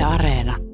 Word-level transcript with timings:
Yle 0.00 0.06
Areena. 0.06 0.69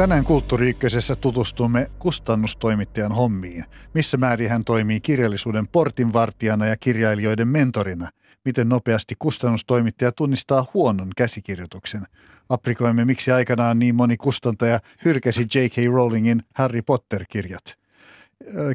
Tänään 0.00 0.24
Kulttuuri 0.24 0.76
tutustumme 1.20 1.90
kustannustoimittajan 1.98 3.12
hommiin. 3.12 3.64
Missä 3.94 4.16
määrin 4.16 4.50
hän 4.50 4.64
toimii 4.64 5.00
kirjallisuuden 5.00 5.68
portinvartijana 5.68 6.66
ja 6.66 6.76
kirjailijoiden 6.76 7.48
mentorina. 7.48 8.08
Miten 8.44 8.68
nopeasti 8.68 9.14
kustannustoimittaja 9.18 10.12
tunnistaa 10.12 10.66
huonon 10.74 11.08
käsikirjoituksen. 11.16 12.02
Aprikoimme, 12.48 13.04
miksi 13.04 13.32
aikanaan 13.32 13.78
niin 13.78 13.94
moni 13.94 14.16
kustantaja 14.16 14.80
hyrkäsi 15.04 15.42
J.K. 15.42 15.76
Rowlingin 15.94 16.42
Harry 16.54 16.82
Potter-kirjat, 16.82 17.74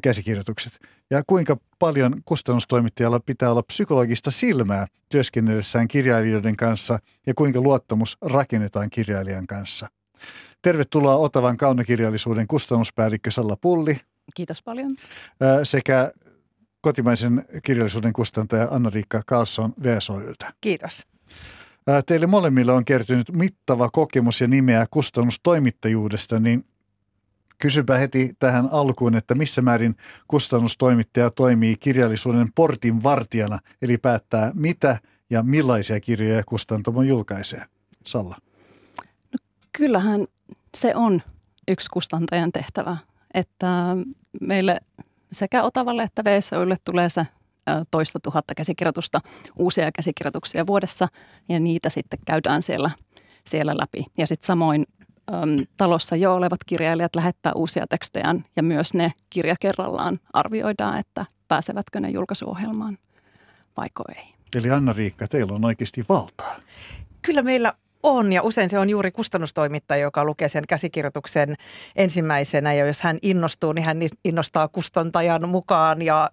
käsikirjoitukset. 0.01 0.79
Ja 1.11 1.23
kuinka 1.27 1.57
paljon 1.79 2.21
kustannustoimittajalla 2.25 3.19
pitää 3.19 3.51
olla 3.51 3.63
psykologista 3.63 4.31
silmää 4.31 4.85
työskennellessään 5.09 5.87
kirjailijoiden 5.87 6.55
kanssa 6.55 6.99
ja 7.27 7.33
kuinka 7.33 7.61
luottamus 7.61 8.17
rakennetaan 8.21 8.89
kirjailijan 8.89 9.47
kanssa. 9.47 9.87
Tervetuloa 10.65 11.15
Otavan 11.15 11.57
kaunokirjallisuuden 11.57 12.47
kustannuspäällikkö 12.47 13.31
Salla 13.31 13.57
Pulli. 13.61 13.97
Kiitos 14.35 14.63
paljon. 14.63 14.91
Sekä 15.63 16.11
kotimaisen 16.81 17.45
kirjallisuuden 17.63 18.13
kustantaja 18.13 18.67
Anna-Riikka 18.71 19.21
Karlsson 19.25 19.73
VSOYltä. 19.83 20.53
Kiitos. 20.61 21.07
Teille 22.05 22.27
molemmille 22.27 22.71
on 22.71 22.85
kertynyt 22.85 23.31
mittava 23.31 23.89
kokemus 23.89 24.41
ja 24.41 24.47
nimeä 24.47 24.85
kustannustoimittajuudesta, 24.91 26.39
niin 26.39 26.65
kysypä 27.57 27.97
heti 27.97 28.33
tähän 28.39 28.69
alkuun, 28.71 29.15
että 29.15 29.35
missä 29.35 29.61
määrin 29.61 29.95
kustannustoimittaja 30.27 31.29
toimii 31.29 31.75
kirjallisuuden 31.79 32.47
portin 32.55 33.03
vartijana, 33.03 33.59
eli 33.81 33.97
päättää 33.97 34.51
mitä 34.55 34.99
ja 35.29 35.43
millaisia 35.43 35.99
kirjoja 35.99 36.43
kustantamo 36.45 37.01
julkaisee. 37.01 37.65
Salla. 38.05 38.35
No, 39.31 39.37
kyllähän 39.77 40.27
se 40.75 40.95
on 40.95 41.21
yksi 41.67 41.89
kustantajan 41.89 42.51
tehtävä, 42.51 42.97
että 43.33 43.93
meille 44.41 44.79
sekä 45.31 45.63
Otavalle 45.63 46.03
että 46.03 46.23
VSOille 46.23 46.75
tulee 46.85 47.09
se 47.09 47.27
toista 47.91 48.19
tuhatta 48.19 48.55
käsikirjoitusta, 48.55 49.21
uusia 49.55 49.91
käsikirjoituksia 49.91 50.67
vuodessa 50.67 51.07
ja 51.49 51.59
niitä 51.59 51.89
sitten 51.89 52.19
käydään 52.25 52.61
siellä, 52.61 52.91
siellä 53.45 53.77
läpi. 53.77 54.05
Ja 54.17 54.27
sitten 54.27 54.47
samoin 54.47 54.85
äm, 55.33 55.65
talossa 55.77 56.15
jo 56.15 56.33
olevat 56.33 56.63
kirjailijat 56.65 57.15
lähettää 57.15 57.53
uusia 57.53 57.87
tekstejä 57.87 58.35
ja 58.55 58.63
myös 58.63 58.93
ne 58.93 59.11
kirja 59.29 59.55
kerrallaan 59.59 60.19
arvioidaan, 60.33 60.99
että 60.99 61.25
pääsevätkö 61.47 61.99
ne 61.99 62.09
julkaisuohjelmaan 62.09 62.97
vaiko 63.77 64.03
ei. 64.15 64.25
Eli 64.55 64.71
Anna-Riikka, 64.71 65.27
teillä 65.27 65.53
on 65.53 65.65
oikeasti 65.65 66.05
valtaa. 66.09 66.55
Kyllä 67.21 67.41
meillä 67.41 67.73
on 68.05 68.33
ja 68.33 68.41
usein 68.41 68.69
se 68.69 68.79
on 68.79 68.89
juuri 68.89 69.11
kustannustoimittaja, 69.11 70.01
joka 70.01 70.25
lukee 70.25 70.49
sen 70.49 70.63
käsikirjoituksen 70.67 71.55
ensimmäisenä 71.95 72.73
ja 72.73 72.85
jos 72.85 73.01
hän 73.01 73.17
innostuu, 73.21 73.73
niin 73.73 73.85
hän 73.85 73.97
innostaa 74.25 74.67
kustantajan 74.67 75.49
mukaan 75.49 76.01
ja 76.01 76.29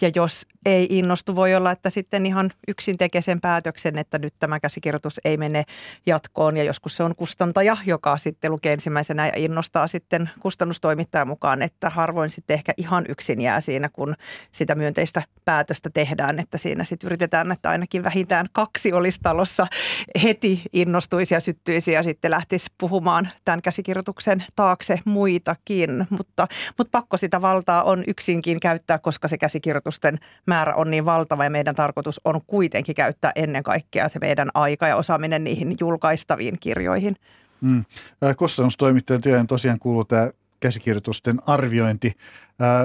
ja 0.00 0.10
jos 0.14 0.46
ei 0.66 0.86
innostu, 0.90 1.36
voi 1.36 1.54
olla, 1.54 1.70
että 1.70 1.90
sitten 1.90 2.26
ihan 2.26 2.50
yksin 2.68 2.98
tekee 2.98 3.22
sen 3.22 3.40
päätöksen, 3.40 3.98
että 3.98 4.18
nyt 4.18 4.34
tämä 4.38 4.60
käsikirjoitus 4.60 5.20
ei 5.24 5.36
mene 5.36 5.64
jatkoon. 6.06 6.56
Ja 6.56 6.64
joskus 6.64 6.96
se 6.96 7.02
on 7.02 7.16
kustantaja, 7.16 7.76
joka 7.86 8.16
sitten 8.16 8.52
lukee 8.52 8.72
ensimmäisenä 8.72 9.26
ja 9.26 9.32
innostaa 9.36 9.86
sitten 9.86 10.30
kustannustoimittajan 10.40 11.28
mukaan, 11.28 11.62
että 11.62 11.90
harvoin 11.90 12.30
sitten 12.30 12.54
ehkä 12.54 12.72
ihan 12.76 13.04
yksin 13.08 13.40
jää 13.40 13.60
siinä, 13.60 13.88
kun 13.88 14.14
sitä 14.52 14.74
myönteistä 14.74 15.22
päätöstä 15.44 15.90
tehdään. 15.90 16.38
Että 16.38 16.58
siinä 16.58 16.84
sitten 16.84 17.08
yritetään, 17.08 17.52
että 17.52 17.70
ainakin 17.70 18.04
vähintään 18.04 18.46
kaksi 18.52 18.92
olisi 18.92 19.20
talossa 19.22 19.66
heti 20.22 20.62
innostuisi 20.72 21.34
ja 21.34 21.40
syttyisi 21.40 21.92
ja 21.92 22.02
sitten 22.02 22.30
lähtisi 22.30 22.70
puhumaan 22.78 23.28
tämän 23.44 23.62
käsikirjoituksen 23.62 24.44
taakse 24.56 25.00
muitakin. 25.04 26.06
Mutta, 26.10 26.48
mutta 26.78 26.90
pakko 26.90 27.16
sitä 27.16 27.42
valtaa 27.42 27.82
on 27.82 28.04
yksinkin 28.06 28.60
käyttää, 28.60 28.98
koska 28.98 29.28
se 29.28 29.38
käsikirjoitus 29.38 29.55
käsikirjoitusten 29.56 30.18
määrä 30.46 30.74
on 30.74 30.90
niin 30.90 31.04
valtava 31.04 31.44
ja 31.44 31.50
meidän 31.50 31.74
tarkoitus 31.74 32.20
on 32.24 32.40
kuitenkin 32.46 32.94
käyttää 32.94 33.32
ennen 33.34 33.62
kaikkea 33.62 34.08
se 34.08 34.18
meidän 34.18 34.48
aika 34.54 34.88
ja 34.88 34.96
osaaminen 34.96 35.44
niihin 35.44 35.74
julkaistaviin 35.80 36.56
kirjoihin. 36.60 37.16
Mm. 37.60 37.84
Kustannustoimittajan 38.36 39.22
työhön 39.22 39.46
tosiaan 39.46 39.78
kuuluu 39.78 40.04
tämä 40.04 40.30
käsikirjoitusten 40.60 41.38
arviointi. 41.46 42.12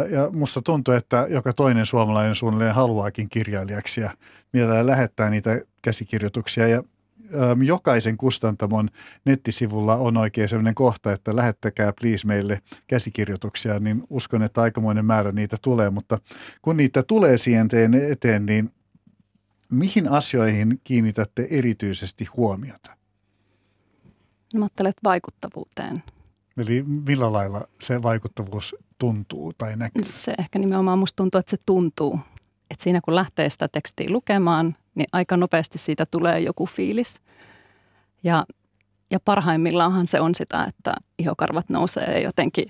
Ja 0.10 0.30
musta 0.31 0.62
tuntuu, 0.62 0.94
että 0.94 1.28
joka 1.30 1.54
toinen 1.54 1.86
suomalainen 1.86 2.36
suunnilleen 2.36 2.76
haluaakin 2.76 3.30
kirjailijaksi 3.30 4.02
ja 4.02 4.10
mielellään 4.54 4.88
lähettää 4.88 5.30
niitä 5.30 5.62
käsikirjoituksia. 5.81 6.68
Ja 6.68 6.84
jokaisen 7.66 8.18
kustantamon 8.18 8.90
nettisivulla 9.25 9.96
on 9.96 10.18
oikein 10.18 10.50
sellainen 10.50 10.75
kohta, 10.75 11.12
että 11.12 11.36
lähettäkää 11.36 11.94
please 12.02 12.28
meille 12.28 12.62
käsikirjoituksia, 12.88 13.80
niin 13.80 14.03
uskon, 14.09 14.44
että 14.44 14.62
aikamoinen 14.62 15.06
määrä 15.06 15.31
niitä 15.31 15.58
tulee. 15.62 15.90
Mutta 15.90 16.19
kun 16.62 16.78
niitä 16.78 17.03
tulee 17.03 17.38
siihen 17.38 17.69
eteen, 18.12 18.46
niin 18.46 18.74
mihin 19.72 20.12
asioihin 20.12 20.81
kiinnitätte 20.84 21.47
erityisesti 21.52 22.25
huomiota? 22.38 22.96
No, 24.53 24.59
mä 24.59 24.92
vaikuttavuuteen. 25.03 26.03
Eli 26.58 26.84
millä 26.84 27.34
lailla 27.34 27.68
se 27.81 28.02
vaikuttavuus 28.02 28.75
tuntuu 29.00 29.53
tai 29.53 29.78
näkyy? 29.78 30.03
Se 30.03 30.36
ehkä 30.40 30.59
nimenomaan 30.59 31.00
musta 31.00 31.16
tuntuu, 31.16 31.40
että 31.40 31.52
se 31.52 31.58
tuntuu. 31.66 32.19
Että 32.69 32.84
siinä 32.84 33.02
kun 33.06 33.16
lähtee 33.16 33.50
sitä 33.50 33.68
tekstiä 33.68 34.09
lukemaan, 34.09 34.75
niin 34.96 35.07
aika 35.12 35.38
nopeasti 35.38 35.78
siitä 35.78 36.06
tulee 36.06 36.40
joku 36.40 36.66
fiilis. 36.66 37.22
Ja, 38.24 38.46
ja 39.12 39.19
parhaimmillaanhan 39.25 40.07
se 40.07 40.22
on 40.22 40.35
sitä, 40.35 40.66
että 40.68 40.94
ihokarvat 41.19 41.69
nousee 41.69 42.22
jotenkin 42.22 42.66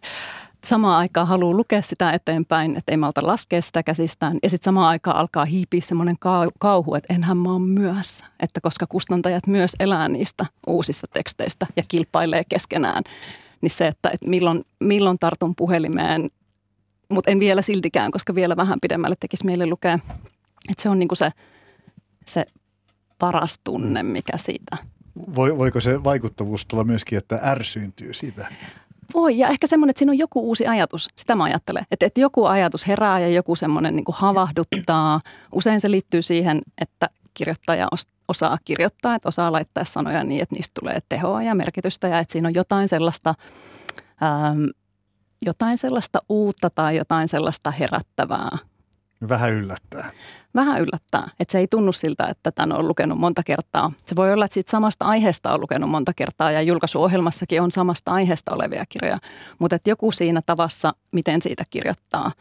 samaan 0.65 0.97
aikaan 0.97 1.27
haluaa 1.27 1.57
lukea 1.57 1.81
sitä 1.81 2.11
eteenpäin, 2.11 2.77
että 2.77 2.91
ei 2.91 2.97
malta 2.97 3.27
laskea 3.27 3.61
sitä 3.61 3.83
käsistään. 3.83 4.39
Ja 4.43 4.49
sitten 4.49 4.65
samaan 4.65 4.87
aikaan 4.87 5.17
alkaa 5.17 5.45
hiipiä 5.45 5.81
semmoinen 5.81 6.15
kauhu, 6.59 6.95
että 6.95 7.13
enhän 7.13 7.37
mä 7.37 7.51
oon 7.51 7.61
myöhässä. 7.61 8.25
Että 8.39 8.61
koska 8.61 8.87
kustantajat 8.87 9.47
myös 9.47 9.75
elää 9.79 10.09
niistä 10.09 10.45
uusista 10.67 11.07
teksteistä 11.13 11.67
ja 11.75 11.83
kilpailee 11.87 12.43
keskenään, 12.49 13.03
niin 13.61 13.69
se, 13.69 13.87
että, 13.87 14.09
että 14.09 14.29
milloin, 14.29 14.65
milloin 14.79 15.19
tartun 15.19 15.55
puhelimeen, 15.55 16.29
mutta 17.09 17.31
en 17.31 17.39
vielä 17.39 17.61
siltikään, 17.61 18.11
koska 18.11 18.35
vielä 18.35 18.57
vähän 18.57 18.79
pidemmälle 18.81 19.15
tekisi 19.19 19.45
meille 19.45 19.65
lukea. 19.65 19.99
Että 20.69 20.83
se 20.83 20.89
on 20.89 20.99
niinku 20.99 21.15
se 21.15 21.31
se 22.25 22.45
paras 23.19 23.59
tunne, 23.63 24.03
mikä 24.03 24.37
siitä. 24.37 24.77
voiko 25.37 25.81
se 25.81 26.03
vaikuttavuus 26.03 26.65
tulla 26.65 26.83
myöskin, 26.83 27.17
että 27.17 27.39
ärsyyntyy 27.43 28.13
siitä? 28.13 28.47
Voi, 29.13 29.37
ja 29.37 29.47
ehkä 29.47 29.67
semmoinen, 29.67 29.89
että 29.89 29.99
siinä 29.99 30.11
on 30.11 30.17
joku 30.17 30.41
uusi 30.41 30.67
ajatus. 30.67 31.09
Sitä 31.15 31.35
mä 31.35 31.43
ajattelen. 31.43 31.85
Että, 31.91 32.05
että 32.05 32.21
joku 32.21 32.45
ajatus 32.45 32.87
herää 32.87 33.19
ja 33.19 33.27
joku 33.27 33.55
semmoinen 33.55 33.95
niin 33.95 34.05
havahduttaa. 34.11 35.19
Usein 35.51 35.81
se 35.81 35.91
liittyy 35.91 36.21
siihen, 36.21 36.61
että 36.81 37.09
kirjoittaja 37.33 37.87
osaa 38.27 38.57
kirjoittaa, 38.65 39.15
että 39.15 39.29
osaa 39.29 39.51
laittaa 39.51 39.85
sanoja 39.85 40.23
niin, 40.23 40.41
että 40.41 40.55
niistä 40.55 40.79
tulee 40.79 40.99
tehoa 41.09 41.43
ja 41.43 41.55
merkitystä 41.55 42.07
ja 42.07 42.19
että 42.19 42.31
siinä 42.31 42.47
on 42.47 42.55
jotain 42.55 42.87
sellaista, 42.87 43.35
ähm, 44.23 44.63
jotain 45.41 45.77
sellaista 45.77 46.21
uutta 46.29 46.69
tai 46.69 46.97
jotain 46.97 47.27
sellaista 47.27 47.71
herättävää. 47.71 48.57
Vähän 49.29 49.51
yllättää 49.51 50.11
vähän 50.55 50.81
yllättää. 50.81 51.29
Että 51.39 51.51
se 51.51 51.59
ei 51.59 51.67
tunnu 51.67 51.91
siltä, 51.91 52.27
että 52.27 52.51
tämän 52.51 52.77
on 52.77 52.87
lukenut 52.87 53.19
monta 53.19 53.43
kertaa. 53.43 53.91
Se 54.05 54.15
voi 54.15 54.33
olla, 54.33 54.45
että 54.45 54.53
siitä 54.53 54.71
samasta 54.71 55.05
aiheesta 55.05 55.53
on 55.53 55.61
lukenut 55.61 55.89
monta 55.89 56.13
kertaa 56.15 56.51
ja 56.51 56.61
julkaisuohjelmassakin 56.61 57.61
on 57.61 57.71
samasta 57.71 58.11
aiheesta 58.11 58.53
olevia 58.55 58.85
kirjoja. 58.89 59.17
Mutta 59.59 59.75
että 59.75 59.89
joku 59.89 60.11
siinä 60.11 60.41
tavassa, 60.45 60.93
miten 61.11 61.41
siitä 61.41 61.63
kirjoittaa, 61.69 62.31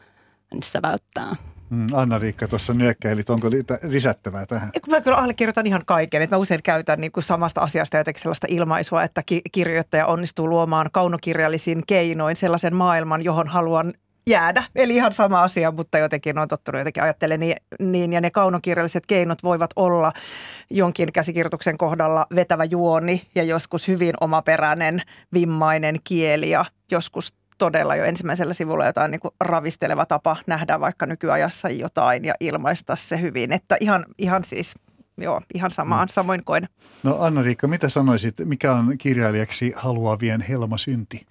niin 0.52 0.62
se 0.62 0.82
väyttää. 0.82 1.36
Mm, 1.70 1.86
Anna-Riikka 1.92 2.48
tuossa 2.48 2.74
nyökkäilit, 2.74 3.30
onko 3.30 3.48
lisättävää 3.82 4.46
tähän? 4.46 4.70
Mä 4.90 5.00
kyllä 5.00 5.16
allekirjoitan 5.16 5.66
ihan 5.66 5.82
kaiken. 5.86 6.22
Että 6.22 6.36
mä 6.36 6.40
usein 6.40 6.62
käytän 6.62 7.00
niin 7.00 7.12
kuin 7.12 7.24
samasta 7.24 7.60
asiasta 7.60 7.96
jotenkin 7.96 8.22
sellaista 8.22 8.46
ilmaisua, 8.50 9.02
että 9.02 9.22
kirjoittaja 9.52 10.06
onnistuu 10.06 10.48
luomaan 10.48 10.88
kaunokirjallisin 10.92 11.82
keinoin 11.86 12.36
sellaisen 12.36 12.76
maailman, 12.76 13.24
johon 13.24 13.48
haluan 13.48 13.94
jäädä. 14.30 14.64
Eli 14.74 14.96
ihan 14.96 15.12
sama 15.12 15.42
asia, 15.42 15.70
mutta 15.70 15.98
jotenkin 15.98 16.38
on 16.38 16.48
tottunut 16.48 16.78
jotenkin 16.80 17.02
ajattelemaan 17.02 17.40
niin, 17.40 17.56
niin. 17.80 18.12
Ja 18.12 18.20
ne 18.20 18.30
kaunokirjalliset 18.30 19.06
keinot 19.06 19.42
voivat 19.42 19.70
olla 19.76 20.12
jonkin 20.70 21.12
käsikirjoituksen 21.12 21.78
kohdalla 21.78 22.26
vetävä 22.34 22.64
juoni 22.64 23.22
ja 23.34 23.42
joskus 23.42 23.88
hyvin 23.88 24.14
omaperäinen, 24.20 25.02
vimmainen 25.34 25.96
kieli 26.04 26.50
ja 26.50 26.64
joskus 26.90 27.34
todella 27.58 27.96
jo 27.96 28.04
ensimmäisellä 28.04 28.54
sivulla 28.54 28.86
jotain 28.86 29.10
niin 29.10 29.20
kuin 29.20 29.34
ravisteleva 29.40 30.06
tapa 30.06 30.36
nähdä 30.46 30.80
vaikka 30.80 31.06
nykyajassa 31.06 31.68
jotain 31.68 32.24
ja 32.24 32.34
ilmaista 32.40 32.96
se 32.96 33.20
hyvin. 33.20 33.52
Että 33.52 33.76
ihan, 33.80 34.06
ihan 34.18 34.44
siis 34.44 34.74
joo, 35.18 35.40
ihan 35.54 35.70
samaan, 35.70 36.06
mm. 36.08 36.12
samoin 36.12 36.44
koen. 36.44 36.68
No 37.02 37.16
Anna-Riikka, 37.18 37.68
mitä 37.68 37.88
sanoisit, 37.88 38.34
mikä 38.44 38.72
on 38.72 38.98
kirjailijaksi 38.98 39.72
haluavien 39.76 40.40
helmasynti? 40.40 41.26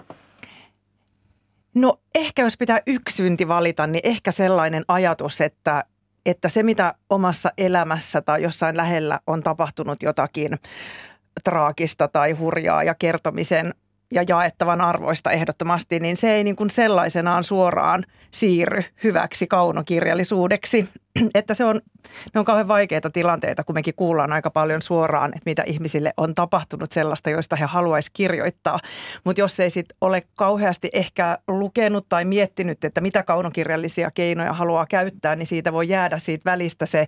No 1.80 2.00
ehkä 2.16 2.42
jos 2.42 2.58
pitää 2.58 2.82
yksi 2.88 3.16
synti 3.16 3.48
valita, 3.48 3.88
niin 3.88 4.02
ehkä 4.04 4.32
sellainen 4.32 4.84
ajatus, 4.88 5.42
että, 5.42 5.84
että 6.26 6.50
se 6.50 6.64
mitä 6.64 6.94
omassa 7.10 7.52
elämässä 7.58 8.22
tai 8.22 8.44
jossain 8.44 8.78
lähellä 8.78 9.20
on 9.28 9.44
tapahtunut 9.44 10.04
jotakin 10.04 10.60
traagista 11.44 12.08
tai 12.08 12.32
hurjaa 12.32 12.84
ja 12.84 12.96
kertomisen 12.96 13.74
ja 14.12 14.24
jaettavan 14.28 14.82
arvoista 14.82 15.32
ehdottomasti, 15.32 16.00
niin 16.00 16.18
se 16.18 16.34
ei 16.34 16.44
niin 16.44 16.56
kuin 16.56 16.70
sellaisenaan 16.70 17.44
suoraan 17.44 18.04
siirry 18.32 18.84
hyväksi 19.04 19.48
kaunokirjallisuudeksi. 19.48 20.90
että 21.36 21.54
se 21.54 21.66
on, 21.66 21.82
ne 22.34 22.40
on 22.40 22.46
kauhean 22.46 22.68
vaikeita 22.68 23.10
tilanteita, 23.10 23.64
kun 23.64 23.76
mekin 23.76 23.94
kuullaan 23.96 24.34
aika 24.34 24.50
paljon 24.50 24.82
suoraan, 24.82 25.30
että 25.30 25.50
mitä 25.50 25.64
ihmisille 25.66 26.14
on 26.18 26.36
tapahtunut 26.36 26.92
sellaista, 26.92 27.30
joista 27.30 27.56
he 27.56 27.66
haluaisivat 27.66 28.14
kirjoittaa. 28.14 28.80
Mutta 29.24 29.42
jos 29.42 29.60
ei 29.60 29.70
sitten 29.70 29.98
ole 30.02 30.22
kauheasti 30.36 30.90
ehkä 30.94 31.38
lukenut 31.48 32.06
tai 32.10 32.26
miettinyt, 32.26 32.84
että 32.84 33.02
mitä 33.02 33.24
kaunokirjallisia 33.24 34.12
keinoja 34.12 34.54
haluaa 34.54 34.86
käyttää, 34.86 35.36
niin 35.36 35.48
siitä 35.48 35.74
voi 35.74 35.90
jäädä 35.90 36.20
siitä 36.20 36.52
välistä 36.52 36.86
se 36.86 37.08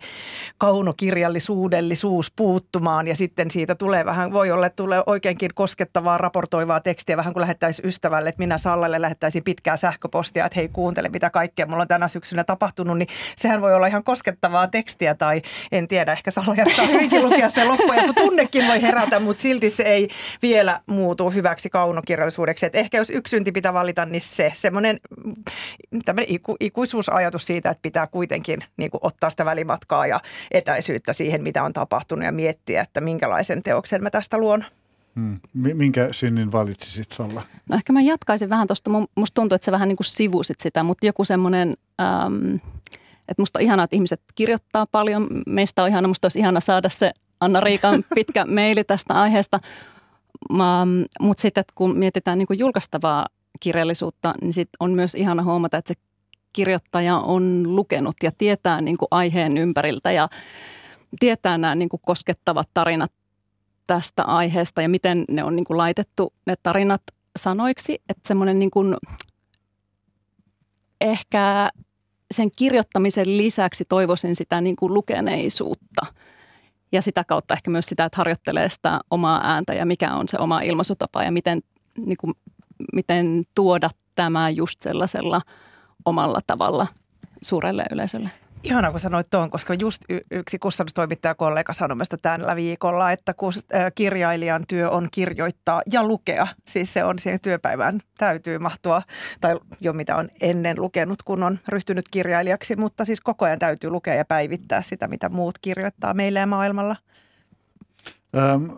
kaunokirjallisuudellisuus 0.57 2.31
puuttumaan. 2.35 3.07
Ja 3.07 3.15
sitten 3.15 3.51
siitä 3.51 3.75
tulee 3.75 4.05
vähän, 4.05 4.33
voi 4.33 4.51
olla, 4.51 4.65
että 4.65 4.75
tulee 4.75 5.03
oikeinkin 5.05 5.51
koskettavaa 5.55 6.17
raportoivaa 6.17 6.79
tekstiä, 6.79 7.17
vähän 7.17 7.33
kuin 7.33 7.41
lähettäisiin 7.41 7.87
ystävälle, 7.87 8.29
että 8.29 8.39
minä 8.39 8.57
Sallalle 8.57 9.01
lähettäisin 9.01 9.43
pitkää 9.43 9.77
sähköpostia, 9.77 10.45
että 10.45 10.55
hei 10.55 10.69
kuuntele 10.69 11.09
mitä 11.09 11.29
kaikkea 11.29 11.65
mulla 11.65 11.81
on 11.81 11.87
tänä 11.87 12.07
syksynä 12.07 12.43
tapahtunut, 12.43 12.97
niin 12.97 13.07
sehän 13.35 13.61
voi 13.61 13.73
olla 13.73 13.87
ihan 13.91 14.00
koskettavaa 14.03 14.67
tekstiä 14.67 15.15
tai 15.15 15.41
en 15.71 15.87
tiedä, 15.87 16.11
ehkä 16.11 16.31
Salla 16.31 16.55
jaksaa 16.55 16.85
hyvinkin 16.85 17.23
lukea 17.23 17.49
sen 17.49 17.67
loppuun 17.67 17.95
ja 17.95 18.13
tunnekin 18.13 18.67
voi 18.67 18.81
herätä, 18.81 19.19
mutta 19.19 19.41
silti 19.41 19.69
se 19.69 19.83
ei 19.83 20.09
vielä 20.41 20.79
muutu 20.85 21.29
hyväksi 21.29 21.69
kaunokirjallisuudeksi. 21.69 22.65
Et 22.65 22.75
ehkä 22.75 22.97
jos 22.97 23.09
yksi 23.09 23.31
synti 23.31 23.51
pitää 23.51 23.73
valita, 23.73 24.05
niin 24.05 24.21
se 24.21 24.51
semmoinen 24.55 24.99
iku, 26.27 26.55
ikuisuusajatus 26.59 27.45
siitä, 27.45 27.69
että 27.69 27.81
pitää 27.81 28.07
kuitenkin 28.07 28.59
niin 28.77 28.91
kuin 28.91 29.01
ottaa 29.03 29.29
sitä 29.29 29.45
välimatkaa 29.45 30.07
ja 30.07 30.19
etäisyyttä 30.51 31.13
siihen, 31.13 31.43
mitä 31.43 31.63
on 31.63 31.73
tapahtunut 31.73 32.25
ja 32.25 32.31
miettiä, 32.31 32.81
että 32.81 33.01
minkälaisen 33.01 33.63
teoksen 33.63 34.03
mä 34.03 34.09
tästä 34.09 34.37
luon. 34.37 34.65
Hmm. 35.15 35.39
Minkä 35.53 36.07
synnin 36.11 36.51
valitsisit 36.51 37.11
Salla? 37.11 37.41
No 37.69 37.75
ehkä 37.75 37.93
mä 37.93 38.01
jatkaisin 38.01 38.49
vähän 38.49 38.67
tuosta. 38.67 38.91
Musta 39.15 39.35
tuntuu, 39.35 39.55
että 39.55 39.65
sä 39.65 39.71
vähän 39.71 39.87
niin 39.87 39.97
kuin 39.97 40.05
sivusit 40.05 40.61
sitä, 40.61 40.83
mutta 40.83 41.05
joku 41.05 41.25
semmoinen... 41.25 41.73
Ähm, 42.01 42.55
että 43.27 43.41
musta 43.41 43.59
on 43.59 43.63
ihanaa, 43.63 43.83
että 43.83 43.95
ihmiset 43.95 44.21
kirjoittaa 44.35 44.85
paljon. 44.85 45.27
Meistä 45.47 45.83
on 45.83 45.89
ihana, 45.89 46.07
musta 46.07 46.25
olisi 46.25 46.39
ihana 46.39 46.59
saada 46.59 46.89
se 46.89 47.11
Anna-Riikan 47.39 48.03
pitkä 48.15 48.45
maili 48.45 48.83
tästä 48.83 49.13
aiheesta. 49.13 49.59
Mutta 51.19 51.41
sitten 51.41 51.63
kun 51.75 51.97
mietitään 51.97 52.37
niin 52.37 52.47
julkaistavaa 52.59 53.25
kirjallisuutta, 53.59 54.33
niin 54.41 54.53
sit 54.53 54.69
on 54.79 54.91
myös 54.91 55.15
ihana 55.15 55.43
huomata, 55.43 55.77
että 55.77 55.93
se 55.93 56.01
kirjoittaja 56.53 57.17
on 57.17 57.75
lukenut 57.75 58.15
ja 58.23 58.31
tietää 58.37 58.81
niin 58.81 58.97
kuin 58.97 59.07
aiheen 59.11 59.57
ympäriltä 59.57 60.11
ja 60.11 60.29
tietää 61.19 61.57
nämä 61.57 61.75
niin 61.75 61.89
kuin 61.89 62.01
koskettavat 62.05 62.69
tarinat 62.73 63.11
tästä 63.87 64.23
aiheesta 64.23 64.81
ja 64.81 64.89
miten 64.89 65.25
ne 65.29 65.43
on 65.43 65.55
niin 65.55 65.65
kuin 65.65 65.77
laitettu 65.77 66.33
ne 66.45 66.55
tarinat 66.63 67.01
sanoiksi. 67.35 68.01
Että 68.09 68.27
semmoinen 68.27 68.59
niin 68.59 68.71
kuin 68.71 68.95
ehkä 71.01 71.69
sen 72.31 72.49
kirjoittamisen 72.57 73.37
lisäksi 73.37 73.85
toivoisin 73.85 74.35
sitä 74.35 74.61
niin 74.61 74.75
kuin 74.75 74.93
lukeneisuutta 74.93 76.05
ja 76.91 77.01
sitä 77.01 77.23
kautta 77.23 77.53
ehkä 77.53 77.71
myös 77.71 77.85
sitä, 77.85 78.05
että 78.05 78.17
harjoittelee 78.17 78.69
sitä 78.69 78.99
omaa 79.11 79.41
ääntä 79.43 79.73
ja 79.73 79.85
mikä 79.85 80.13
on 80.13 80.29
se 80.29 80.37
oma 80.39 80.61
ilmaisutapa 80.61 81.23
ja 81.23 81.31
miten, 81.31 81.61
niin 81.97 82.17
kuin, 82.17 82.33
miten 82.93 83.43
tuoda 83.55 83.89
tämä 84.15 84.49
just 84.49 84.81
sellaisella 84.81 85.41
omalla 86.05 86.39
tavalla 86.47 86.87
suurelle 87.41 87.85
yleisölle. 87.91 88.29
Ihana, 88.63 88.91
kun 88.91 88.99
sanoit 88.99 89.29
tuon, 89.29 89.49
koska 89.49 89.73
just 89.73 90.01
y- 90.09 90.19
yksi 90.31 90.59
kustannustoimittajakollega 90.59 91.73
sanoi 91.73 91.95
mielestä 91.95 92.17
tällä 92.21 92.55
viikolla, 92.55 93.11
että 93.11 93.33
kun 93.33 93.53
kirjailijan 93.95 94.63
työ 94.67 94.89
on 94.89 95.07
kirjoittaa 95.11 95.81
ja 95.91 96.03
lukea. 96.03 96.47
Siis 96.67 96.93
se 96.93 97.03
on 97.03 97.19
siihen 97.19 97.41
työpäivään 97.41 97.99
täytyy 98.17 98.59
mahtua, 98.59 99.01
tai 99.41 99.59
jo 99.79 99.93
mitä 99.93 100.15
on 100.15 100.29
ennen 100.41 100.75
lukenut, 100.79 101.23
kun 101.23 101.43
on 101.43 101.59
ryhtynyt 101.67 102.05
kirjailijaksi, 102.11 102.75
mutta 102.75 103.05
siis 103.05 103.21
koko 103.21 103.45
ajan 103.45 103.59
täytyy 103.59 103.89
lukea 103.89 104.13
ja 104.13 104.25
päivittää 104.25 104.81
sitä, 104.81 105.07
mitä 105.07 105.29
muut 105.29 105.59
kirjoittaa 105.61 106.13
meille 106.13 106.39
ja 106.39 106.47
maailmalla. 106.47 106.95
Öm, 108.37 108.69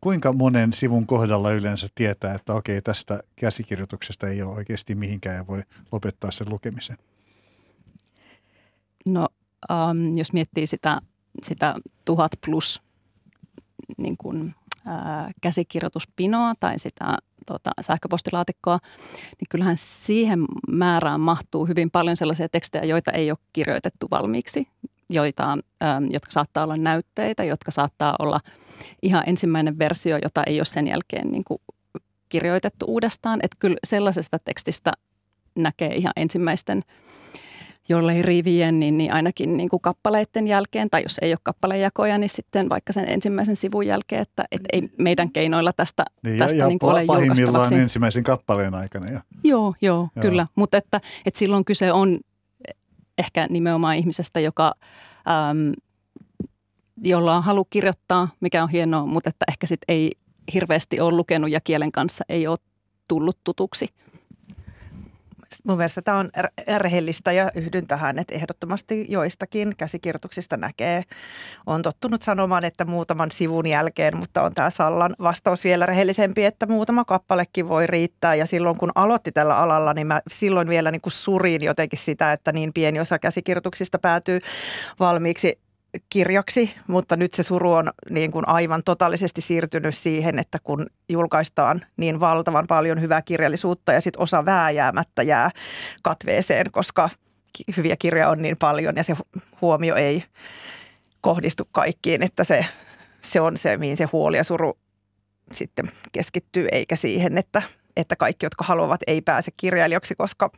kuinka 0.00 0.32
monen 0.32 0.72
sivun 0.72 1.06
kohdalla 1.06 1.52
yleensä 1.52 1.88
tietää, 1.94 2.34
että 2.34 2.54
okei, 2.54 2.82
tästä 2.82 3.20
käsikirjoituksesta 3.36 4.26
ei 4.26 4.42
ole 4.42 4.56
oikeasti 4.56 4.94
mihinkään 4.94 5.36
ja 5.36 5.46
voi 5.46 5.62
lopettaa 5.92 6.30
sen 6.30 6.50
lukemisen? 6.50 6.96
No 9.06 9.28
um, 9.70 10.18
jos 10.18 10.32
miettii 10.32 10.66
sitä, 10.66 11.00
sitä 11.42 11.74
tuhat 12.04 12.32
plus 12.46 12.82
niin 13.98 14.16
kuin, 14.16 14.54
ää, 14.86 15.30
käsikirjoituspinoa 15.40 16.54
tai 16.60 16.78
sitä 16.78 17.18
tota, 17.46 17.70
sähköpostilaatikkoa, 17.80 18.78
niin 19.12 19.46
kyllähän 19.50 19.76
siihen 19.76 20.44
määrään 20.68 21.20
mahtuu 21.20 21.66
hyvin 21.66 21.90
paljon 21.90 22.16
sellaisia 22.16 22.48
tekstejä, 22.48 22.84
joita 22.84 23.12
ei 23.12 23.30
ole 23.30 23.38
kirjoitettu 23.52 24.06
valmiiksi, 24.10 24.68
joita, 25.10 25.58
ää, 25.80 26.02
jotka 26.10 26.32
saattaa 26.32 26.64
olla 26.64 26.76
näytteitä, 26.76 27.44
jotka 27.44 27.70
saattaa 27.70 28.16
olla 28.18 28.40
ihan 29.02 29.24
ensimmäinen 29.26 29.78
versio, 29.78 30.18
jota 30.22 30.42
ei 30.44 30.58
ole 30.58 30.64
sen 30.64 30.86
jälkeen 30.86 31.30
niin 31.30 31.44
kuin 31.44 31.58
kirjoitettu 32.28 32.86
uudestaan. 32.88 33.40
Että 33.42 33.56
kyllä 33.60 33.76
sellaisesta 33.84 34.38
tekstistä 34.38 34.92
näkee 35.56 35.94
ihan 35.94 36.12
ensimmäisten 36.16 36.82
jollei 37.90 38.22
rivien, 38.22 38.80
niin, 38.80 38.98
niin 38.98 39.12
ainakin 39.12 39.56
niin 39.56 39.68
kuin 39.68 39.80
kappaleiden 39.80 40.46
jälkeen, 40.46 40.90
tai 40.90 41.02
jos 41.02 41.18
ei 41.22 41.32
ole 41.32 41.38
kappalejakoja, 41.42 42.18
niin 42.18 42.30
sitten 42.30 42.68
vaikka 42.68 42.92
sen 42.92 43.08
ensimmäisen 43.08 43.56
sivun 43.56 43.86
jälkeen, 43.86 44.22
että 44.22 44.44
et 44.52 44.60
ei 44.72 44.82
meidän 44.98 45.32
keinoilla 45.32 45.72
tästä, 45.72 46.04
niin, 46.22 46.38
tästä 46.38 46.56
ja, 46.56 46.66
niin 46.66 46.78
kuin 46.78 46.92
ole 46.92 47.06
pahimmillaan 47.06 47.72
ensimmäisen 47.72 48.24
kappaleen 48.24 48.74
aikana. 48.74 49.06
Ja. 49.12 49.20
Joo, 49.44 49.74
joo, 49.80 50.08
joo, 50.16 50.22
kyllä. 50.22 50.46
Mutta 50.54 50.76
että, 50.76 51.00
että 51.26 51.38
silloin 51.38 51.64
kyse 51.64 51.92
on 51.92 52.20
ehkä 53.18 53.46
nimenomaan 53.50 53.96
ihmisestä, 53.96 54.40
joka, 54.40 54.74
äm, 55.50 55.72
jolla 57.04 57.36
on 57.36 57.42
halu 57.42 57.64
kirjoittaa, 57.64 58.28
mikä 58.40 58.62
on 58.62 58.68
hienoa, 58.68 59.06
mutta 59.06 59.30
että 59.30 59.44
ehkä 59.48 59.66
sitten 59.66 59.94
ei 59.94 60.12
hirveästi 60.54 61.00
ole 61.00 61.16
lukenut 61.16 61.50
ja 61.50 61.60
kielen 61.60 61.92
kanssa 61.92 62.24
ei 62.28 62.46
ole 62.46 62.58
tullut 63.08 63.38
tutuksi– 63.44 63.86
mun 65.64 65.76
mielestä 65.76 66.02
tämä 66.02 66.18
on 66.18 66.30
rehellistä 66.78 67.32
ja 67.32 67.50
yhdyn 67.54 67.86
tähän, 67.86 68.18
että 68.18 68.34
ehdottomasti 68.34 69.06
joistakin 69.08 69.72
käsikirjoituksista 69.78 70.56
näkee. 70.56 71.02
on 71.66 71.82
tottunut 71.82 72.22
sanomaan, 72.22 72.64
että 72.64 72.84
muutaman 72.84 73.30
sivun 73.30 73.66
jälkeen, 73.66 74.16
mutta 74.16 74.42
on 74.42 74.54
tämä 74.54 74.70
Sallan 74.70 75.14
vastaus 75.20 75.64
vielä 75.64 75.86
rehellisempi, 75.86 76.44
että 76.44 76.66
muutama 76.66 77.04
kappalekin 77.04 77.68
voi 77.68 77.86
riittää. 77.86 78.34
Ja 78.34 78.46
silloin 78.46 78.78
kun 78.78 78.92
aloitti 78.94 79.32
tällä 79.32 79.58
alalla, 79.58 79.94
niin 79.94 80.06
mä 80.06 80.22
silloin 80.30 80.68
vielä 80.68 80.90
niin 80.90 81.02
kuin 81.02 81.12
surin 81.12 81.62
jotenkin 81.62 81.98
sitä, 81.98 82.32
että 82.32 82.52
niin 82.52 82.72
pieni 82.72 83.00
osa 83.00 83.18
käsikirjoituksista 83.18 83.98
päätyy 83.98 84.40
valmiiksi 85.00 85.58
kirjaksi, 86.08 86.74
mutta 86.86 87.16
nyt 87.16 87.34
se 87.34 87.42
suru 87.42 87.72
on 87.72 87.90
niin 88.10 88.30
kuin 88.30 88.48
aivan 88.48 88.82
totaalisesti 88.84 89.40
siirtynyt 89.40 89.94
siihen, 89.94 90.38
että 90.38 90.58
kun 90.64 90.86
julkaistaan 91.08 91.80
niin 91.96 92.20
valtavan 92.20 92.64
paljon 92.68 93.00
hyvää 93.00 93.22
kirjallisuutta 93.22 93.92
ja 93.92 94.00
sitten 94.00 94.22
osa 94.22 94.44
vääjäämättä 94.44 95.22
jää 95.22 95.50
katveeseen, 96.02 96.66
koska 96.72 97.10
hyviä 97.76 97.96
kirjoja 97.96 98.28
on 98.28 98.42
niin 98.42 98.56
paljon 98.60 98.96
ja 98.96 99.04
se 99.04 99.16
huomio 99.60 99.96
ei 99.96 100.24
kohdistu 101.20 101.68
kaikkiin, 101.72 102.22
että 102.22 102.44
se, 102.44 102.66
se 103.20 103.40
on 103.40 103.56
se, 103.56 103.76
mihin 103.76 103.96
se 103.96 104.04
huoli 104.04 104.36
ja 104.36 104.44
suru 104.44 104.78
sitten 105.52 105.84
keskittyy, 106.12 106.68
eikä 106.72 106.96
siihen, 106.96 107.38
että, 107.38 107.62
että 107.96 108.16
kaikki, 108.16 108.46
jotka 108.46 108.64
haluavat, 108.64 109.00
ei 109.06 109.20
pääse 109.20 109.50
kirjailijaksi, 109.56 110.14
koska 110.14 110.50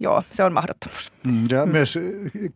joo, 0.00 0.22
se 0.30 0.44
on 0.44 0.52
mahdottomuus. 0.52 1.12
Mm, 1.26 1.46
ja 1.50 1.66
mm. 1.66 1.72
myös 1.72 1.98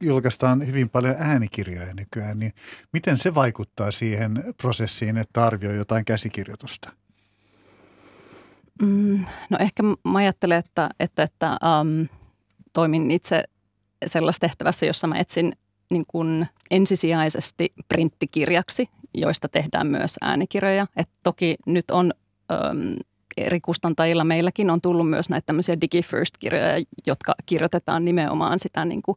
julkaistaan 0.00 0.66
hyvin 0.66 0.90
paljon 0.90 1.16
äänikirjoja 1.18 1.94
nykyään, 1.94 2.38
niin 2.38 2.52
miten 2.92 3.18
se 3.18 3.34
vaikuttaa 3.34 3.90
siihen 3.90 4.44
prosessiin, 4.62 5.18
että 5.18 5.46
arvioi 5.46 5.76
jotain 5.76 6.04
käsikirjoitusta? 6.04 6.92
Mm, 8.82 9.24
no 9.50 9.58
ehkä 9.60 9.82
mä 9.82 10.18
ajattelen, 10.18 10.58
että, 10.58 10.90
että, 11.00 11.22
että 11.22 11.58
um, 11.80 12.08
toimin 12.72 13.10
itse 13.10 13.44
sellaisessa 14.06 14.40
tehtävässä, 14.40 14.86
jossa 14.86 15.06
mä 15.06 15.18
etsin 15.18 15.52
niin 15.90 16.04
kuin 16.08 16.46
ensisijaisesti 16.70 17.72
printtikirjaksi, 17.88 18.88
joista 19.14 19.48
tehdään 19.48 19.86
myös 19.86 20.16
äänikirjoja. 20.20 20.86
Et 20.96 21.08
toki 21.22 21.56
nyt 21.66 21.90
on 21.90 22.12
um, 22.52 22.96
eri 23.36 23.60
kustantajilla 23.60 24.24
meilläkin 24.24 24.70
on 24.70 24.80
tullut 24.80 25.10
myös 25.10 25.30
näitä 25.30 25.46
tämmöisiä 25.46 25.80
DigiFirst-kirjoja, 25.80 26.84
jotka 27.06 27.34
kirjoitetaan 27.46 28.04
nimenomaan 28.04 28.58
sitä 28.58 28.84
niin 28.84 29.02
kuin 29.02 29.16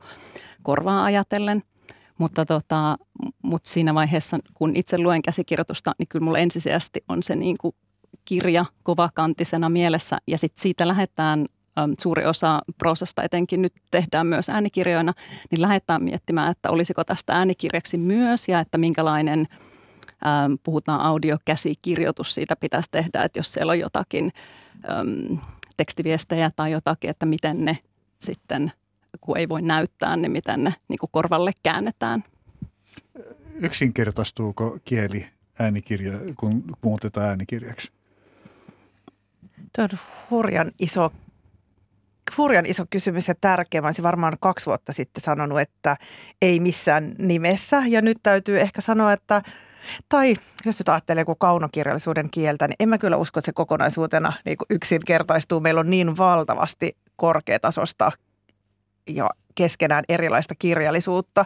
korvaa 0.63 1.03
ajatellen. 1.03 1.63
Mutta, 2.17 2.45
tota, 2.45 2.97
mutta 3.43 3.69
siinä 3.69 3.93
vaiheessa, 3.93 4.37
kun 4.53 4.75
itse 4.75 4.97
luen 4.97 5.21
käsikirjoitusta, 5.21 5.91
niin 5.99 6.07
kyllä 6.07 6.25
mulla 6.25 6.37
ensisijaisesti 6.37 7.03
on 7.09 7.23
se 7.23 7.35
niin 7.35 7.57
kuin 7.57 7.75
kirja 8.25 8.65
kovakantisena 8.83 9.69
mielessä 9.69 10.17
ja 10.27 10.37
sitten 10.37 10.61
siitä 10.61 10.87
lähdetään 10.87 11.45
suuri 11.99 12.25
osa 12.25 12.61
prosesta 12.77 13.23
etenkin 13.23 13.61
nyt 13.61 13.73
tehdään 13.91 14.27
myös 14.27 14.49
äänikirjoina, 14.49 15.13
niin 15.51 15.61
lähdetään 15.61 16.03
miettimään, 16.03 16.51
että 16.51 16.69
olisiko 16.69 17.03
tästä 17.03 17.33
äänikirjaksi 17.33 17.97
myös 17.97 18.47
ja 18.47 18.59
että 18.59 18.77
minkälainen, 18.77 19.47
puhutaan 20.63 21.01
audiokäsikirjoitus 21.01 22.35
siitä 22.35 22.55
pitäisi 22.55 22.91
tehdä, 22.91 23.23
että 23.23 23.39
jos 23.39 23.53
siellä 23.53 23.71
on 23.71 23.79
jotakin 23.79 24.31
tekstiviestejä 25.77 26.51
tai 26.55 26.71
jotakin, 26.71 27.09
että 27.09 27.25
miten 27.25 27.65
ne 27.65 27.77
sitten, 28.19 28.71
kun 29.21 29.37
ei 29.37 29.49
voi 29.49 29.61
näyttää, 29.61 30.15
niin 30.15 30.31
miten 30.31 30.63
ne 30.63 30.73
niin 30.87 30.99
kuin 30.99 31.09
korvalle 31.11 31.51
käännetään. 31.63 32.23
Yksinkertaistuuko 33.61 34.77
kieli 34.85 35.27
äänikirja, 35.59 36.13
kun 36.37 36.63
muutetaan 36.81 37.29
äänikirjaksi? 37.29 37.91
Tuo 39.75 39.83
on 39.83 39.89
hurjan 40.29 40.71
iso 40.79 41.11
hurjan 42.37 42.65
iso 42.65 42.85
kysymys 42.89 43.27
ja 43.27 43.35
tärkeä. 43.41 43.81
Mä 43.81 43.87
olisin 43.87 44.03
varmaan 44.03 44.33
kaksi 44.39 44.65
vuotta 44.65 44.93
sitten 44.93 45.23
sanonut, 45.23 45.59
että 45.59 45.97
ei 46.41 46.59
missään 46.59 47.15
nimessä. 47.17 47.83
Ja 47.87 48.01
nyt 48.01 48.17
täytyy 48.23 48.61
ehkä 48.61 48.81
sanoa, 48.81 49.13
että 49.13 49.41
tai 50.09 50.35
jos 50.65 50.79
nyt 50.79 50.89
ajattelee 50.89 51.21
joku 51.21 51.35
kaunokirjallisuuden 51.35 52.29
kieltä, 52.31 52.67
niin 52.67 52.75
en 52.79 52.89
mä 52.89 52.97
kyllä 52.97 53.17
usko, 53.17 53.39
että 53.39 53.45
se 53.45 53.53
kokonaisuutena 53.53 54.33
niin 54.45 54.57
yksinkertaistuu. 54.69 55.59
Meillä 55.59 55.79
on 55.79 55.89
niin 55.89 56.17
valtavasti 56.17 56.97
korkeatasosta 57.15 58.11
ja 59.09 59.29
keskenään 59.55 60.03
erilaista 60.09 60.55
kirjallisuutta 60.59 61.45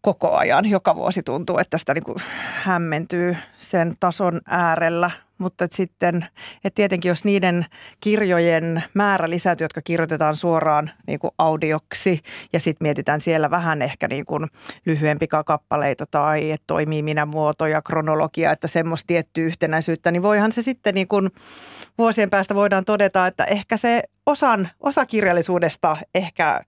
koko 0.00 0.36
ajan. 0.36 0.70
Joka 0.70 0.96
vuosi 0.96 1.22
tuntuu, 1.22 1.58
että 1.58 1.78
sitä 1.78 1.94
niin 1.94 2.04
kuin 2.04 2.18
hämmentyy 2.62 3.36
sen 3.58 3.92
tason 4.00 4.40
äärellä– 4.46 5.10
mutta 5.38 5.64
et 5.64 5.72
sitten, 5.72 6.26
et 6.64 6.74
tietenkin 6.74 7.08
jos 7.08 7.24
niiden 7.24 7.66
kirjojen 8.00 8.84
määrä 8.94 9.30
lisääntyy, 9.30 9.64
jotka 9.64 9.80
kirjoitetaan 9.84 10.36
suoraan 10.36 10.90
niin 11.06 11.18
kuin 11.18 11.30
audioksi 11.38 12.20
ja 12.52 12.60
sitten 12.60 12.84
mietitään 12.84 13.20
siellä 13.20 13.50
vähän 13.50 13.82
ehkä 13.82 14.08
niin 14.08 14.24
kuin 14.24 14.46
lyhyempi 14.86 15.26
kappaleita 15.46 16.06
tai 16.10 16.50
että 16.50 16.64
toimii 16.66 17.02
minä 17.02 17.26
muoto 17.26 17.66
ja 17.66 17.82
kronologia, 17.82 18.50
että 18.50 18.68
semmoista 18.68 19.06
tiettyä 19.06 19.44
yhtenäisyyttä, 19.44 20.10
niin 20.10 20.22
voihan 20.22 20.52
se 20.52 20.62
sitten 20.62 20.94
niin 20.94 21.08
kuin 21.08 21.30
vuosien 21.98 22.30
päästä 22.30 22.54
voidaan 22.54 22.84
todeta, 22.84 23.26
että 23.26 23.44
ehkä 23.44 23.76
se 23.76 24.02
osan, 24.26 24.68
osa 24.80 25.06
kirjallisuudesta 25.06 25.96
ehkä 26.14 26.60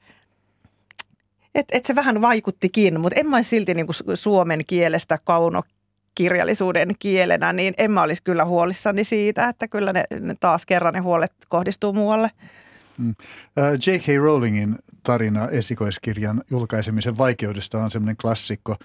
että 1.54 1.76
et 1.76 1.85
se 1.85 1.94
vähän 1.94 2.23
vaikuttikin, 2.23 3.00
mutta 3.00 3.20
en 3.20 3.26
mä 3.26 3.42
silti 3.42 3.75
niin 3.75 3.87
kuin 3.87 4.16
suomen 4.16 4.61
kielestä 4.66 5.18
kauno 5.25 5.62
kirjallisuuden 6.16 6.88
kielenä, 6.99 7.52
niin 7.52 7.75
en 7.78 7.90
mä 7.90 8.02
olisi 8.02 8.23
kyllä 8.23 8.44
huolissani 8.44 9.04
siitä, 9.04 9.49
että 9.49 9.68
kyllä 9.68 9.92
ne, 9.92 10.04
ne 10.20 10.35
taas 10.40 10.66
kerran 10.66 10.94
ne 10.94 11.00
huolet 11.00 11.32
kohdistuu 11.49 11.92
muualle. 11.92 12.30
Mm. 12.98 13.14
J.K. 13.86 14.22
Rowlingin 14.22 14.78
tarina 15.02 15.48
esikoiskirjan 15.48 16.42
julkaisemisen 16.50 17.18
vaikeudesta 17.18 17.84
on 17.84 17.90
semmoinen 17.90 18.16
klassikko. 18.16 18.76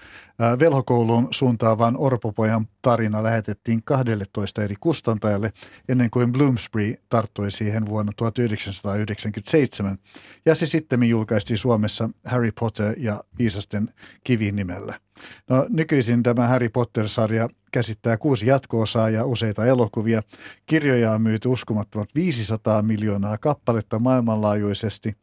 Velhokouluun 0.58 1.28
suuntaavan 1.30 1.96
Orpopojan 1.98 2.68
tarina 2.82 3.22
lähetettiin 3.22 3.82
12 3.82 4.62
eri 4.62 4.74
kustantajalle 4.80 5.52
ennen 5.88 6.10
kuin 6.10 6.32
Bloomsbury 6.32 6.94
tarttui 7.08 7.50
siihen 7.50 7.86
vuonna 7.86 8.12
1997. 8.16 9.98
Ja 10.46 10.54
se 10.54 10.66
sitten 10.66 11.02
julkaistiin 11.02 11.58
Suomessa 11.58 12.10
Harry 12.24 12.52
Potter 12.60 12.94
ja 12.98 13.24
Viisasten 13.38 13.94
kivi 14.24 14.52
nimellä. 14.52 15.00
No, 15.48 15.66
nykyisin 15.68 16.22
tämä 16.22 16.48
Harry 16.48 16.68
Potter-sarja 16.68 17.48
käsittää 17.72 18.16
kuusi 18.16 18.46
jatko-osaa 18.46 19.10
ja 19.10 19.24
useita 19.24 19.66
elokuvia. 19.66 20.22
Kirjoja 20.66 21.12
on 21.12 21.22
myyty 21.22 21.48
uskomattomat 21.48 22.08
500 22.14 22.82
miljoonaa 22.82 23.38
kappaletta 23.38 23.98
maailmanlaajuisesti 23.98 25.16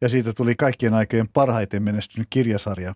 ja 0.00 0.08
siitä 0.08 0.32
tuli 0.32 0.54
kaikkien 0.54 0.94
aikojen 0.94 1.28
parhaiten 1.28 1.82
menestynyt 1.82 2.26
kirjasarja. 2.30 2.94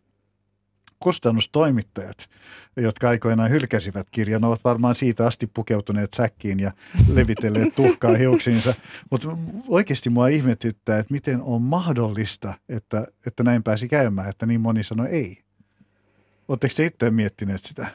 Kustannustoimittajat, 1.00 2.28
jotka 2.76 3.08
aikoinaan 3.08 3.50
hylkäsivät 3.50 4.06
kirjan, 4.10 4.44
ovat 4.44 4.64
varmaan 4.64 4.94
siitä 4.94 5.26
asti 5.26 5.46
pukeutuneet 5.46 6.14
säkkiin 6.14 6.60
ja 6.60 6.72
levitelleet 7.12 7.74
tuhkaa 7.74 8.16
hiuksiinsa. 8.16 8.74
Mutta 9.10 9.28
oikeasti 9.68 10.10
mua 10.10 10.28
ihmetyttää, 10.28 10.98
että 10.98 11.12
miten 11.14 11.42
on 11.42 11.62
mahdollista, 11.62 12.54
että, 12.68 13.06
että 13.26 13.42
näin 13.42 13.62
pääsi 13.62 13.88
käymään, 13.88 14.28
että 14.28 14.46
niin 14.46 14.60
moni 14.60 14.84
sanoi 14.84 15.08
ei. 15.08 15.38
Oletteko 16.48 16.74
te 16.76 16.84
itse 16.84 17.10
miettineet 17.10 17.64
sitä? 17.64 17.88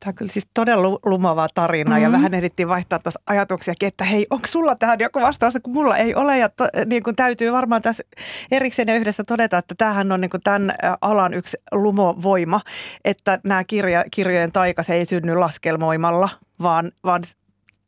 Tämä 0.00 0.10
on 0.10 0.14
kyllä 0.14 0.32
siis 0.32 0.48
todella 0.54 0.98
lumava 1.04 1.48
tarina 1.54 1.90
mm-hmm. 1.90 2.02
ja 2.02 2.12
vähän 2.12 2.34
ehdittiin 2.34 2.68
vaihtaa 2.68 2.98
tässä 2.98 3.20
ajatuksiakin, 3.26 3.86
että 3.86 4.04
hei, 4.04 4.26
onko 4.30 4.46
sulla 4.46 4.74
tähän 4.74 4.98
joku 5.00 5.20
vastaus, 5.20 5.54
kun 5.62 5.72
mulla 5.72 5.96
ei 5.96 6.14
ole. 6.14 6.38
Ja 6.38 6.48
to, 6.48 6.68
niin 6.86 7.02
kuin 7.02 7.16
täytyy 7.16 7.52
varmaan 7.52 7.82
tässä 7.82 8.02
erikseen 8.50 8.88
ja 8.88 8.94
yhdessä 8.94 9.24
todeta, 9.24 9.58
että 9.58 9.74
tämähän 9.78 10.12
on 10.12 10.20
niin 10.20 10.30
kuin 10.30 10.40
tämän 10.44 10.74
alan 11.00 11.34
yksi 11.34 11.56
lumovoima, 11.72 12.60
että 13.04 13.40
nämä 13.44 13.64
kirja, 13.64 14.04
kirjojen 14.10 14.52
taika 14.52 14.82
se 14.82 14.94
ei 14.94 15.04
synny 15.04 15.36
laskelmoimalla, 15.36 16.28
vaan, 16.62 16.92
vaan 17.04 17.22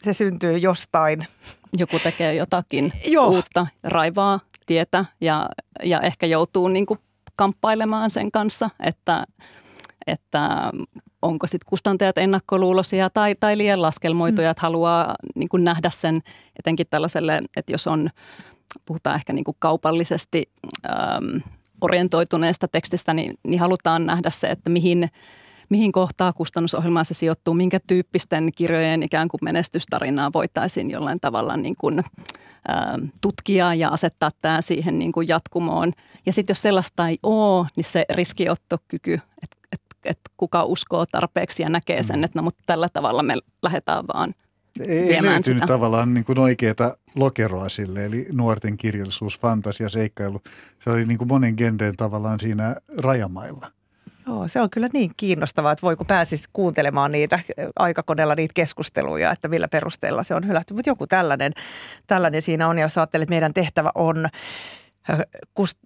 se 0.03 0.13
syntyy 0.13 0.59
jostain. 0.59 1.27
Joku 1.79 1.99
tekee 1.99 2.35
jotakin 2.35 2.93
Joo. 3.07 3.29
uutta, 3.29 3.67
raivaa 3.85 4.41
tietä 4.67 5.05
ja, 5.21 5.49
ja 5.85 6.01
ehkä 6.01 6.27
joutuu 6.27 6.69
niin 6.69 6.87
kuin 6.87 6.99
kamppailemaan 7.37 8.11
sen 8.11 8.31
kanssa, 8.31 8.71
että, 8.81 9.25
että 10.07 10.73
onko 11.23 11.47
sitten 11.47 11.69
kustantajat 11.69 12.19
ennakkoluuloisia 12.19 13.11
tai, 13.11 13.35
tai 13.41 13.59
liian 13.59 13.83
laskelmoituja, 13.83 14.49
mm. 14.49 14.51
että 14.51 14.63
haluaa 14.63 15.15
niin 15.35 15.49
kuin 15.49 15.65
nähdä 15.65 15.91
sen 15.91 16.23
etenkin 16.59 16.87
tällaiselle, 16.91 17.43
että 17.57 17.73
jos 17.73 17.87
on, 17.87 18.11
puhutaan 18.87 19.17
ehkä 19.17 19.33
niin 19.33 19.45
kuin 19.45 19.57
kaupallisesti 19.59 20.51
äm, 20.87 21.41
orientoituneesta 21.81 22.69
tekstistä, 22.69 23.15
niin, 23.15 23.35
niin 23.43 23.61
halutaan 23.61 24.07
nähdä 24.07 24.31
se, 24.31 24.47
että 24.47 24.71
mihin, 24.71 25.11
mihin 25.69 25.93
kohtaa 25.93 26.33
kustannusohjelmaa 26.33 27.05
se 27.05 27.15
sijoittuu, 27.15 27.55
minkä 27.55 27.81
tyyppisten 27.87 28.51
kirjojen 28.57 29.03
ikään 29.03 29.29
kuin 29.29 29.41
menestystarinaa 29.43 30.33
voitaisiin 30.33 30.91
jollain 30.91 31.21
tavalla 31.21 31.57
niin 31.57 31.77
kuin, 31.79 31.99
ä, 31.99 32.03
tutkia 33.21 33.75
ja 33.75 33.89
asettaa 33.89 34.31
tämä 34.43 34.61
siihen 34.61 34.99
niin 34.99 35.13
kuin 35.13 35.29
jatkumoon. 35.29 35.93
Ja 36.27 36.33
sitten 36.33 36.51
jos 36.51 36.63
sellaista 36.63 37.09
ei 37.09 37.19
ole, 37.23 37.67
niin 37.77 37.85
se 37.85 38.05
riskiottokyky, 38.11 39.15
että 39.43 39.57
että 40.09 40.31
kuka 40.37 40.65
uskoo 40.65 41.07
tarpeeksi 41.07 41.63
ja 41.63 41.69
näkee 41.69 42.03
sen, 42.03 42.17
mm. 42.17 42.25
että 42.25 42.39
no, 42.39 42.43
mutta 42.43 42.63
tällä 42.67 42.89
tavalla 42.93 43.23
me 43.23 43.35
lähdetään 43.63 44.05
vaan 44.15 44.35
ei 44.81 45.23
löytynyt 45.23 45.45
sitä. 45.45 45.67
tavallaan 45.67 46.15
niin 46.15 46.25
kuin 46.25 46.39
oikeaa 46.39 46.95
lokeroa 47.15 47.69
sille, 47.69 48.05
eli 48.05 48.27
nuorten 48.33 48.77
kirjallisuus, 48.77 49.39
fantasia, 49.39 49.89
seikkailu. 49.89 50.41
Se 50.85 50.91
oli 50.91 51.07
niin 51.07 51.19
kuin 51.19 51.29
monen 51.29 51.55
genreen 51.57 51.97
tavallaan 51.97 52.41
siinä 52.41 52.77
rajamailla. 52.99 53.67
Joo, 54.27 54.49
se 54.49 54.61
on 54.61 54.71
kyllä 54.71 54.89
niin 54.93 55.11
kiinnostavaa, 55.17 55.73
että 55.73 55.83
voiko 55.83 56.05
pääsisi 56.05 56.49
kuuntelemaan 56.53 57.13
niitä 57.13 57.39
aikakoneella 57.79 58.35
niitä 58.35 58.55
keskusteluja, 58.55 59.33
että 59.33 59.49
millä 59.49 59.69
perusteella 59.69 60.23
se 60.23 60.35
on 60.35 60.47
hylätty. 60.49 60.75
Mutta 60.75 60.91
joku 60.91 61.07
tällainen, 61.07 61.53
tällainen 62.07 62.43
siinä 62.43 62.69
on, 62.69 62.79
ja 62.79 62.85
jos 62.85 62.99
ajattelet, 62.99 63.23
että 63.23 63.33
meidän 63.33 63.55
tehtävä 63.55 63.93
on 63.95 64.29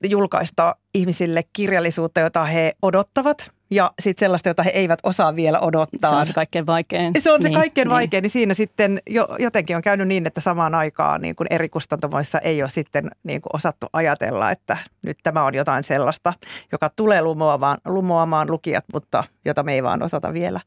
julkaista 0.05 0.77
ihmisille 0.95 1.43
kirjallisuutta, 1.53 2.21
jota 2.21 2.45
he 2.45 2.73
odottavat 2.83 3.51
ja 3.71 3.93
sitten 4.01 4.27
sellaista, 4.27 4.49
jota 4.49 4.63
he 4.63 4.71
eivät 4.71 4.99
osaa 5.03 5.37
vielä 5.37 5.61
odottaa. 5.61 6.11
Se 6.11 6.17
on 6.17 6.27
se 6.27 6.33
kaikkein 6.33 6.67
vaikein. 6.67 7.13
Se 7.19 7.33
on 7.33 7.43
se 7.43 7.49
niin, 7.49 7.59
kaikkein 7.59 7.87
niin. 7.87 7.95
vaikein, 7.95 8.23
niin 8.23 8.31
siinä 8.31 8.55
sitten 8.55 9.01
jo, 9.11 9.29
jotenkin 9.39 9.77
on 9.77 9.83
käynyt 9.83 10.09
niin, 10.09 10.27
että 10.27 10.41
samaan 10.41 10.75
aikaan 10.75 11.21
niin 11.21 11.37
kuin 11.37 11.47
eri 11.51 11.69
kustantamoissa 11.69 12.39
ei 12.39 12.63
ole 12.63 12.71
sitten 12.71 13.11
niin 13.25 13.43
kuin 13.43 13.57
osattu 13.57 13.87
ajatella, 13.93 14.51
että 14.51 14.77
nyt 15.07 15.19
tämä 15.23 15.45
on 15.45 15.55
jotain 15.55 15.85
sellaista, 15.85 16.33
joka 16.73 16.91
tulee 16.97 17.23
lumoamaan, 17.23 17.79
lumoamaan 17.85 18.51
lukijat, 18.51 18.85
mutta 18.93 19.25
jota 19.45 19.63
me 19.63 19.75
ei 19.75 19.83
vaan 19.83 20.03
osata 20.03 20.33
vielä. 20.33 20.61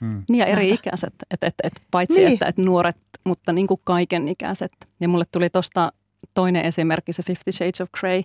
Hmm. 0.00 0.22
Niin 0.28 0.38
ja 0.38 0.46
eri 0.46 0.70
ikäiset, 0.70 1.14
että 1.30 1.46
et, 1.46 1.54
et, 1.62 1.72
paitsi 1.90 2.18
niin. 2.18 2.32
että 2.32 2.46
et 2.46 2.58
nuoret, 2.58 2.96
mutta 3.24 3.52
niin 3.52 3.66
kuin 3.66 3.80
kaiken 3.84 4.28
ikäiset. 4.28 4.72
Ja 5.00 5.08
mulle 5.08 5.24
tuli 5.32 5.50
tuosta 5.50 5.92
toinen 6.34 6.64
esimerkki, 6.64 7.12
se 7.12 7.22
Fifty 7.22 7.52
Shades 7.52 7.80
of 7.80 7.88
Grey, 8.00 8.22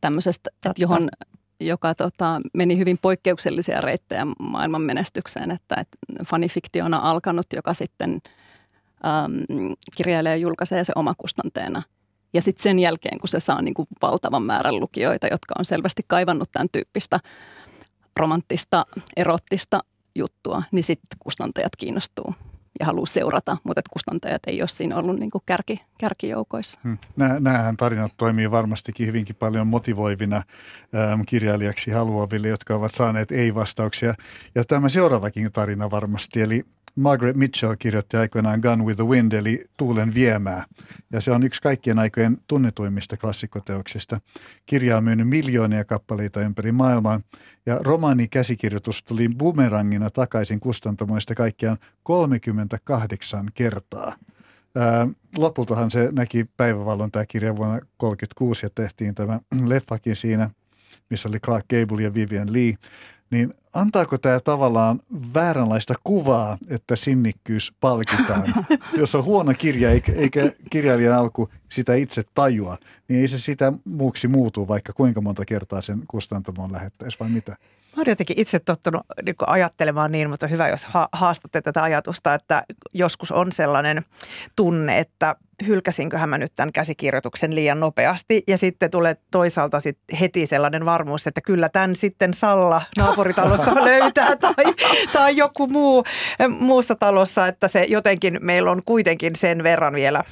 tämmöisestä, 0.00 0.50
että 0.54 0.72
johon, 0.78 1.08
joka 1.60 1.94
tota, 1.94 2.40
meni 2.54 2.78
hyvin 2.78 2.98
poikkeuksellisia 3.02 3.80
reittejä 3.80 4.26
maailman 4.38 4.82
menestykseen, 4.82 5.50
että, 5.50 5.74
että 5.80 6.24
fanifiktio 6.24 6.84
on 6.84 6.94
alkanut, 6.94 7.46
joka 7.56 7.74
sitten 7.74 8.10
äm, 8.12 9.74
kirjailija 9.96 10.36
julkaisee 10.36 10.84
se 10.84 10.92
omakustanteena. 10.96 11.82
Ja 12.34 12.42
sitten 12.42 12.62
sen 12.62 12.78
jälkeen, 12.78 13.20
kun 13.20 13.28
se 13.28 13.40
saa 13.40 13.62
niin 13.62 13.74
kuin 13.74 13.88
valtavan 14.02 14.42
määrän 14.42 14.80
lukijoita, 14.80 15.26
jotka 15.26 15.54
on 15.58 15.64
selvästi 15.64 16.02
kaivannut 16.06 16.48
tämän 16.52 16.68
tyyppistä 16.72 17.20
romanttista, 18.16 18.86
erottista 19.16 19.84
juttua, 20.14 20.62
niin 20.72 20.84
sitten 20.84 21.18
kustantajat 21.18 21.76
kiinnostuu 21.76 22.34
ja 22.80 22.86
haluaa 22.86 23.06
seurata, 23.06 23.56
mutta 23.64 23.80
että 23.80 23.90
kustantajat 23.92 24.42
ei 24.46 24.62
ole 24.62 24.68
siinä 24.68 24.96
ollut 24.96 25.18
niin 25.18 25.30
kuin 25.30 25.42
kärki, 25.46 25.80
kärkijoukoissa. 25.98 26.80
Hmm. 26.84 26.98
Nämähän 27.16 27.76
tarinat 27.76 28.12
toimii 28.16 28.50
varmastikin 28.50 29.06
hyvinkin 29.06 29.36
paljon 29.36 29.66
motivoivina 29.66 30.36
ähm, 30.36 31.20
kirjailijaksi 31.26 31.90
haluaville, 31.90 32.48
jotka 32.48 32.74
ovat 32.74 32.94
saaneet 32.94 33.32
ei-vastauksia. 33.32 34.14
Ja 34.54 34.64
tämä 34.64 34.88
seuraavakin 34.88 35.52
tarina 35.52 35.90
varmasti, 35.90 36.42
eli 36.42 36.64
Margaret 36.96 37.36
Mitchell 37.36 37.74
kirjoitti 37.78 38.16
aikoinaan 38.16 38.60
Gun 38.60 38.84
with 38.84 38.96
the 38.96 39.06
Wind, 39.06 39.32
eli 39.32 39.60
Tuulen 39.78 40.14
viemää. 40.14 40.64
Ja 41.12 41.20
se 41.20 41.30
on 41.30 41.42
yksi 41.42 41.62
kaikkien 41.62 41.98
aikojen 41.98 42.38
tunnetuimmista 42.46 43.16
klassikoteoksista. 43.16 44.20
Kirja 44.66 44.96
on 44.96 45.04
myynyt 45.04 45.28
miljoonia 45.28 45.84
kappaleita 45.84 46.40
ympäri 46.40 46.72
maailmaa. 46.72 47.20
Ja 47.66 47.78
romaani 47.82 48.28
käsikirjoitus 48.28 49.02
tuli 49.02 49.28
bumerangina 49.38 50.10
takaisin 50.10 50.60
kustantamoista 50.60 51.34
kaikkiaan 51.34 51.78
38 52.02 53.46
kertaa. 53.54 54.16
Ää, 54.76 55.08
lopultahan 55.36 55.90
se 55.90 56.08
näki 56.12 56.44
päivävalon 56.56 57.10
tämä 57.10 57.24
kirja 57.28 57.56
vuonna 57.56 57.78
1936 57.78 58.66
ja 58.66 58.70
tehtiin 58.74 59.14
tämä 59.14 59.40
leffakin 59.66 60.16
siinä, 60.16 60.50
missä 61.10 61.28
oli 61.28 61.40
Clark 61.40 61.66
Gable 61.68 62.02
ja 62.02 62.14
Vivian 62.14 62.52
Lee 62.52 62.74
niin 63.30 63.54
antaako 63.74 64.18
tämä 64.18 64.40
tavallaan 64.40 65.00
vääränlaista 65.34 65.94
kuvaa, 66.04 66.58
että 66.70 66.96
sinnikkyys 66.96 67.74
palkitaan? 67.80 68.54
Jos 69.00 69.14
on 69.14 69.24
huono 69.24 69.54
kirja 69.58 69.90
eikä, 69.90 70.12
kirjailijan 70.70 71.18
alku 71.18 71.48
sitä 71.68 71.94
itse 71.94 72.22
tajua, 72.34 72.78
niin 73.08 73.20
ei 73.20 73.28
se 73.28 73.38
sitä 73.38 73.72
muuksi 73.84 74.28
muutu, 74.28 74.68
vaikka 74.68 74.92
kuinka 74.92 75.20
monta 75.20 75.44
kertaa 75.44 75.80
sen 75.82 76.02
kustantamoon 76.08 76.72
lähettäisi 76.72 77.20
vai 77.20 77.28
mitä? 77.28 77.56
Mä 77.96 78.00
olen 78.00 78.12
jotenkin 78.12 78.38
itse 78.40 78.58
tottunut 78.58 79.02
niin 79.26 79.36
ajattelemaan 79.46 80.12
niin, 80.12 80.30
mutta 80.30 80.46
hyvä, 80.46 80.68
jos 80.68 80.84
ha- 80.84 81.08
haastatte 81.12 81.62
tätä 81.62 81.82
ajatusta, 81.82 82.34
että 82.34 82.64
joskus 82.92 83.32
on 83.32 83.52
sellainen 83.52 84.04
tunne, 84.56 84.98
että 84.98 85.36
hylkäsinköhän 85.66 86.28
mä 86.28 86.38
nyt 86.38 86.52
tämän 86.56 86.72
käsikirjoituksen 86.72 87.54
liian 87.54 87.80
nopeasti. 87.80 88.42
Ja 88.48 88.58
sitten 88.58 88.90
tulee 88.90 89.16
toisaalta 89.30 89.80
sit 89.80 89.98
heti 90.20 90.46
sellainen 90.46 90.84
varmuus, 90.84 91.26
että 91.26 91.40
kyllä 91.40 91.68
tämän 91.68 91.96
sitten 91.96 92.34
Salla 92.34 92.82
naapuritalossa 92.98 93.74
löytää 93.84 94.36
tai, 94.36 94.64
tai 95.12 95.36
joku 95.36 95.66
muu 95.66 96.04
muussa 96.58 96.94
talossa, 96.94 97.46
että 97.46 97.68
se 97.68 97.86
jotenkin 97.88 98.38
meillä 98.40 98.70
on 98.70 98.82
kuitenkin 98.84 99.36
sen 99.36 99.62
verran 99.62 99.94
vielä 99.94 100.24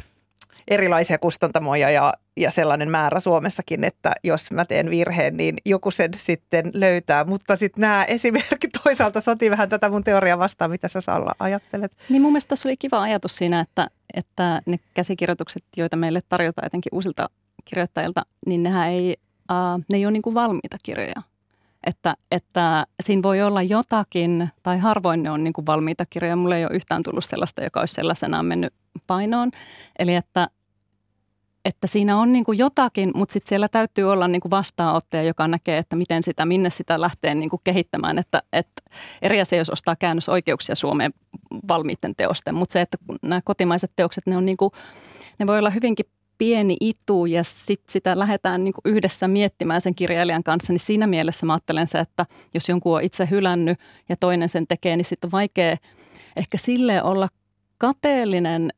erilaisia 0.68 1.18
kustantamoja 1.18 1.90
ja, 1.90 2.14
ja 2.37 2.50
sellainen 2.50 2.90
määrä 2.90 3.21
Suomessakin, 3.21 3.85
että 3.85 4.12
jos 4.25 4.50
mä 4.50 4.64
teen 4.64 4.90
virheen, 4.90 5.37
niin 5.37 5.56
joku 5.64 5.90
sen 5.90 6.11
sitten 6.16 6.71
löytää. 6.75 7.25
Mutta 7.25 7.56
sitten 7.56 7.80
nämä 7.80 8.04
esimerkit 8.04 8.71
toisaalta 8.85 9.21
sotii 9.21 9.50
vähän 9.50 9.68
tätä 9.68 9.88
mun 9.88 10.04
teoriaa 10.04 10.38
vastaan, 10.38 10.71
mitä 10.71 10.88
sä 10.88 11.00
Salla 11.00 11.33
ajattelet. 11.38 11.92
Niin 12.09 12.23
mun 12.23 12.33
mielestä 12.33 12.49
tässä 12.49 12.68
oli 12.68 12.76
kiva 12.76 13.02
ajatus 13.02 13.37
siinä, 13.37 13.61
että, 13.61 13.88
että 14.14 14.61
ne 14.66 14.78
käsikirjoitukset, 14.94 15.64
joita 15.76 15.97
meille 15.97 16.21
tarjotaan 16.28 16.66
etenkin 16.66 16.94
uusilta 16.94 17.30
kirjoittajilta, 17.64 18.23
niin 18.47 18.62
nehän 18.62 18.88
ei, 18.88 19.16
uh, 19.52 19.85
ne 19.90 19.97
ei 19.97 20.06
ole 20.06 20.12
niin 20.12 20.23
kuin 20.23 20.35
valmiita 20.35 20.76
kirjoja. 20.83 21.23
Että, 21.87 22.14
että 22.30 22.87
siinä 23.02 23.23
voi 23.23 23.42
olla 23.42 23.62
jotakin, 23.62 24.49
tai 24.62 24.78
harvoin 24.78 25.23
ne 25.23 25.30
on 25.30 25.44
niin 25.44 25.52
kuin 25.52 25.66
valmiita 25.66 26.04
kirjoja. 26.11 26.37
Mulle 26.37 26.56
ei 26.56 26.64
ole 26.64 26.76
yhtään 26.76 27.02
tullut 27.02 27.25
sellaista, 27.25 27.64
joka 27.64 27.80
olisi 27.80 27.94
sellaisenaan 27.94 28.47
mennyt 28.47 28.75
painoon. 29.07 29.51
Eli 29.99 30.15
että, 30.15 30.49
että 31.65 31.87
siinä 31.87 32.19
on 32.19 32.33
niin 32.33 32.45
kuin 32.45 32.59
jotakin, 32.59 33.11
mutta 33.15 33.33
sitten 33.33 33.49
siellä 33.49 33.69
täytyy 33.69 34.13
olla 34.13 34.29
niin 34.29 34.41
kuin 34.41 34.51
vastaanottaja, 34.51 35.23
joka 35.23 35.49
näkee, 35.49 35.79
että 35.79 35.97
miten 35.97 36.23
sitä, 36.23 36.47
minne 36.47 36.71
sitä 36.71 37.01
lähtee 37.01 37.35
niin 37.35 37.51
kuin 37.51 37.61
kehittämään. 37.65 38.19
Että, 38.19 38.43
että 38.53 38.83
eri 39.23 39.41
asia, 39.41 39.59
jos 39.59 39.71
ostaa 39.71 39.97
käännösoikeuksia 39.97 40.75
Suomeen 40.75 41.15
valmiitten 41.69 42.17
teosten, 42.17 42.55
mutta 42.55 42.73
se, 42.73 42.81
että 42.81 42.99
nämä 43.23 43.41
kotimaiset 43.45 43.93
teokset, 43.97 44.27
ne 44.27 44.37
on 44.37 44.47
niin 44.47 44.57
kuin, 44.57 44.71
ne 45.39 45.47
voi 45.47 45.59
olla 45.59 45.71
hyvinkin 45.71 46.07
pieni 46.39 46.77
itu 46.81 47.27
ja 47.27 47.45
sitten 47.45 47.93
sitä 47.93 48.19
lähdetään 48.19 48.65
niin 48.65 48.75
kuin 48.75 48.95
yhdessä 48.95 49.29
miettimään 49.29 49.81
sen 49.81 49.95
kirjailijan 49.95 50.43
kanssa, 50.43 50.73
niin 50.73 50.81
siinä 50.81 51.07
mielessä 51.07 51.47
mä 51.47 51.53
ajattelen 51.53 51.87
se, 51.87 51.99
että 51.99 52.27
jos 52.55 52.69
jonkun 52.69 52.97
on 52.97 53.03
itse 53.03 53.29
hylännyt 53.31 53.79
ja 54.09 54.17
toinen 54.17 54.49
sen 54.49 54.67
tekee, 54.67 54.97
niin 54.97 55.05
sitten 55.05 55.29
on 55.29 55.33
vaikea 55.33 55.77
ehkä 56.37 56.59
sille 56.59 57.03
olla 57.03 57.29
kateellinen, 57.79 58.73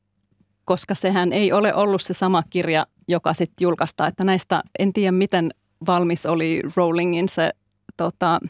koska 0.66 0.94
sehän 0.94 1.32
ei 1.32 1.52
ole 1.52 1.74
ollut 1.74 2.02
se 2.02 2.14
sama 2.14 2.42
kirja, 2.50 2.86
joka 3.08 3.34
sitten 3.34 3.64
julkaistaan. 3.64 4.08
Että 4.08 4.24
näistä 4.24 4.62
en 4.78 4.92
tiedä, 4.92 5.12
miten 5.12 5.50
valmis 5.86 6.26
oli 6.26 6.62
Rowlingin 6.76 7.28
se 7.28 7.50
tota, 7.96 8.40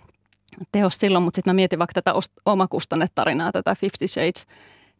teos 0.72 0.96
silloin, 0.96 1.24
mutta 1.24 1.38
sitten 1.38 1.50
mä 1.50 1.54
mietin 1.54 1.78
vaikka 1.78 2.02
tätä 2.02 2.14
omakustannetarinaa, 2.46 3.52
tätä 3.52 3.74
Fifty 3.74 4.08
Shades, 4.08 4.46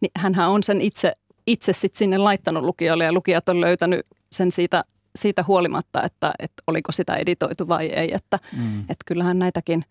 niin 0.00 0.10
hänhän 0.16 0.50
on 0.50 0.62
sen 0.62 0.80
itse 0.80 1.12
itse 1.46 1.72
sit 1.72 1.96
sinne 1.96 2.18
laittanut 2.18 2.64
lukijoille 2.64 3.04
ja 3.04 3.12
lukijat 3.12 3.48
on 3.48 3.60
löytänyt 3.60 4.06
sen 4.32 4.52
siitä, 4.52 4.84
siitä 5.16 5.44
huolimatta, 5.46 6.02
että, 6.02 6.32
että 6.38 6.62
oliko 6.66 6.92
sitä 6.92 7.14
editoitu 7.14 7.68
vai 7.68 7.86
ei. 7.86 8.14
Että, 8.14 8.38
mm. 8.56 8.80
että 8.80 9.04
kyllähän 9.06 9.38
näitäkin, 9.38 9.84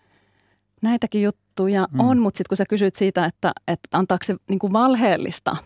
näitäkin 0.82 1.21
juttuja 1.21 1.88
mm. 1.91 1.99
on, 1.99 2.19
mutta 2.19 2.38
sitten 2.38 2.49
kun 2.49 2.58
sä 2.58 2.65
kysyt 2.65 2.95
siitä, 2.95 3.26
että, 3.26 3.52
että 3.67 3.97
antaako 3.97 4.23
se 4.23 4.36
niin 4.49 4.60
kuin 4.60 4.73
valheellista 4.73 5.58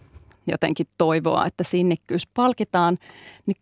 jotenkin 0.50 0.88
toivoa, 0.98 1.46
että 1.46 1.64
sinnikkyys 1.64 2.28
palkitaan, 2.28 2.98
niin 3.46 3.58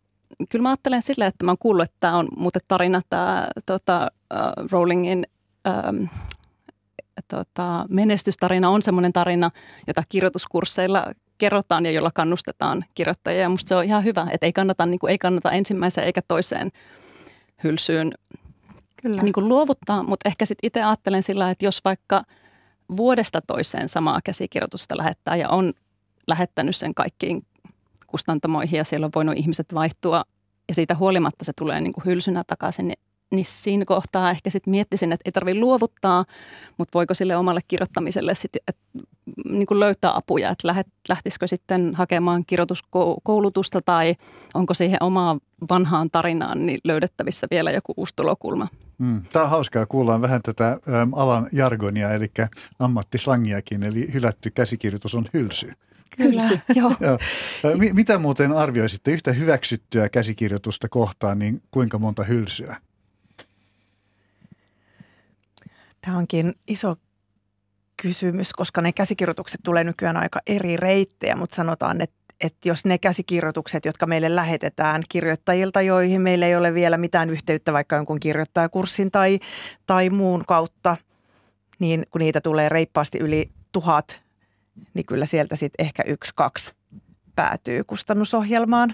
kyllä 0.50 0.63
mä 0.63 0.69
ajattelen 0.69 1.02
silleen, 1.02 1.28
että 1.28 1.45
mä 1.45 1.52
oon 1.52 1.58
kuullut, 1.58 1.84
että 1.84 1.97
tämä 2.00 2.17
on 2.17 2.28
muuten 2.38 2.62
tarina, 2.67 3.02
tämä 3.10 3.47
tota, 3.65 4.12
uh, 4.34 4.69
Rowlingin 4.71 5.28
ähm, 5.67 6.04
tota, 7.28 7.86
menestystarina 7.89 8.69
on 8.69 8.82
semmoinen 8.82 9.13
tarina, 9.13 9.50
jota 9.88 10.04
kirjoituskursseilla 10.10 11.06
kerrotaan 11.38 11.86
ja 11.86 11.91
jolla 11.91 12.12
kannustetaan 12.13 12.86
kirjoittajia. 12.95 13.41
Ja 13.41 13.50
musta 13.50 13.69
se 13.69 13.76
on 13.76 13.84
ihan 13.84 14.04
hyvä, 14.04 14.28
että 14.32 14.45
ei 14.45 14.54
kannata, 14.54 14.86
niin 14.86 15.00
kuin, 15.00 15.12
ei 15.12 15.17
kannata 15.17 15.52
ensimmäiseen 15.52 16.08
eikä 16.08 16.21
toiseen 16.28 16.71
hylsyyn 17.63 18.12
Kyllä. 19.02 19.21
Niin 19.21 19.34
kuin 19.34 19.47
luovuttaa, 19.47 20.04
mutta 20.04 20.30
ehkä 20.30 20.45
sitten 20.45 20.67
itse 20.67 20.84
ajattelen 20.84 21.23
sillä, 21.23 21.50
että 21.50 21.65
jos 21.65 21.82
vaikka 21.86 22.23
vuodesta 22.97 23.41
toiseen 23.41 23.88
samaa 23.88 24.19
käsikirjoitusta 24.23 24.97
lähettää 24.97 25.36
ja 25.36 25.50
on 25.50 25.73
lähettänyt 26.28 26.76
sen 26.76 26.96
kaikkiin 26.96 27.46
kustantamoihin 28.08 28.78
ja 28.78 28.84
siellä 28.84 29.06
on 29.06 29.12
voinut 29.16 29.38
ihmiset 29.38 29.74
vaihtua 29.74 30.24
ja 30.68 30.76
siitä 30.76 30.96
huolimatta 30.96 31.46
se 31.46 31.54
tulee 31.54 31.82
niin 31.82 31.94
kuin 31.94 32.06
hylsynä 32.06 32.44
takaisin, 32.48 32.88
niin 32.88 33.00
niin 33.32 33.46
siinä 33.46 33.86
kohtaa 33.86 34.32
ehkä 34.32 34.50
sitten 34.50 34.72
miettisin, 34.72 35.12
että 35.12 35.22
ei 35.26 35.32
tarvitse 35.32 35.60
luovuttaa, 35.60 36.26
mutta 36.78 36.98
voiko 36.98 37.13
sille 37.13 37.36
omalle 37.36 37.62
kirjoittamiselle 37.68 38.36
sitten 38.36 38.62
niin 39.50 39.66
kuin 39.66 39.80
löytää 39.80 40.16
apuja, 40.16 40.50
että 40.50 40.68
lähet, 40.68 40.88
lähtisikö 41.10 41.48
sitten 41.48 41.96
hakemaan 41.96 42.44
kirjoituskoulutusta 42.46 43.80
tai 43.86 44.16
onko 44.54 44.74
siihen 44.74 45.04
omaan 45.04 45.40
vanhaan 45.70 46.10
tarinaan 46.12 46.66
niin 46.66 46.80
löydettävissä 46.84 47.48
vielä 47.52 47.72
joku 47.72 47.94
uusi 47.98 48.13
tulokulma. 48.16 48.68
Mm. 48.98 49.22
Tämä 49.34 49.46
on 49.46 49.52
hauskaa, 49.52 49.86
kuullaan 49.86 50.22
vähän 50.22 50.42
tätä 50.42 50.78
alan 51.16 51.48
jargonia, 51.52 52.12
eli 52.12 52.32
ammattislangiakin, 52.80 53.84
eli 53.84 54.13
hylätty 54.13 54.50
käsikirjoitus 54.50 55.16
on 55.16 55.30
hylsy. 55.34 55.72
Kyllä, 56.17 56.41
joo. 56.76 56.91
joo. 57.02 57.17
Mitä 57.93 58.17
muuten 58.17 58.52
arvioisitte 58.52 59.12
yhtä 59.12 59.32
hyväksyttyä 59.32 60.10
käsikirjoitusta 60.10 60.89
kohtaan, 60.89 61.39
niin 61.39 61.62
kuinka 61.72 62.00
monta 62.00 62.24
hylsyä? 62.24 62.78
Tämä 66.02 66.17
onkin 66.17 66.56
iso 66.67 66.96
kysymys, 68.02 68.54
koska 68.54 68.82
ne 68.82 68.93
käsikirjoitukset 68.93 69.62
tulee 69.63 69.84
nykyään 69.84 70.17
aika 70.17 70.39
eri 70.48 70.78
reittejä, 70.78 71.36
mutta 71.36 71.56
sanotaan, 71.56 72.02
että, 72.02 72.15
että 72.41 72.70
jos 72.70 72.86
ne 72.86 72.98
käsikirjoitukset, 72.98 73.86
jotka 73.86 74.06
meille 74.06 74.36
lähetetään 74.36 75.04
kirjoittajilta, 75.10 75.82
joihin 75.82 76.22
meillä 76.22 76.48
ei 76.48 76.56
ole 76.56 76.74
vielä 76.74 76.98
mitään 76.98 77.30
yhteyttä 77.30 77.74
vaikka 77.74 77.96
jonkun 77.96 78.20
kirjoittajakurssin 78.20 79.12
tai, 79.12 79.39
tai 79.86 80.10
muun 80.10 80.43
kautta, 80.48 80.98
niin 81.80 82.06
kun 82.12 82.20
niitä 82.20 82.41
tulee 82.41 82.70
reippaasti 82.70 83.17
yli 83.17 83.50
tuhat, 83.72 84.27
niin 84.94 85.06
kyllä 85.06 85.26
sieltä 85.26 85.56
sitten 85.56 85.86
ehkä 85.86 86.04
yksi, 86.08 86.34
kaksi 86.36 86.74
päätyy 87.36 87.84
kustannusohjelmaan. 87.84 88.94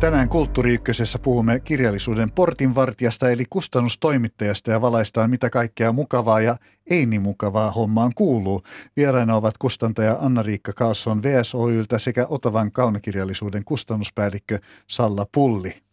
Tänään 0.00 0.28
Kulttuuri 0.28 0.78
puhumme 1.22 1.60
kirjallisuuden 1.60 2.32
portinvartijasta 2.32 3.30
eli 3.30 3.44
kustannustoimittajasta 3.50 4.70
ja 4.70 4.80
valaistaan 4.80 5.30
mitä 5.30 5.50
kaikkea 5.50 5.92
mukavaa 5.92 6.40
ja 6.40 6.56
ei 6.90 7.06
niin 7.06 7.22
mukavaa 7.22 7.70
hommaan 7.70 8.12
kuuluu. 8.14 8.62
Vieraina 8.96 9.36
ovat 9.36 9.58
kustantaja 9.58 10.16
Anna-Riikka 10.20 10.72
Kaasson 10.72 11.22
VSOYltä 11.22 11.98
sekä 11.98 12.26
Otavan 12.28 12.72
kaunokirjallisuuden 12.72 13.64
kustannuspäällikkö 13.64 14.58
Salla 14.86 15.26
Pulli. 15.34 15.89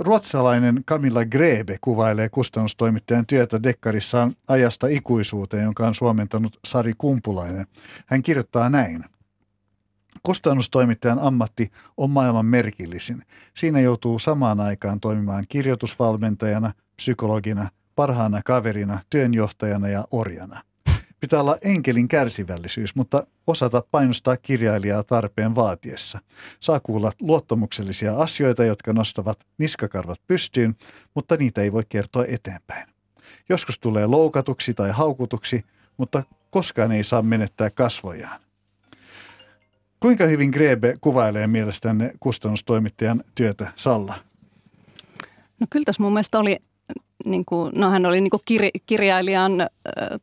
Ruotsalainen 0.00 0.84
Camilla 0.84 1.24
Grebe 1.24 1.76
kuvailee 1.80 2.28
kustannustoimittajan 2.28 3.26
työtä 3.26 3.62
dekkarissaan 3.62 4.34
ajasta 4.48 4.86
ikuisuuteen, 4.86 5.64
jonka 5.64 5.86
on 5.86 5.94
suomentanut 5.94 6.58
Sari 6.64 6.92
Kumpulainen. 6.98 7.66
Hän 8.06 8.22
kirjoittaa 8.22 8.70
näin– 8.70 9.04
Kustannustoimittajan 10.22 11.18
ammatti 11.18 11.72
on 11.96 12.10
maailman 12.10 12.46
merkillisin. 12.46 13.22
Siinä 13.54 13.80
joutuu 13.80 14.18
samaan 14.18 14.60
aikaan 14.60 15.00
toimimaan 15.00 15.44
kirjoitusvalmentajana, 15.48 16.72
psykologina, 16.96 17.68
parhaana 17.94 18.40
kaverina, 18.44 18.98
työnjohtajana 19.10 19.88
ja 19.88 20.04
orjana. 20.10 20.62
Pitää 21.20 21.40
olla 21.40 21.56
enkelin 21.62 22.08
kärsivällisyys, 22.08 22.94
mutta 22.94 23.26
osata 23.46 23.82
painostaa 23.90 24.36
kirjailijaa 24.36 25.02
tarpeen 25.02 25.54
vaatiessa. 25.54 26.18
Saa 26.60 26.80
kuulla 26.80 27.12
luottamuksellisia 27.20 28.16
asioita, 28.16 28.64
jotka 28.64 28.92
nostavat 28.92 29.38
niskakarvat 29.58 30.20
pystyyn, 30.26 30.76
mutta 31.14 31.36
niitä 31.36 31.62
ei 31.62 31.72
voi 31.72 31.82
kertoa 31.88 32.24
eteenpäin. 32.28 32.88
Joskus 33.48 33.78
tulee 33.78 34.06
loukatuksi 34.06 34.74
tai 34.74 34.90
haukutuksi, 34.90 35.64
mutta 35.96 36.22
koskaan 36.50 36.92
ei 36.92 37.04
saa 37.04 37.22
menettää 37.22 37.70
kasvojaan. 37.70 38.40
Kuinka 40.00 40.24
hyvin 40.24 40.50
Grebe 40.50 40.94
kuvailee 41.00 41.46
mielestänne 41.46 42.12
kustannustoimittajan 42.20 43.24
työtä, 43.34 43.72
Salla? 43.76 44.14
No 45.60 45.66
kyllä 45.70 45.84
tässä 45.84 46.02
mun 46.02 46.12
mielestä 46.12 46.38
oli, 46.38 46.58
niin 47.24 47.44
kuin, 47.44 47.72
no 47.76 47.90
hän 47.90 48.06
oli 48.06 48.20
niin 48.20 48.30
kuin 48.30 48.42
kir, 48.44 48.62
kirjailijan 48.86 49.60
äh, 49.60 49.68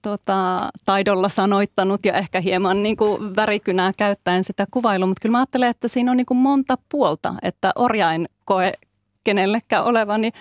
tota, 0.01 0.69
taidolla 0.85 1.29
sanoittanut 1.29 2.05
ja 2.05 2.13
ehkä 2.13 2.41
hieman 2.41 2.83
niin 2.83 2.97
kuin 2.97 3.35
värikynää 3.35 3.91
käyttäen 3.97 4.43
sitä 4.43 4.65
kuvailua, 4.71 5.07
mutta 5.07 5.21
kyllä 5.21 5.31
mä 5.31 5.39
ajattelen, 5.39 5.69
että 5.69 5.87
siinä 5.87 6.11
on 6.11 6.17
niin 6.17 6.25
kuin 6.25 6.37
monta 6.37 6.77
puolta, 6.89 7.33
että 7.41 7.71
orjain 7.75 8.29
koe 8.45 8.73
kenellekään 9.23 9.85
olevani, 9.85 10.31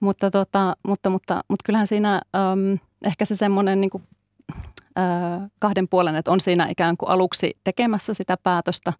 mutta, 0.00 0.30
tota, 0.30 0.76
mutta, 0.88 1.10
mutta, 1.10 1.44
mutta 1.48 1.62
kyllähän 1.64 1.86
siinä 1.86 2.14
äm, 2.14 2.78
ehkä 3.06 3.24
se 3.24 3.36
semmoinen 3.36 3.80
niin 3.80 3.90
kuin 3.90 4.02
kahden 5.58 5.88
puolen, 5.88 6.16
että 6.16 6.30
on 6.30 6.40
siinä 6.40 6.66
ikään 6.70 6.96
kuin 6.96 7.08
aluksi 7.08 7.56
tekemässä 7.64 8.14
sitä 8.14 8.36
päätöstä 8.36 8.92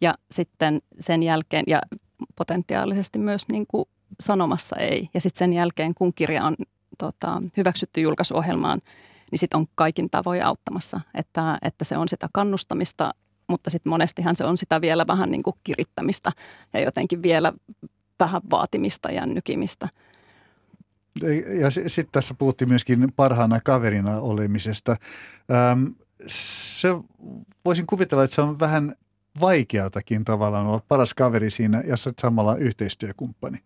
ja 0.00 0.14
sitten 0.30 0.82
sen 1.00 1.22
jälkeen 1.22 1.64
ja 1.66 1.80
potentiaalisesti 2.36 3.18
myös 3.18 3.48
niin 3.48 3.66
kuin 3.66 3.84
sanomassa 4.20 4.76
ei. 4.76 5.08
Ja 5.14 5.20
sitten 5.20 5.38
sen 5.38 5.52
jälkeen, 5.52 5.94
kun 5.94 6.14
kirja 6.14 6.44
on 6.44 6.56
tota, 6.98 7.42
hyväksytty 7.56 8.00
julkaisuohjelmaan, 8.00 8.80
niin 9.30 9.38
sitten 9.38 9.58
on 9.58 9.66
kaikin 9.74 10.10
tavoin 10.10 10.44
auttamassa, 10.44 11.00
että, 11.14 11.58
että 11.62 11.84
se 11.84 11.96
on 11.96 12.08
sitä 12.08 12.28
kannustamista, 12.32 13.14
mutta 13.48 13.70
sitten 13.70 13.90
monestihan 13.90 14.36
se 14.36 14.44
on 14.44 14.56
sitä 14.56 14.80
vielä 14.80 15.06
vähän 15.06 15.28
niin 15.28 15.42
kuin 15.42 15.56
kirittämistä 15.64 16.32
ja 16.72 16.80
jotenkin 16.80 17.22
vielä 17.22 17.52
vähän 18.20 18.42
vaatimista 18.50 19.10
ja 19.10 19.26
nykimistä– 19.26 19.88
ja 21.60 21.70
sitten 21.70 22.12
tässä 22.12 22.34
puhuttiin 22.34 22.68
myöskin 22.68 23.12
parhaana 23.16 23.60
kaverina 23.60 24.20
olemisesta. 24.20 24.96
Ähm, 25.50 25.84
se, 26.26 26.88
voisin 27.64 27.86
kuvitella, 27.86 28.24
että 28.24 28.34
se 28.34 28.40
on 28.40 28.60
vähän 28.60 28.94
vaikealtakin 29.40 30.24
tavallaan 30.24 30.66
olla 30.66 30.82
paras 30.88 31.14
kaveri 31.14 31.50
siinä 31.50 31.82
ja 31.86 31.94
samalla 32.20 32.56
yhteistyökumppani. 32.56 33.58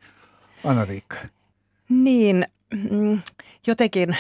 Anna-Riikka. 0.65 1.17
Niin, 1.89 2.47
mm, 2.91 3.21
jotenkin 3.67 4.17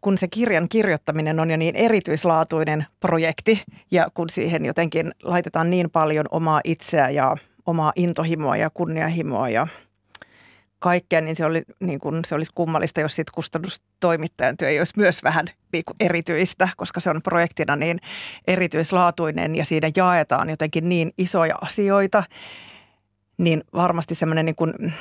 kun 0.00 0.18
se 0.18 0.28
kirjan 0.28 0.68
kirjoittaminen 0.68 1.40
on 1.40 1.50
jo 1.50 1.56
niin 1.56 1.76
erityislaatuinen 1.76 2.86
projekti 3.00 3.62
ja 3.90 4.08
kun 4.14 4.30
siihen 4.30 4.64
jotenkin 4.64 5.12
laitetaan 5.22 5.70
niin 5.70 5.90
paljon 5.90 6.26
omaa 6.30 6.60
itseä 6.64 7.10
ja 7.10 7.36
omaa 7.66 7.92
intohimoa 7.96 8.56
ja 8.56 8.70
kunnianhimoa 8.70 9.48
ja– 9.48 9.66
kaikkea, 10.84 11.20
niin 11.20 11.36
se, 11.36 11.44
oli, 11.44 11.62
niin 11.80 11.98
kuin, 11.98 12.24
se 12.26 12.34
olisi 12.34 12.52
kummallista, 12.54 13.00
jos 13.00 13.16
sitten 13.16 13.34
kustannustoimittajan 13.34 14.56
työ 14.56 14.68
ei 14.68 14.78
olisi 14.78 14.92
myös 14.96 15.22
vähän 15.22 15.44
niin 15.72 15.84
erityistä, 16.00 16.68
koska 16.76 17.00
se 17.00 17.10
on 17.10 17.22
projektina 17.22 17.76
niin 17.76 17.98
erityislaatuinen 18.46 19.56
ja 19.56 19.64
siinä 19.64 19.90
jaetaan 19.96 20.50
jotenkin 20.50 20.88
niin 20.88 21.10
isoja 21.18 21.54
asioita, 21.60 22.24
niin 23.38 23.64
varmasti 23.74 24.14
semmoinen 24.14 24.46
niin 24.46 24.94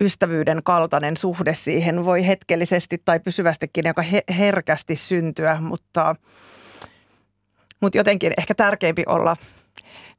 ystävyyden 0.00 0.60
kaltainen 0.64 1.16
suhde 1.16 1.54
siihen 1.54 2.04
voi 2.04 2.26
hetkellisesti 2.26 3.02
tai 3.04 3.20
pysyvästikin 3.20 3.86
aika 3.86 4.04
herkästi 4.38 4.96
syntyä, 4.96 5.60
mutta, 5.60 6.14
mutta 7.80 7.98
jotenkin 7.98 8.32
ehkä 8.38 8.54
tärkeämpi 8.54 9.02
olla– 9.06 9.36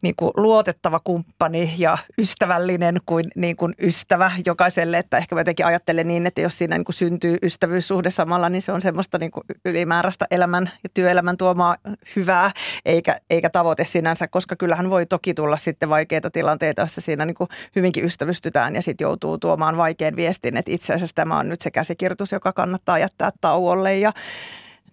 niin 0.03 0.15
kuin 0.15 0.31
luotettava 0.37 0.99
kumppani 1.03 1.73
ja 1.77 1.97
ystävällinen 2.17 2.97
kuin, 3.05 3.25
niin 3.35 3.55
kuin 3.55 3.73
ystävä 3.81 4.31
jokaiselle. 4.45 4.97
Että 4.97 5.17
ehkä 5.17 5.35
mä 5.35 5.41
jotenkin 5.41 5.65
ajattelen 5.65 6.07
niin, 6.07 6.27
että 6.27 6.41
jos 6.41 6.57
siinä 6.57 6.77
niin 6.77 6.85
kuin 6.85 6.93
syntyy 6.93 7.37
ystävyyssuhde 7.43 8.09
samalla, 8.09 8.49
niin 8.49 8.61
se 8.61 8.71
on 8.71 8.81
semmoista 8.81 9.17
niin 9.17 9.31
kuin 9.31 9.43
ylimääräistä 9.65 10.25
elämän 10.31 10.71
ja 10.83 10.89
työelämän 10.93 11.37
tuomaa 11.37 11.75
hyvää, 12.15 12.51
eikä, 12.85 13.19
eikä 13.29 13.49
tavoite 13.49 13.85
sinänsä, 13.85 14.27
koska 14.27 14.55
kyllähän 14.55 14.89
voi 14.89 15.05
toki 15.05 15.33
tulla 15.33 15.57
sitten 15.57 15.89
vaikeita 15.89 16.31
tilanteita, 16.31 16.81
joissa 16.81 17.01
siinä 17.01 17.25
niin 17.25 17.35
kuin 17.35 17.49
hyvinkin 17.75 18.05
ystävystytään 18.05 18.75
ja 18.75 18.81
sitten 18.81 19.05
joutuu 19.05 19.37
tuomaan 19.37 19.77
vaikean 19.77 20.15
viestin, 20.15 20.57
että 20.57 20.71
itse 20.71 20.93
asiassa 20.93 21.15
tämä 21.15 21.39
on 21.39 21.49
nyt 21.49 21.61
se 21.61 21.71
käsikirjoitus, 21.71 22.31
joka 22.31 22.53
kannattaa 22.53 22.99
jättää 22.99 23.31
tauolle 23.41 23.97
ja 23.97 24.13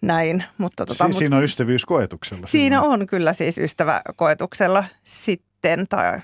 näin. 0.03 0.45
Mutta 0.59 0.87
tota, 0.87 1.07
si- 1.07 1.13
siinä 1.13 1.37
on 1.37 1.45
ystävyys 1.45 1.85
koetuksella. 1.85 2.47
Siinä 2.47 2.83
on 2.83 3.07
kyllä 3.07 3.33
siis 3.33 3.59
ystävä 3.59 4.03
koetuksella 4.17 4.85
sitten. 5.05 5.87
Tai, 5.89 6.21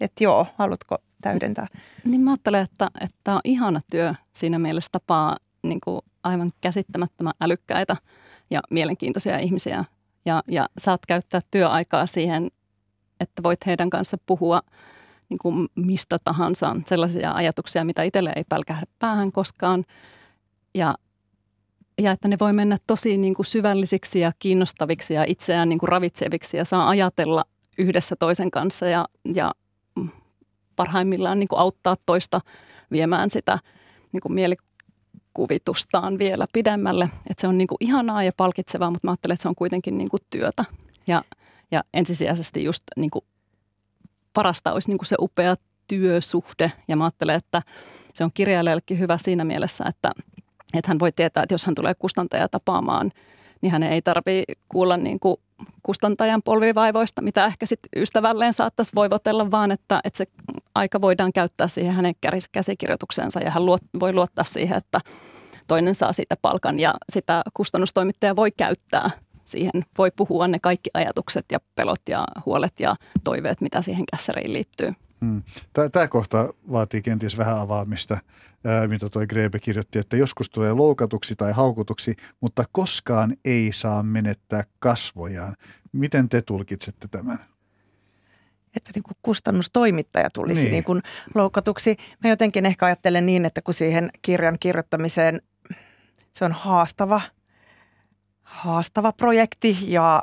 että 0.00 0.24
joo, 0.24 0.46
haluatko 0.56 0.98
täydentää? 1.22 1.66
Niin 2.04 2.20
mä 2.20 2.30
ajattelen, 2.30 2.62
että, 2.62 2.90
että 3.00 3.34
on 3.34 3.40
ihana 3.44 3.80
työ 3.90 4.14
siinä 4.32 4.58
mielessä 4.58 4.88
tapaa 4.92 5.36
niin 5.62 5.80
kuin 5.84 6.00
aivan 6.22 6.50
käsittämättömän 6.60 7.32
älykkäitä 7.40 7.96
ja 8.50 8.60
mielenkiintoisia 8.70 9.38
ihmisiä. 9.38 9.84
Ja, 10.24 10.42
ja 10.48 10.68
saat 10.78 11.00
käyttää 11.06 11.40
työaikaa 11.50 12.06
siihen, 12.06 12.48
että 13.20 13.42
voit 13.42 13.66
heidän 13.66 13.90
kanssa 13.90 14.16
puhua 14.26 14.62
niin 15.28 15.38
kuin 15.38 15.68
mistä 15.74 16.18
tahansa 16.24 16.76
sellaisia 16.86 17.32
ajatuksia, 17.32 17.84
mitä 17.84 18.02
itselle 18.02 18.32
ei 18.36 18.44
pälkähdä 18.48 18.86
päähän 18.98 19.32
koskaan. 19.32 19.84
Ja 20.74 20.94
ja 21.98 22.12
että 22.12 22.28
ne 22.28 22.36
voi 22.40 22.52
mennä 22.52 22.78
tosi 22.86 23.16
niin 23.16 23.34
kuin 23.34 23.46
syvällisiksi 23.46 24.20
ja 24.20 24.32
kiinnostaviksi 24.38 25.14
ja 25.14 25.24
itseään 25.26 25.68
niin 25.68 25.78
kuin 25.78 25.88
ravitseviksi 25.88 26.56
ja 26.56 26.64
saa 26.64 26.88
ajatella 26.88 27.44
yhdessä 27.78 28.16
toisen 28.16 28.50
kanssa 28.50 28.86
ja, 28.86 29.08
ja 29.34 29.52
parhaimmillaan 30.76 31.38
niin 31.38 31.48
kuin 31.48 31.60
auttaa 31.60 31.96
toista 32.06 32.40
viemään 32.90 33.30
sitä 33.30 33.58
niin 34.12 34.20
kuin 34.20 34.32
mielikuvitustaan 34.32 36.18
vielä 36.18 36.46
pidemmälle. 36.52 37.10
Että 37.30 37.40
se 37.40 37.48
on 37.48 37.58
niin 37.58 37.68
kuin 37.68 37.76
ihanaa 37.80 38.22
ja 38.22 38.32
palkitsevaa, 38.36 38.90
mutta 38.90 39.06
mä 39.06 39.10
ajattelen, 39.10 39.34
että 39.34 39.42
se 39.42 39.48
on 39.48 39.54
kuitenkin 39.54 39.98
niin 39.98 40.08
kuin 40.08 40.22
työtä. 40.30 40.64
Ja, 41.06 41.24
ja 41.70 41.84
ensisijaisesti 41.94 42.64
just 42.64 42.82
niin 42.96 43.10
kuin 43.10 43.24
parasta 44.32 44.72
olisi 44.72 44.88
niin 44.88 44.98
kuin 44.98 45.06
se 45.06 45.16
upea 45.18 45.54
työsuhde. 45.88 46.72
Ja 46.88 46.96
mä 46.96 47.04
ajattelen, 47.04 47.36
että 47.36 47.62
se 48.14 48.24
on 48.24 48.30
kirjailijallekin 48.34 48.98
hyvä 48.98 49.18
siinä 49.18 49.44
mielessä, 49.44 49.84
että– 49.88 50.12
että 50.74 50.88
hän 50.88 50.98
voi 50.98 51.12
tietää, 51.12 51.42
että 51.42 51.54
jos 51.54 51.66
hän 51.66 51.74
tulee 51.74 51.94
kustantaja 51.98 52.48
tapaamaan, 52.48 53.12
niin 53.60 53.72
hän 53.72 53.82
ei 53.82 54.02
tarvitse 54.02 54.44
kuulla 54.68 54.96
niin 54.96 55.20
kuin 55.20 55.36
kustantajan 55.82 56.42
polvivaivoista, 56.42 57.22
mitä 57.22 57.46
ehkä 57.46 57.66
sitten 57.66 58.02
ystävälleen 58.02 58.52
saattaisi 58.52 58.92
voivotella, 58.94 59.50
vaan 59.50 59.72
että, 59.72 60.00
että 60.04 60.18
se 60.18 60.26
aika 60.74 61.00
voidaan 61.00 61.32
käyttää 61.32 61.68
siihen 61.68 61.94
hänen 61.94 62.14
käsikirjoitukseensa 62.52 63.40
ja 63.40 63.50
hän 63.50 63.66
luot, 63.66 63.80
voi 64.00 64.12
luottaa 64.12 64.44
siihen, 64.44 64.78
että 64.78 65.00
toinen 65.66 65.94
saa 65.94 66.12
siitä 66.12 66.36
palkan 66.42 66.80
ja 66.80 66.94
sitä 67.12 67.42
kustannustoimittaja 67.54 68.36
voi 68.36 68.50
käyttää 68.50 69.10
siihen. 69.44 69.84
Voi 69.98 70.10
puhua 70.16 70.48
ne 70.48 70.58
kaikki 70.58 70.90
ajatukset 70.94 71.44
ja 71.52 71.58
pelot 71.74 72.00
ja 72.08 72.24
huolet 72.46 72.80
ja 72.80 72.96
toiveet, 73.24 73.60
mitä 73.60 73.82
siihen 73.82 74.04
kässäriin 74.10 74.52
liittyy. 74.52 74.92
Hmm. 75.20 75.42
Tämä 75.92 76.08
kohta 76.08 76.54
vaatii 76.72 77.02
kenties 77.02 77.38
vähän 77.38 77.60
avaamista 77.60 78.18
mitä 78.86 79.08
tuo 79.08 79.26
Grebe 79.26 79.58
kirjoitti, 79.58 79.98
että 79.98 80.16
joskus 80.16 80.50
tulee 80.50 80.72
loukatuksi 80.72 81.36
tai 81.36 81.52
haukutuksi, 81.52 82.16
mutta 82.40 82.64
koskaan 82.72 83.36
ei 83.44 83.70
saa 83.72 84.02
menettää 84.02 84.64
kasvojaan. 84.78 85.54
Miten 85.92 86.28
te 86.28 86.42
tulkitsette 86.42 87.08
tämän? 87.08 87.38
Että 88.76 88.90
niin 88.94 89.02
kuin 89.02 89.16
kustannustoimittaja 89.22 90.30
tulisi 90.30 90.62
niin. 90.62 90.72
Niin 90.72 90.84
kuin 90.84 91.02
loukatuksi. 91.34 91.96
Mä 92.24 92.30
jotenkin 92.30 92.66
ehkä 92.66 92.86
ajattelen 92.86 93.26
niin, 93.26 93.44
että 93.44 93.62
kun 93.62 93.74
siihen 93.74 94.10
kirjan 94.22 94.56
kirjoittamiseen 94.60 95.42
se 96.32 96.44
on 96.44 96.52
haastava, 96.52 97.20
haastava 98.42 99.12
projekti 99.12 99.78
ja 99.86 100.22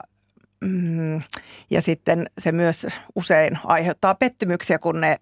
mm, 0.61 1.21
ja 1.69 1.81
sitten 1.81 2.25
se 2.37 2.51
myös 2.51 2.87
usein 3.15 3.59
aiheuttaa 3.63 4.15
pettymyksiä, 4.15 4.79
kun 4.79 5.01
ne 5.01 5.19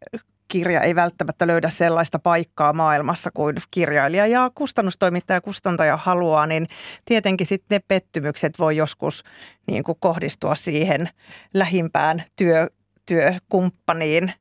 kirja 0.48 0.82
ei 0.82 0.96
välttämättä 0.96 1.48
löydä 1.48 1.70
sellaista 1.70 2.20
paikkaa 2.20 2.74
maailmassa 2.74 3.32
kuin 3.34 3.56
kirjailija 3.72 4.28
ja 4.28 4.52
kustannustoimittaja 4.56 5.38
ja 5.38 5.42
kustantaja 5.42 5.98
haluaa, 5.98 6.48
niin 6.48 6.68
tietenkin 7.06 7.48
sitten 7.48 7.76
ne 7.76 7.86
pettymykset 7.88 8.60
voi 8.60 8.78
joskus 8.78 9.24
niin 9.68 9.84
kuin 9.84 9.98
kohdistua 10.00 10.56
siihen 10.56 11.10
lähimpään 11.54 12.24
työ, 12.36 12.68
työkumppaniin. 13.06 14.34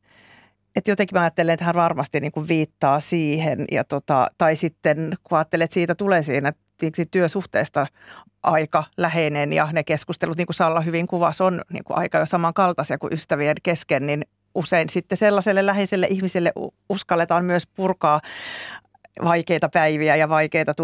Että 0.77 0.91
jotenkin 0.91 1.17
mä 1.17 1.23
ajattelen, 1.23 1.53
että 1.53 1.65
hän 1.65 1.75
varmasti 1.75 2.21
niin 2.21 2.33
kuin 2.33 2.49
viittaa 2.49 3.01
siihen. 3.01 3.65
Ja 3.73 3.85
tota, 3.85 4.29
tai 4.39 4.57
sitten 4.57 5.13
kun 5.25 5.39
ajattelet, 5.39 5.65
että 5.65 5.75
siitä 5.75 5.95
tulee 5.95 6.23
siinä 6.23 6.53
työsuhteesta 7.11 7.87
aika 8.43 8.85
läheinen 8.97 9.53
ja 9.53 9.69
ne 9.73 9.85
keskustelut, 9.85 10.37
niin 10.37 10.47
kuin 10.47 10.55
Salla 10.55 10.81
hyvin 10.81 11.07
kuvasi, 11.07 11.43
on 11.43 11.63
niin 11.73 11.85
kuin 11.85 11.99
aika 11.99 12.19
jo 12.19 12.27
samankaltaisia 12.27 12.99
kuin 12.99 13.13
ystävien 13.13 13.57
kesken, 13.63 14.07
niin 14.07 14.25
usein 14.55 14.89
sitten 14.89 15.19
sellaiselle 15.19 15.67
läheiselle 15.67 16.07
ihmiselle 16.11 16.53
uskalletaan 16.89 17.45
myös 17.45 17.67
purkaa 17.67 18.21
vaikeita 19.25 19.69
päiviä 19.69 20.17
ja 20.17 20.29
vaikeita 20.29 20.75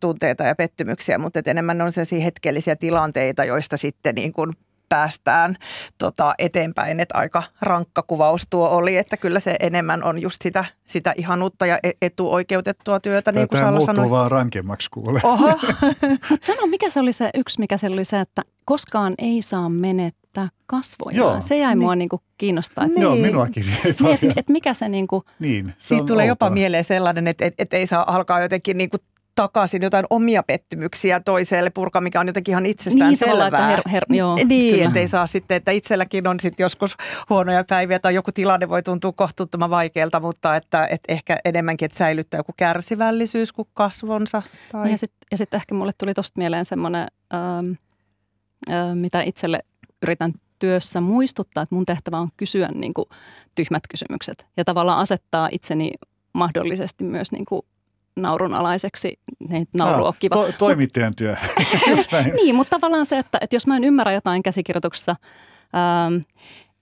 tunteita 0.00 0.44
ja 0.44 0.54
pettymyksiä, 0.54 1.18
mutta 1.18 1.40
enemmän 1.46 1.82
on 1.82 1.92
sellaisia 1.92 2.20
hetkellisiä 2.24 2.76
tilanteita, 2.76 3.44
joista 3.44 3.76
sitten 3.76 4.14
niin 4.14 4.32
kuin 4.32 4.52
päästään 4.88 5.56
tota, 5.98 6.34
eteenpäin. 6.38 7.00
Että 7.00 7.18
aika 7.18 7.42
rankka 7.60 8.02
kuvaus 8.02 8.46
tuo 8.50 8.68
oli, 8.68 8.96
että 8.96 9.16
kyllä 9.16 9.40
se 9.40 9.56
enemmän 9.60 10.04
on 10.04 10.22
just 10.22 10.42
sitä, 10.42 10.64
sitä 10.86 11.14
ihanuutta 11.16 11.66
ja 11.66 11.78
e-, 11.82 11.90
etuoikeutettua 12.02 13.00
työtä, 13.00 13.32
niin 13.32 13.48
kuin 13.48 13.60
Salla 13.60 13.80
sanoi. 13.80 14.10
vaan 14.10 14.30
rankemmaksi 14.30 14.90
kuule. 14.90 15.20
Oho. 15.22 15.52
sano, 16.46 16.66
mikä 16.66 16.90
se 16.90 17.00
oli 17.00 17.12
se 17.12 17.30
yksi, 17.34 17.60
mikä 17.60 17.76
se 17.76 17.86
oli 17.86 18.04
se, 18.04 18.20
että 18.20 18.42
koskaan 18.64 19.14
ei 19.18 19.42
saa 19.42 19.68
menettää 19.68 20.48
kasvoja. 20.66 21.16
Joo. 21.16 21.36
Se 21.40 21.58
jäi 21.58 21.74
niin. 21.74 21.78
mua 21.78 21.96
niinku 21.96 22.22
kiinnostaa. 22.38 22.84
Että, 22.84 22.94
niin. 22.94 23.02
Joo, 23.02 23.16
minuakin 23.16 23.64
jäi 23.68 23.94
paljon. 23.94 24.18
Niin, 24.20 24.30
et, 24.30 24.38
et 24.38 24.48
mikä 24.48 24.74
se 24.74 24.88
niinku... 24.88 25.24
Niin, 25.38 25.68
se 25.68 25.74
Siitä 25.78 26.04
tulee 26.04 26.22
outoa. 26.24 26.46
jopa 26.46 26.50
mieleen 26.50 26.84
sellainen, 26.84 27.26
että 27.26 27.44
et, 27.44 27.54
et 27.58 27.74
ei 27.74 27.86
saa 27.86 28.14
alkaa 28.14 28.40
jotenkin 28.40 28.78
niinku 28.78 28.96
takaisin 29.36 29.82
jotain 29.82 30.04
omia 30.10 30.42
pettymyksiä 30.42 31.20
toiselle 31.20 31.70
purka, 31.70 32.00
mikä 32.00 32.20
on 32.20 32.26
jotenkin 32.26 32.52
ihan 32.52 32.66
itsestään 32.66 33.08
niin, 33.08 33.16
selvää. 33.16 33.46
Että 33.46 33.66
her, 33.66 33.82
her, 33.92 34.04
joo, 34.08 34.38
niin, 34.44 34.86
että 34.86 34.98
ei 34.98 35.08
saa 35.08 35.26
sitten, 35.26 35.56
että 35.56 35.70
itselläkin 35.70 36.28
on 36.28 36.40
sitten 36.40 36.64
joskus 36.64 36.96
huonoja 37.30 37.64
päiviä 37.64 37.98
tai 37.98 38.14
joku 38.14 38.32
tilanne 38.32 38.68
voi 38.68 38.82
tuntua 38.82 39.12
kohtuuttoman 39.12 39.70
vaikealta, 39.70 40.20
mutta 40.20 40.56
että, 40.56 40.86
että 40.86 41.12
ehkä 41.12 41.38
enemmänkin, 41.44 41.86
että 41.86 41.98
säilyttää 41.98 42.38
joku 42.38 42.52
kärsivällisyys 42.56 43.52
kuin 43.52 43.68
kasvonsa. 43.74 44.42
Tai... 44.72 44.90
Ja 44.90 44.98
sitten 44.98 45.18
ja 45.30 45.36
sit 45.36 45.54
ehkä 45.54 45.74
mulle 45.74 45.92
tuli 45.98 46.14
tuosta 46.14 46.38
mieleen 46.38 46.64
semmoinen, 46.64 47.06
ähm, 47.34 47.72
äh, 48.70 48.94
mitä 48.94 49.22
itselle 49.22 49.58
yritän 50.02 50.32
työssä 50.58 51.00
muistuttaa, 51.00 51.62
että 51.62 51.74
mun 51.74 51.86
tehtävä 51.86 52.18
on 52.18 52.28
kysyä 52.36 52.68
niin 52.74 52.94
kuin 52.94 53.06
tyhmät 53.54 53.82
kysymykset 53.90 54.46
ja 54.56 54.64
tavallaan 54.64 54.98
asettaa 54.98 55.48
itseni 55.52 55.92
mahdollisesti 56.32 57.04
myös 57.04 57.32
niin 57.32 57.44
kuin 57.44 57.62
naurunalaiseksi. 58.16 59.18
Niin 59.48 59.68
nauru 59.78 59.98
no, 59.98 60.06
on 60.06 60.12
kiva. 60.18 60.34
To, 60.34 60.52
toimittajan 60.58 61.12
työ. 61.16 61.36
niin, 62.42 62.54
mutta 62.54 62.70
tavallaan 62.70 63.06
se, 63.06 63.18
että, 63.18 63.38
että 63.40 63.56
jos 63.56 63.66
mä 63.66 63.76
en 63.76 63.84
ymmärrä 63.84 64.12
jotain 64.12 64.42
käsikirjoituksessa, 64.42 65.16
ähm, 65.74 66.22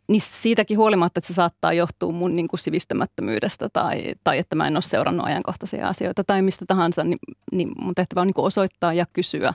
niin 0.09 0.21
siitäkin 0.21 0.79
huolimatta, 0.79 1.19
että 1.19 1.29
se 1.29 1.35
saattaa 1.35 1.73
johtua 1.73 2.13
mun 2.13 2.37
niin 2.37 2.49
kuin 2.49 2.61
sivistämättömyydestä 2.61 3.69
tai, 3.73 4.15
tai 4.25 4.39
että 4.39 4.57
mä 4.57 4.67
en 4.67 4.77
ole 4.77 4.83
seurannut 4.83 5.27
ajankohtaisia 5.27 5.89
asioita 5.89 6.25
tai 6.25 6.43
mistä 6.43 6.65
tahansa, 6.69 7.05
niin, 7.05 7.19
niin 7.53 7.73
mun 7.79 7.95
tehtävä 7.95 8.21
on 8.21 8.27
niin 8.27 8.35
kuin 8.35 8.47
osoittaa 8.47 8.93
ja 8.93 9.07
kysyä 9.13 9.55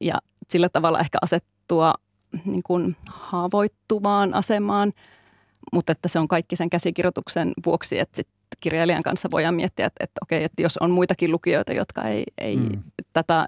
ja 0.00 0.14
sillä 0.50 0.68
tavalla 0.68 1.00
ehkä 1.00 1.18
asettua 1.22 1.94
niin 2.44 2.62
kuin 2.62 2.96
haavoittuvaan 3.10 4.34
asemaan, 4.34 4.92
mutta 5.72 5.92
että 5.92 6.08
se 6.08 6.18
on 6.18 6.28
kaikki 6.28 6.56
sen 6.56 6.70
käsikirjoituksen 6.70 7.52
vuoksi, 7.66 7.98
että 7.98 8.16
sit 8.16 8.28
kirjailijan 8.64 9.02
kanssa 9.02 9.30
voidaan 9.30 9.54
miettiä, 9.54 9.86
että, 9.86 10.04
että 10.04 10.18
okei, 10.22 10.44
että 10.44 10.62
jos 10.62 10.76
on 10.76 10.90
muitakin 10.90 11.32
lukijoita, 11.32 11.72
jotka 11.72 12.02
ei, 12.02 12.24
ei 12.38 12.56
mm. 12.56 12.82
tätä 13.12 13.46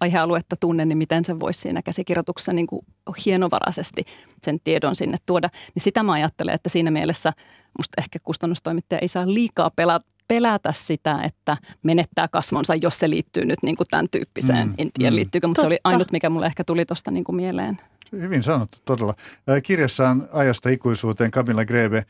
aihealuetta 0.00 0.56
tunne, 0.60 0.84
niin 0.84 0.98
miten 0.98 1.24
se 1.24 1.40
voisi 1.40 1.60
siinä 1.60 1.82
käsikirjoituksessa 1.82 2.52
niin 2.52 2.66
kuin 2.66 2.86
hienovaraisesti 3.26 4.04
sen 4.42 4.60
tiedon 4.64 4.94
sinne 4.94 5.16
tuoda. 5.26 5.48
Niin 5.74 5.82
sitä 5.82 6.02
mä 6.02 6.12
ajattelen, 6.12 6.54
että 6.54 6.68
siinä 6.68 6.90
mielessä 6.90 7.32
musta 7.78 8.00
ehkä 8.00 8.18
kustannustoimittaja 8.22 8.98
ei 8.98 9.08
saa 9.08 9.26
liikaa 9.26 9.70
pelata, 9.76 10.06
pelätä 10.28 10.72
sitä, 10.72 11.22
että 11.22 11.56
menettää 11.82 12.28
kasvonsa, 12.28 12.74
jos 12.74 12.98
se 12.98 13.10
liittyy 13.10 13.44
nyt 13.44 13.58
niin 13.62 13.76
kuin 13.76 13.86
tämän 13.90 14.06
tyyppiseen. 14.10 14.68
Mm, 14.68 14.74
en 14.78 14.90
tiedä 14.98 15.10
mm. 15.10 15.16
liittyykö, 15.16 15.46
mutta 15.46 15.62
Totta. 15.62 15.64
se 15.64 15.74
oli 15.74 15.78
ainut, 15.84 16.12
mikä 16.12 16.30
mulle 16.30 16.46
ehkä 16.46 16.64
tuli 16.64 16.84
tuosta 16.84 17.10
niin 17.10 17.24
mieleen. 17.30 17.78
Hyvin 18.12 18.42
sanottu, 18.42 18.78
todella. 18.84 19.14
Kirjassaan 19.62 20.28
Ajasta 20.32 20.68
ikuisuuteen 20.68 21.30
Camilla 21.30 21.64
Grebe 21.64 22.04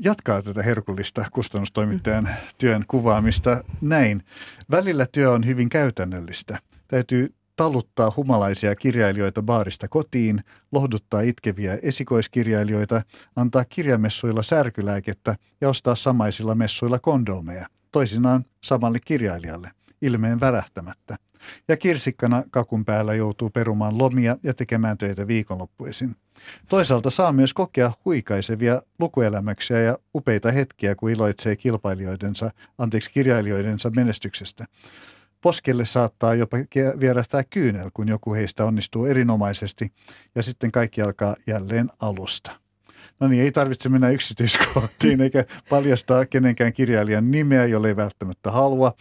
jatkaa 0.00 0.42
tätä 0.42 0.62
herkullista 0.62 1.24
kustannustoimittajan 1.32 2.28
työn 2.58 2.84
kuvaamista 2.88 3.64
näin. 3.80 4.22
Välillä 4.70 5.06
työ 5.12 5.30
on 5.30 5.46
hyvin 5.46 5.68
käytännöllistä. 5.68 6.58
Täytyy 6.88 7.34
taluttaa 7.56 8.12
humalaisia 8.16 8.74
kirjailijoita 8.74 9.42
baarista 9.42 9.88
kotiin, 9.88 10.40
lohduttaa 10.72 11.20
itkeviä 11.20 11.78
esikoiskirjailijoita, 11.82 13.02
antaa 13.36 13.64
kirjamessuilla 13.64 14.42
särkylääkettä 14.42 15.36
ja 15.60 15.68
ostaa 15.68 15.94
samaisilla 15.94 16.54
messuilla 16.54 16.98
kondomeja, 16.98 17.66
toisinaan 17.92 18.44
samalle 18.64 18.98
kirjailijalle, 19.04 19.70
ilmeen 20.02 20.40
värähtämättä. 20.40 21.16
Ja 21.68 21.76
kirsikkana 21.76 22.42
kakun 22.50 22.84
päällä 22.84 23.14
joutuu 23.14 23.50
perumaan 23.50 23.98
lomia 23.98 24.36
ja 24.42 24.54
tekemään 24.54 24.98
töitä 24.98 25.26
viikonloppuisin. 25.26 26.16
Toisaalta 26.68 27.10
saa 27.10 27.32
myös 27.32 27.54
kokea 27.54 27.92
huikaisevia 28.04 28.82
lukuelämyksiä 28.98 29.80
ja 29.80 29.98
upeita 30.14 30.50
hetkiä, 30.50 30.94
kun 30.94 31.10
iloitsee 31.10 31.56
kilpailijoidensa, 31.56 32.50
anteeksi 32.78 33.10
kirjailijoidensa 33.10 33.90
menestyksestä. 33.90 34.64
Poskelle 35.40 35.84
saattaa 35.84 36.34
jopa 36.34 36.56
vierähtää 37.00 37.44
kyynel, 37.44 37.90
kun 37.94 38.08
joku 38.08 38.34
heistä 38.34 38.64
onnistuu 38.64 39.06
erinomaisesti 39.06 39.92
ja 40.34 40.42
sitten 40.42 40.72
kaikki 40.72 41.02
alkaa 41.02 41.36
jälleen 41.46 41.90
alusta. 42.00 42.59
No 43.20 43.28
niin, 43.28 43.42
ei 43.42 43.52
tarvitse 43.52 43.88
mennä 43.88 44.10
yksityiskohtiin 44.10 45.20
eikä 45.24 45.44
paljastaa 45.68 46.26
kenenkään 46.26 46.72
kirjailijan 46.72 47.30
nimeä, 47.30 47.66
jolle 47.66 47.88
ei 47.88 47.96
välttämättä 47.96 48.50
halua. 48.50 48.94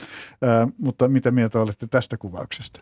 Äh, 0.43 0.73
mutta 0.81 1.07
mitä 1.07 1.31
mieltä 1.31 1.59
olette 1.59 1.87
tästä 1.87 2.17
kuvauksesta? 2.17 2.81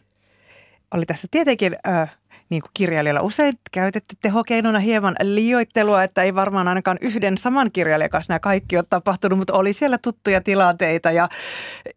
Oli 0.94 1.06
tässä 1.06 1.28
tietenkin 1.32 1.76
äh, 1.88 2.18
niin 2.50 2.62
kuin 2.62 2.72
kirjailijalla 2.74 3.22
usein 3.22 3.54
käytetty 3.72 4.16
tehokeinona 4.22 4.80
hieman 4.80 5.16
liioittelua, 5.22 6.04
että 6.04 6.24
ei 6.24 6.36
varmaan 6.36 6.68
ainakaan 6.68 6.98
yhden 7.02 7.38
saman 7.38 7.72
kirjailijan 7.72 8.10
kanssa 8.10 8.34
nämä 8.34 8.40
kaikki 8.40 8.78
ole 8.78 8.86
tapahtunut, 8.90 9.38
mutta 9.38 9.54
oli 9.54 9.74
siellä 9.74 9.98
tuttuja 9.98 10.42
tilanteita 10.42 11.12
ja, 11.12 11.30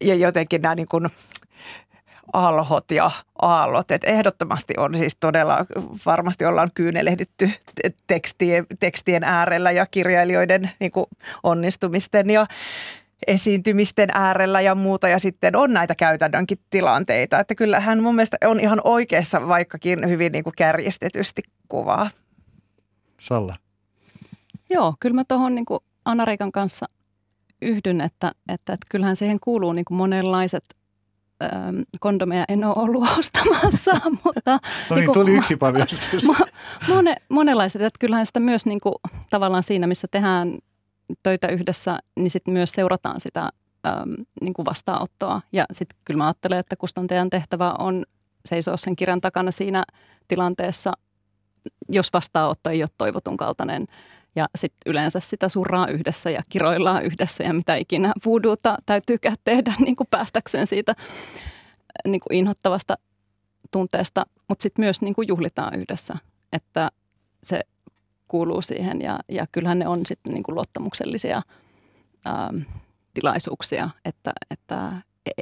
ja 0.00 0.14
jotenkin 0.14 0.62
nämä 0.62 0.74
niin 0.74 0.88
kuin 0.88 1.08
alhot 2.32 2.90
ja 2.90 3.10
aallot. 3.42 3.90
Et 3.90 4.04
ehdottomasti 4.04 4.74
on 4.76 4.96
siis 4.96 5.16
todella, 5.20 5.66
varmasti 6.06 6.44
ollaan 6.44 6.70
kyynelehditty 6.74 7.50
tekstien, 8.06 8.66
tekstien 8.80 9.24
äärellä 9.24 9.70
ja 9.70 9.86
kirjailijoiden 9.86 10.70
niin 10.80 10.92
kuin 10.92 11.06
onnistumisten 11.42 12.30
ja 12.30 12.46
esiintymisten 13.26 14.08
äärellä 14.14 14.60
ja 14.60 14.74
muuta 14.74 15.08
ja 15.08 15.18
sitten 15.18 15.56
on 15.56 15.72
näitä 15.72 15.94
käytännönkin 15.94 16.58
tilanteita. 16.70 17.38
Että 17.38 17.54
kyllä 17.54 17.80
hän 17.80 18.02
mun 18.02 18.14
mielestä 18.14 18.36
on 18.44 18.60
ihan 18.60 18.80
oikeassa 18.84 19.48
vaikkakin 19.48 20.08
hyvin 20.08 20.32
niin 20.32 20.44
kuin 20.44 20.54
kärjistetysti 20.56 21.42
kuvaa. 21.68 22.10
Salla. 23.20 23.56
Joo, 24.70 24.94
kyllä 25.00 25.14
mä 25.14 25.24
tuohon 25.28 25.54
niin 25.54 25.66
Anna-Reikan 26.04 26.52
kanssa 26.52 26.86
yhdyn, 27.62 28.00
että, 28.00 28.32
että, 28.48 28.72
että 28.72 28.86
kyllähän 28.90 29.16
siihen 29.16 29.40
kuuluu 29.40 29.72
niin 29.72 29.84
kuin 29.84 29.98
monenlaiset 29.98 30.64
ähm, 31.42 31.80
kondomeja 32.00 32.44
en 32.48 32.64
ole 32.64 32.74
ollut 32.76 33.08
ostamassa, 33.18 33.92
mutta... 34.24 34.50
no 34.90 34.96
niin, 34.96 35.00
niin 35.00 35.12
tuli 35.12 35.34
yksi 35.34 35.56
paljastus. 35.56 36.26
Mone, 36.88 37.16
monenlaiset, 37.28 37.82
että 37.82 37.98
kyllähän 37.98 38.26
sitä 38.26 38.40
myös 38.40 38.66
niin 38.66 38.80
kuin, 38.80 38.94
tavallaan 39.30 39.62
siinä, 39.62 39.86
missä 39.86 40.08
tehdään 40.10 40.58
töitä 41.22 41.48
yhdessä, 41.48 41.98
niin 42.16 42.30
sitten 42.30 42.54
myös 42.54 42.72
seurataan 42.72 43.20
sitä 43.20 43.48
äm, 43.86 44.14
niin 44.40 44.54
kuin 44.54 44.66
vastaanottoa. 44.66 45.40
Ja 45.52 45.64
sitten 45.72 45.98
kyllä 46.04 46.18
mä 46.18 46.26
ajattelen, 46.26 46.58
että 46.58 46.76
kustantajan 46.76 47.30
tehtävä 47.30 47.74
on 47.78 48.04
seisoa 48.48 48.76
sen 48.76 48.96
kirjan 48.96 49.20
takana 49.20 49.50
siinä 49.50 49.84
tilanteessa, 50.28 50.92
jos 51.88 52.12
vastaanotto 52.12 52.70
ei 52.70 52.82
ole 52.82 52.88
toivotun 52.98 53.36
kaltainen. 53.36 53.86
Ja 54.36 54.48
sitten 54.54 54.90
yleensä 54.90 55.20
sitä 55.20 55.48
surraa 55.48 55.86
yhdessä 55.86 56.30
ja 56.30 56.42
kiroillaan 56.48 57.02
yhdessä 57.02 57.44
ja 57.44 57.52
mitä 57.52 57.76
ikinä 57.76 58.12
voodooта 58.24 58.78
täytyykään 58.86 59.36
tehdä 59.44 59.74
niin 59.84 59.96
kuin 59.96 60.06
päästäkseen 60.10 60.66
siitä 60.66 60.94
niin 62.06 62.20
kuin 62.20 62.38
inhottavasta 62.38 62.98
tunteesta, 63.70 64.26
mutta 64.48 64.62
sitten 64.62 64.84
myös 64.84 65.00
niin 65.00 65.14
kuin 65.14 65.28
juhlitaan 65.28 65.78
yhdessä. 65.78 66.14
Että 66.52 66.90
se 67.42 67.60
kuuluu 68.28 68.62
siihen 68.62 69.00
ja, 69.00 69.18
ja 69.28 69.46
kyllähän 69.52 69.78
ne 69.78 69.88
on 69.88 70.06
sitten 70.06 70.34
niin 70.34 70.42
kuin 70.42 70.54
luottamuksellisia 70.54 71.42
ähm, 72.26 72.56
tilaisuuksia, 73.14 73.90
että, 74.04 74.32
että 74.50 74.92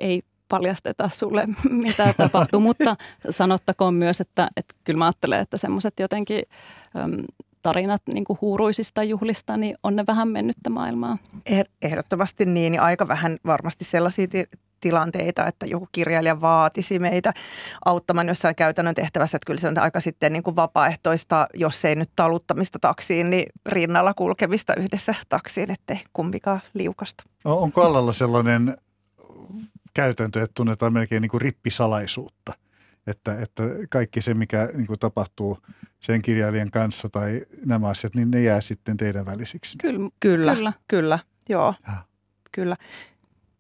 ei 0.01 0.23
paljasteta 0.49 1.11
sulle, 1.13 1.49
mitä 1.71 2.15
tapahtuu, 2.17 2.61
mutta 2.61 2.97
sanottakoon 3.31 3.95
myös, 3.95 4.21
että, 4.21 4.49
että 4.57 4.75
kyllä 4.85 4.99
mä 4.99 5.05
ajattelen, 5.05 5.41
että 5.41 5.57
semmoiset 5.57 6.01
jotenkin 6.01 6.43
äm, 6.97 7.25
tarinat 7.63 8.03
niin 8.15 8.25
kuin 8.25 8.39
huuruisista 8.41 9.03
juhlista, 9.03 9.57
niin 9.57 9.77
on 9.83 9.97
ne 9.97 10.05
vähän 10.07 10.29
mennyttä 10.29 10.71
maailmaa. 10.71 11.19
Eh, 11.47 11.65
ehdottomasti 11.83 12.45
niin, 12.45 12.71
niin 12.71 12.81
aika 12.81 13.09
vähän 13.09 13.39
varmasti 13.47 13.85
sellaisia 13.85 14.27
tilanteita, 14.81 15.47
että 15.47 15.67
joku 15.67 15.89
kirjailija 15.93 16.41
vaatisi 16.41 16.99
meitä 16.99 17.33
auttamaan 17.85 18.29
jossain 18.29 18.55
käytännön 18.55 18.95
tehtävässä. 18.95 19.37
Että 19.37 19.47
kyllä 19.47 19.61
se 19.61 19.69
on 19.69 19.79
aika 19.79 20.01
sitten 20.01 20.33
niin 20.33 20.43
kuin 20.43 20.57
vapaaehtoista, 20.57 21.47
jos 21.55 21.85
ei 21.85 21.95
nyt 21.95 22.11
taluttamista 22.17 22.79
taksiin, 22.79 23.31
niin 23.31 23.47
rinnalla 23.67 24.15
kulkemista 24.15 24.75
yhdessä 24.75 25.15
taksiin, 25.29 25.71
ettei 25.71 26.01
kumpikaan 26.13 26.61
liukasta. 26.75 27.25
Onko 27.45 27.83
alalla 27.83 28.13
sellainen 28.13 28.77
käytäntö, 29.95 30.43
että 30.43 30.55
tunnetaan 30.55 30.93
melkein 30.93 31.23
niin 31.23 31.31
kuin 31.31 31.41
rippisalaisuutta. 31.41 32.53
Että, 33.09 33.35
että 33.43 33.63
kaikki 33.91 34.21
se, 34.21 34.35
mikä 34.35 34.69
niin 34.75 34.87
kuin 34.87 34.99
tapahtuu 34.99 35.59
sen 36.01 36.23
kirjailijan 36.23 36.71
kanssa 36.71 37.09
tai 37.09 37.41
nämä 37.67 37.89
asiat, 37.89 38.15
niin 38.15 38.31
ne 38.31 38.43
jää 38.43 38.61
sitten 38.61 38.97
teidän 38.97 39.27
välisiksi. 39.27 39.79
Kyllä, 39.79 40.11
kyllä, 40.21 40.55
kyllä, 40.55 40.73
kyllä 40.89 41.19
joo, 41.49 41.75
ja. 41.87 42.05
kyllä. 42.53 42.77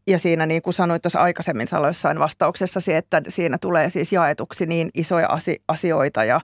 Ja 0.07 0.19
siinä 0.19 0.47
niin 0.47 0.63
kuin 0.63 0.75
sanoit 0.75 1.03
tuossa 1.03 1.21
aikaisemmin 1.21 1.67
jossain 1.87 2.19
vastauksessasi, 2.19 2.95
että 2.95 3.23
siinä 3.29 3.59
tulee 3.59 3.91
siis 3.91 4.13
jaetuksi 4.13 4.67
niin 4.67 4.91
isoja 4.95 5.29
asioita 5.69 6.25
ja, 6.25 6.41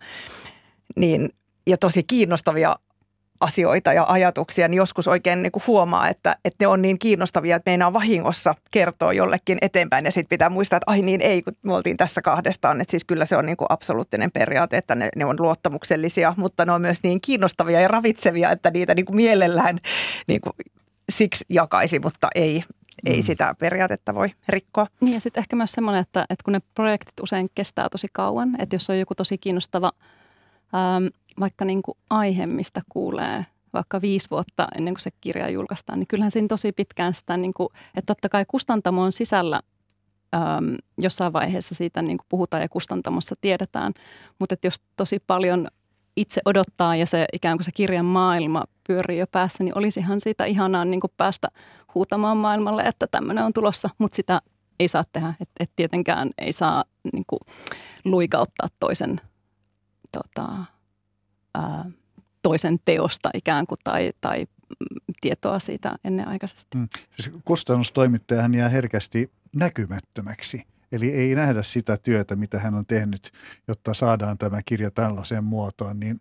niin, 0.96 1.30
ja 1.66 1.78
tosi 1.78 2.02
kiinnostavia 2.02 2.76
asioita 3.40 3.92
ja 3.92 4.04
ajatuksia, 4.08 4.68
niin 4.68 4.76
joskus 4.76 5.08
oikein 5.08 5.42
niin 5.42 5.52
kuin 5.52 5.62
huomaa, 5.66 6.08
että, 6.08 6.36
että 6.44 6.64
ne 6.64 6.66
on 6.66 6.82
niin 6.82 6.98
kiinnostavia, 6.98 7.56
että 7.56 7.70
meinaa 7.70 7.92
vahingossa 7.92 8.54
kertoa 8.70 9.12
jollekin 9.12 9.58
eteenpäin 9.62 10.04
ja 10.04 10.12
sitten 10.12 10.28
pitää 10.28 10.48
muistaa, 10.48 10.76
että 10.76 10.90
ai 10.90 11.02
niin 11.02 11.20
ei, 11.20 11.42
kun 11.42 11.56
me 11.62 11.74
oltiin 11.74 11.96
tässä 11.96 12.22
kahdestaan. 12.22 12.80
Että 12.80 12.90
siis 12.90 13.04
kyllä 13.04 13.24
se 13.24 13.36
on 13.36 13.46
niin 13.46 13.56
kuin 13.56 13.66
absoluuttinen 13.70 14.30
periaate, 14.32 14.76
että 14.76 14.94
ne, 14.94 15.08
ne 15.16 15.24
on 15.24 15.36
luottamuksellisia, 15.38 16.34
mutta 16.36 16.64
ne 16.64 16.72
on 16.72 16.80
myös 16.80 17.02
niin 17.02 17.20
kiinnostavia 17.20 17.80
ja 17.80 17.88
ravitsevia, 17.88 18.50
että 18.50 18.70
niitä 18.70 18.94
niin 18.94 19.06
kuin 19.06 19.16
mielellään 19.16 19.78
niin 20.26 20.40
kuin 20.40 20.52
siksi 21.08 21.44
jakaisi, 21.48 21.98
mutta 21.98 22.28
ei, 22.34 22.64
ei 23.06 23.16
mm. 23.16 23.22
sitä 23.22 23.54
periaatetta 23.58 24.14
voi 24.14 24.30
rikkoa. 24.48 24.86
Niin 25.00 25.14
ja 25.14 25.20
sitten 25.20 25.40
ehkä 25.40 25.56
myös 25.56 25.72
semmoinen, 25.72 26.00
että, 26.00 26.26
että 26.30 26.44
kun 26.44 26.52
ne 26.52 26.60
projektit 26.74 27.20
usein 27.22 27.50
kestää 27.54 27.88
tosi 27.88 28.06
kauan, 28.12 28.60
että 28.60 28.76
jos 28.76 28.90
on 28.90 28.98
joku 28.98 29.14
tosi 29.14 29.38
kiinnostava 29.38 29.92
ähm, 30.74 31.06
vaikka 31.40 31.64
niin 31.64 31.82
kuin 31.82 31.98
aihe, 32.10 32.46
mistä 32.46 32.80
kuulee 32.88 33.46
vaikka 33.72 34.00
viisi 34.00 34.30
vuotta 34.30 34.68
ennen 34.76 34.94
kuin 34.94 35.02
se 35.02 35.10
kirja 35.20 35.48
julkaistaan, 35.48 35.98
niin 35.98 36.06
kyllähän 36.06 36.30
siinä 36.30 36.48
tosi 36.48 36.72
pitkään 36.72 37.14
sitä, 37.14 37.36
niin 37.36 37.54
kuin, 37.54 37.68
että 37.96 38.06
totta 38.06 38.28
kai 38.28 38.44
kustantamon 38.48 39.12
sisällä 39.12 39.60
äm, 40.34 40.76
jossain 40.98 41.32
vaiheessa 41.32 41.74
siitä 41.74 42.02
niin 42.02 42.18
kuin 42.18 42.26
puhutaan 42.28 42.62
ja 42.62 42.68
kustantamossa 42.68 43.34
tiedetään, 43.40 43.92
mutta 44.38 44.54
että 44.54 44.66
jos 44.66 44.76
tosi 44.96 45.18
paljon 45.26 45.68
itse 46.16 46.40
odottaa 46.44 46.96
ja 46.96 47.06
se 47.06 47.26
ikään 47.32 47.58
kuin 47.58 47.64
se 47.64 47.72
kirjan 47.74 48.04
maailma 48.04 48.64
pyörii 48.86 49.18
jo 49.18 49.26
päässä, 49.26 49.64
niin 49.64 49.78
olisihan 49.78 50.20
siitä 50.20 50.44
ihanaa 50.44 50.84
niin 50.84 51.00
kuin 51.00 51.12
päästä 51.16 51.48
huutamaan 51.94 52.36
maailmalle, 52.36 52.82
että 52.82 53.06
tämmöinen 53.06 53.44
on 53.44 53.52
tulossa, 53.52 53.90
mutta 53.98 54.16
sitä 54.16 54.40
ei 54.80 54.88
saa 54.88 55.04
tehdä. 55.12 55.34
Että 55.40 55.64
et 55.64 55.70
tietenkään 55.76 56.30
ei 56.38 56.52
saa 56.52 56.84
niin 57.12 57.24
kuin, 57.26 57.40
luikauttaa 58.04 58.68
toisen 58.80 59.20
tota, 60.12 60.64
ää, 61.54 61.84
toisen 62.42 62.78
teosta 62.84 63.30
ikään 63.34 63.66
kuin 63.66 63.78
tai, 63.84 64.12
tai 64.20 64.46
tietoa 65.20 65.58
siitä 65.58 65.96
ennenaikaisesti. 66.04 66.78
Mm. 66.78 66.88
Siis 67.20 67.36
kustannustoimittajahan 67.44 68.54
jää 68.54 68.68
herkästi 68.68 69.30
näkymättömäksi. 69.56 70.62
Eli 70.92 71.10
ei 71.10 71.34
nähdä 71.34 71.62
sitä 71.62 71.96
työtä, 71.96 72.36
mitä 72.36 72.58
hän 72.58 72.74
on 72.74 72.86
tehnyt, 72.86 73.30
jotta 73.68 73.94
saadaan 73.94 74.38
tämä 74.38 74.60
kirja 74.66 74.90
tällaiseen 74.90 75.44
muotoon. 75.44 76.00
Niin, 76.00 76.20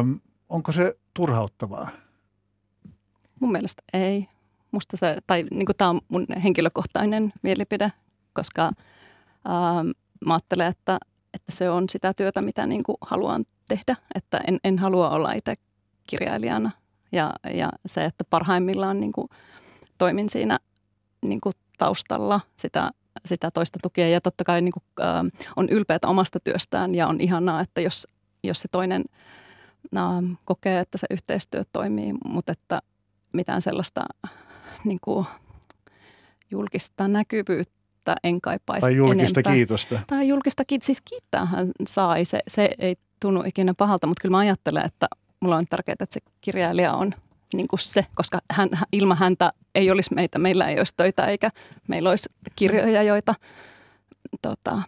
äm, 0.00 0.20
onko 0.48 0.72
se 0.72 0.98
turhauttavaa? 1.14 1.88
Mun 3.40 3.52
mielestä 3.52 3.82
ei. 3.92 4.28
Musta 4.70 4.96
se, 4.96 5.16
tai 5.26 5.44
niin 5.50 5.66
tämä 5.76 5.90
on 5.90 6.00
mun 6.08 6.26
henkilökohtainen 6.42 7.32
mielipide, 7.42 7.92
koska 8.32 8.64
ähm, 8.64 9.88
mä 10.26 10.34
ajattelen, 10.34 10.66
että, 10.66 10.98
että 11.34 11.52
se 11.52 11.70
on 11.70 11.88
sitä 11.88 12.14
työtä, 12.14 12.42
mitä 12.42 12.66
niin 12.66 12.82
kuin 12.82 12.96
haluan 13.00 13.44
tehdä, 13.68 13.96
että 14.14 14.40
en, 14.48 14.58
en 14.64 14.78
halua 14.78 15.10
olla 15.10 15.32
itse 15.32 15.54
kirjailijana. 16.06 16.70
Ja, 17.12 17.32
ja 17.54 17.68
se, 17.86 18.04
että 18.04 18.24
parhaimmillaan 18.30 19.00
niin 19.00 19.12
kuin 19.12 19.28
toimin 19.98 20.28
siinä 20.28 20.58
niin 21.22 21.40
kuin 21.40 21.52
taustalla 21.78 22.40
sitä, 22.56 22.90
sitä 23.26 23.50
toista 23.50 23.78
tukea. 23.82 24.08
Ja 24.08 24.20
totta 24.20 24.44
kai 24.44 24.60
niin 24.60 24.72
kuin, 24.72 24.84
äh, 25.00 25.42
on 25.56 25.68
ylpeätä 25.68 26.08
omasta 26.08 26.40
työstään 26.40 26.94
ja 26.94 27.06
on 27.06 27.20
ihanaa, 27.20 27.60
että 27.60 27.80
jos, 27.80 28.08
jos 28.44 28.60
se 28.60 28.68
toinen 28.72 29.04
äh, 29.96 30.38
kokee, 30.44 30.80
että 30.80 30.98
se 30.98 31.06
yhteistyö 31.10 31.62
toimii, 31.72 32.12
mutta 32.24 32.52
että 32.52 32.82
mitään 33.32 33.62
sellaista 33.62 34.04
niin 34.84 34.98
kuin, 35.00 35.26
julkista 36.50 37.08
näkyvyyttä 37.08 37.77
en 38.24 38.40
kaipaisi 38.40 38.80
Tai 38.80 38.96
julkista 38.96 39.40
enempää. 39.40 39.54
kiitosta. 39.54 40.00
Tai 40.06 40.28
julkista 40.28 40.64
kiitosta. 40.64 40.86
Siis 40.86 41.00
kiittäähän 41.00 41.70
sai. 41.86 42.24
Se, 42.24 42.40
se 42.48 42.70
ei 42.78 42.96
tunnu 43.20 43.42
ikinä 43.46 43.74
pahalta, 43.74 44.06
mutta 44.06 44.22
kyllä 44.22 44.32
mä 44.32 44.38
ajattelen, 44.38 44.84
että 44.86 45.06
mulla 45.40 45.56
on 45.56 45.66
tärkeää, 45.66 45.92
että 46.00 46.06
se 46.10 46.20
kirjailija 46.40 46.92
on 46.92 47.14
niin 47.54 47.68
kuin 47.68 47.80
se, 47.80 48.06
koska 48.14 48.38
hän, 48.50 48.68
ilman 48.92 49.16
häntä 49.16 49.52
ei 49.74 49.90
olisi 49.90 50.14
meitä, 50.14 50.38
meillä 50.38 50.68
ei 50.68 50.78
olisi 50.78 50.94
töitä 50.96 51.26
eikä 51.26 51.50
meillä 51.88 52.10
olisi 52.10 52.28
kirjoja, 52.56 53.02
joita, 53.02 53.34
tota, 54.42 54.82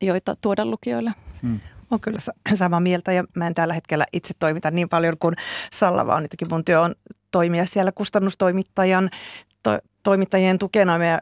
joita 0.00 0.36
tuoda 0.40 0.66
lukijoille. 0.66 1.12
Hmm. 1.42 1.60
On 1.90 2.00
kyllä 2.00 2.18
samaa 2.54 2.80
mieltä 2.80 3.12
ja 3.12 3.24
mä 3.34 3.46
en 3.46 3.54
tällä 3.54 3.74
hetkellä 3.74 4.06
itse 4.12 4.34
toimita 4.38 4.70
niin 4.70 4.88
paljon 4.88 5.16
kuin 5.18 5.34
Salla, 5.72 6.06
vaan 6.06 6.28
mun 6.50 6.64
työ 6.64 6.80
on 6.80 6.94
toimia 7.30 7.66
siellä 7.66 7.92
kustannustoimittajan 7.92 9.10
to, 9.62 9.78
toimittajien 10.02 10.58
tukena. 10.58 10.98
Me 10.98 11.18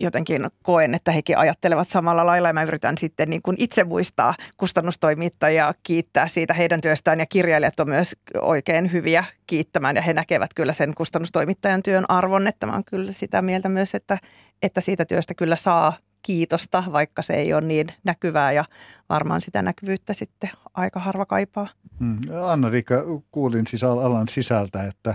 jotenkin 0.00 0.46
koen, 0.62 0.94
että 0.94 1.12
hekin 1.12 1.38
ajattelevat 1.38 1.88
samalla 1.88 2.26
lailla 2.26 2.48
ja 2.48 2.52
mä 2.52 2.62
yritän 2.62 2.98
sitten 2.98 3.30
niin 3.30 3.42
kuin 3.42 3.56
itse 3.60 3.84
muistaa 3.84 4.34
kustannustoimittajia, 4.56 5.74
kiittää 5.82 6.28
siitä 6.28 6.54
heidän 6.54 6.80
työstään 6.80 7.20
ja 7.20 7.26
kirjailijat 7.26 7.80
on 7.80 7.88
myös 7.88 8.16
oikein 8.40 8.92
hyviä 8.92 9.24
kiittämään 9.46 9.96
ja 9.96 10.02
he 10.02 10.12
näkevät 10.12 10.50
kyllä 10.54 10.72
sen 10.72 10.94
kustannustoimittajan 10.94 11.82
työn 11.82 12.04
arvon, 12.08 12.46
että 12.46 12.66
mä 12.66 12.72
oon 12.72 12.84
kyllä 12.84 13.12
sitä 13.12 13.42
mieltä 13.42 13.68
myös, 13.68 13.94
että, 13.94 14.18
että 14.62 14.80
siitä 14.80 15.04
työstä 15.04 15.34
kyllä 15.34 15.56
saa 15.56 15.92
kiitosta, 16.22 16.84
vaikka 16.92 17.22
se 17.22 17.32
ei 17.32 17.54
ole 17.54 17.60
niin 17.60 17.86
näkyvää 18.04 18.52
ja 18.52 18.64
varmaan 19.08 19.40
sitä 19.40 19.62
näkyvyyttä 19.62 20.14
sitten 20.14 20.50
aika 20.74 21.00
harva 21.00 21.26
kaipaa. 21.26 21.68
Hmm. 21.98 22.18
Anna-Riikka, 22.42 23.04
kuulin 23.30 23.66
siis 23.66 23.84
alan 23.84 24.28
sisältä, 24.28 24.84
että 24.84 25.14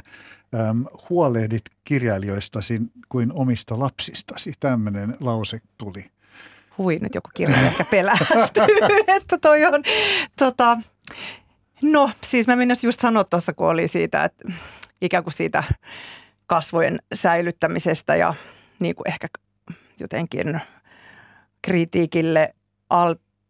äm, 0.56 0.86
huolehdit 1.10 1.64
kirjailijoistasi 1.84 2.82
kuin 3.10 3.32
omista 3.34 3.80
lapsistasi. 3.80 4.54
Tämmöinen 4.60 5.16
lause 5.20 5.60
tuli. 5.78 6.06
Hui, 6.78 7.00
nyt 7.02 7.16
joku 7.16 7.30
kirjailija 7.34 7.72
ehkä 7.72 7.86
pelästyy, 7.86 8.78
että 9.18 9.38
toi 9.38 9.66
on 9.66 9.84
tota, 10.40 10.78
No 11.82 12.12
siis 12.24 12.48
mä 12.48 12.56
menisin 12.56 12.88
just 12.88 13.00
sanoa 13.00 13.24
tuossa, 13.24 13.54
kun 13.54 13.68
oli 13.68 13.88
siitä, 13.88 14.24
että 14.24 14.52
ikään 15.02 15.24
kuin 15.24 15.34
siitä 15.34 15.64
kasvojen 16.48 17.00
säilyttämisestä 17.14 18.16
ja 18.16 18.34
niin 18.80 18.96
kuin 18.96 19.08
ehkä 19.08 19.28
jotenkin 20.00 20.62
kritiikille 21.62 22.54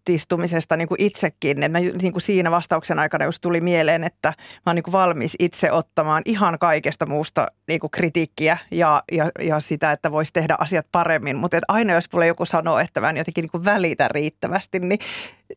altistumisesta 0.09 0.77
niin 0.77 0.87
kuin 0.87 1.01
itsekin. 1.01 1.71
Mä, 1.71 1.79
niin 1.79 2.11
kuin 2.11 2.21
siinä 2.21 2.51
vastauksen 2.51 2.99
aikana 2.99 3.25
just 3.25 3.41
tuli 3.41 3.61
mieleen, 3.61 4.03
että 4.03 4.29
mä 4.29 4.35
oon 4.65 4.75
niin 4.75 4.83
kuin 4.83 4.91
valmis 4.91 5.35
itse 5.39 5.71
ottamaan 5.71 6.21
ihan 6.25 6.59
kaikesta 6.59 7.05
muusta 7.05 7.47
niin 7.67 7.79
kuin 7.79 7.91
kritiikkiä 7.91 8.57
ja, 8.71 9.03
ja, 9.11 9.31
ja 9.39 9.59
sitä, 9.59 9.91
että 9.91 10.11
voisi 10.11 10.33
tehdä 10.33 10.55
asiat 10.59 10.85
paremmin. 10.91 11.35
Mutta 11.35 11.57
aina 11.67 11.93
jos 11.93 12.13
mulle 12.13 12.27
joku 12.27 12.45
sanoo, 12.45 12.79
että 12.79 13.01
mä 13.01 13.09
en 13.09 13.17
jotenkin 13.17 13.41
niin 13.41 13.51
kuin 13.51 13.65
välitä 13.65 14.07
riittävästi, 14.07 14.79
niin 14.79 14.99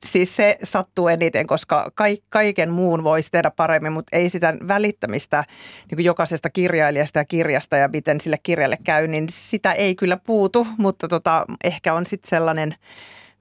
siis 0.04 0.36
se 0.36 0.58
sattuu 0.62 1.08
eniten, 1.08 1.46
koska 1.46 1.92
kaiken 2.30 2.72
muun 2.72 3.04
voisi 3.04 3.30
tehdä 3.30 3.50
paremmin, 3.50 3.92
mutta 3.92 4.16
ei 4.16 4.28
sitä 4.28 4.54
välittämistä 4.68 5.44
niin 5.90 5.96
kuin 5.96 6.04
jokaisesta 6.04 6.50
kirjailijasta 6.50 7.18
ja 7.18 7.24
kirjasta 7.24 7.76
ja 7.76 7.88
miten 7.88 8.20
sille 8.20 8.36
kirjalle 8.42 8.78
käy, 8.84 9.06
niin 9.06 9.26
sitä 9.30 9.72
ei 9.72 9.94
kyllä 9.94 10.16
puutu, 10.16 10.66
mutta 10.78 11.08
tota, 11.08 11.44
ehkä 11.64 11.94
on 11.94 12.06
sitten 12.06 12.28
sellainen– 12.28 12.74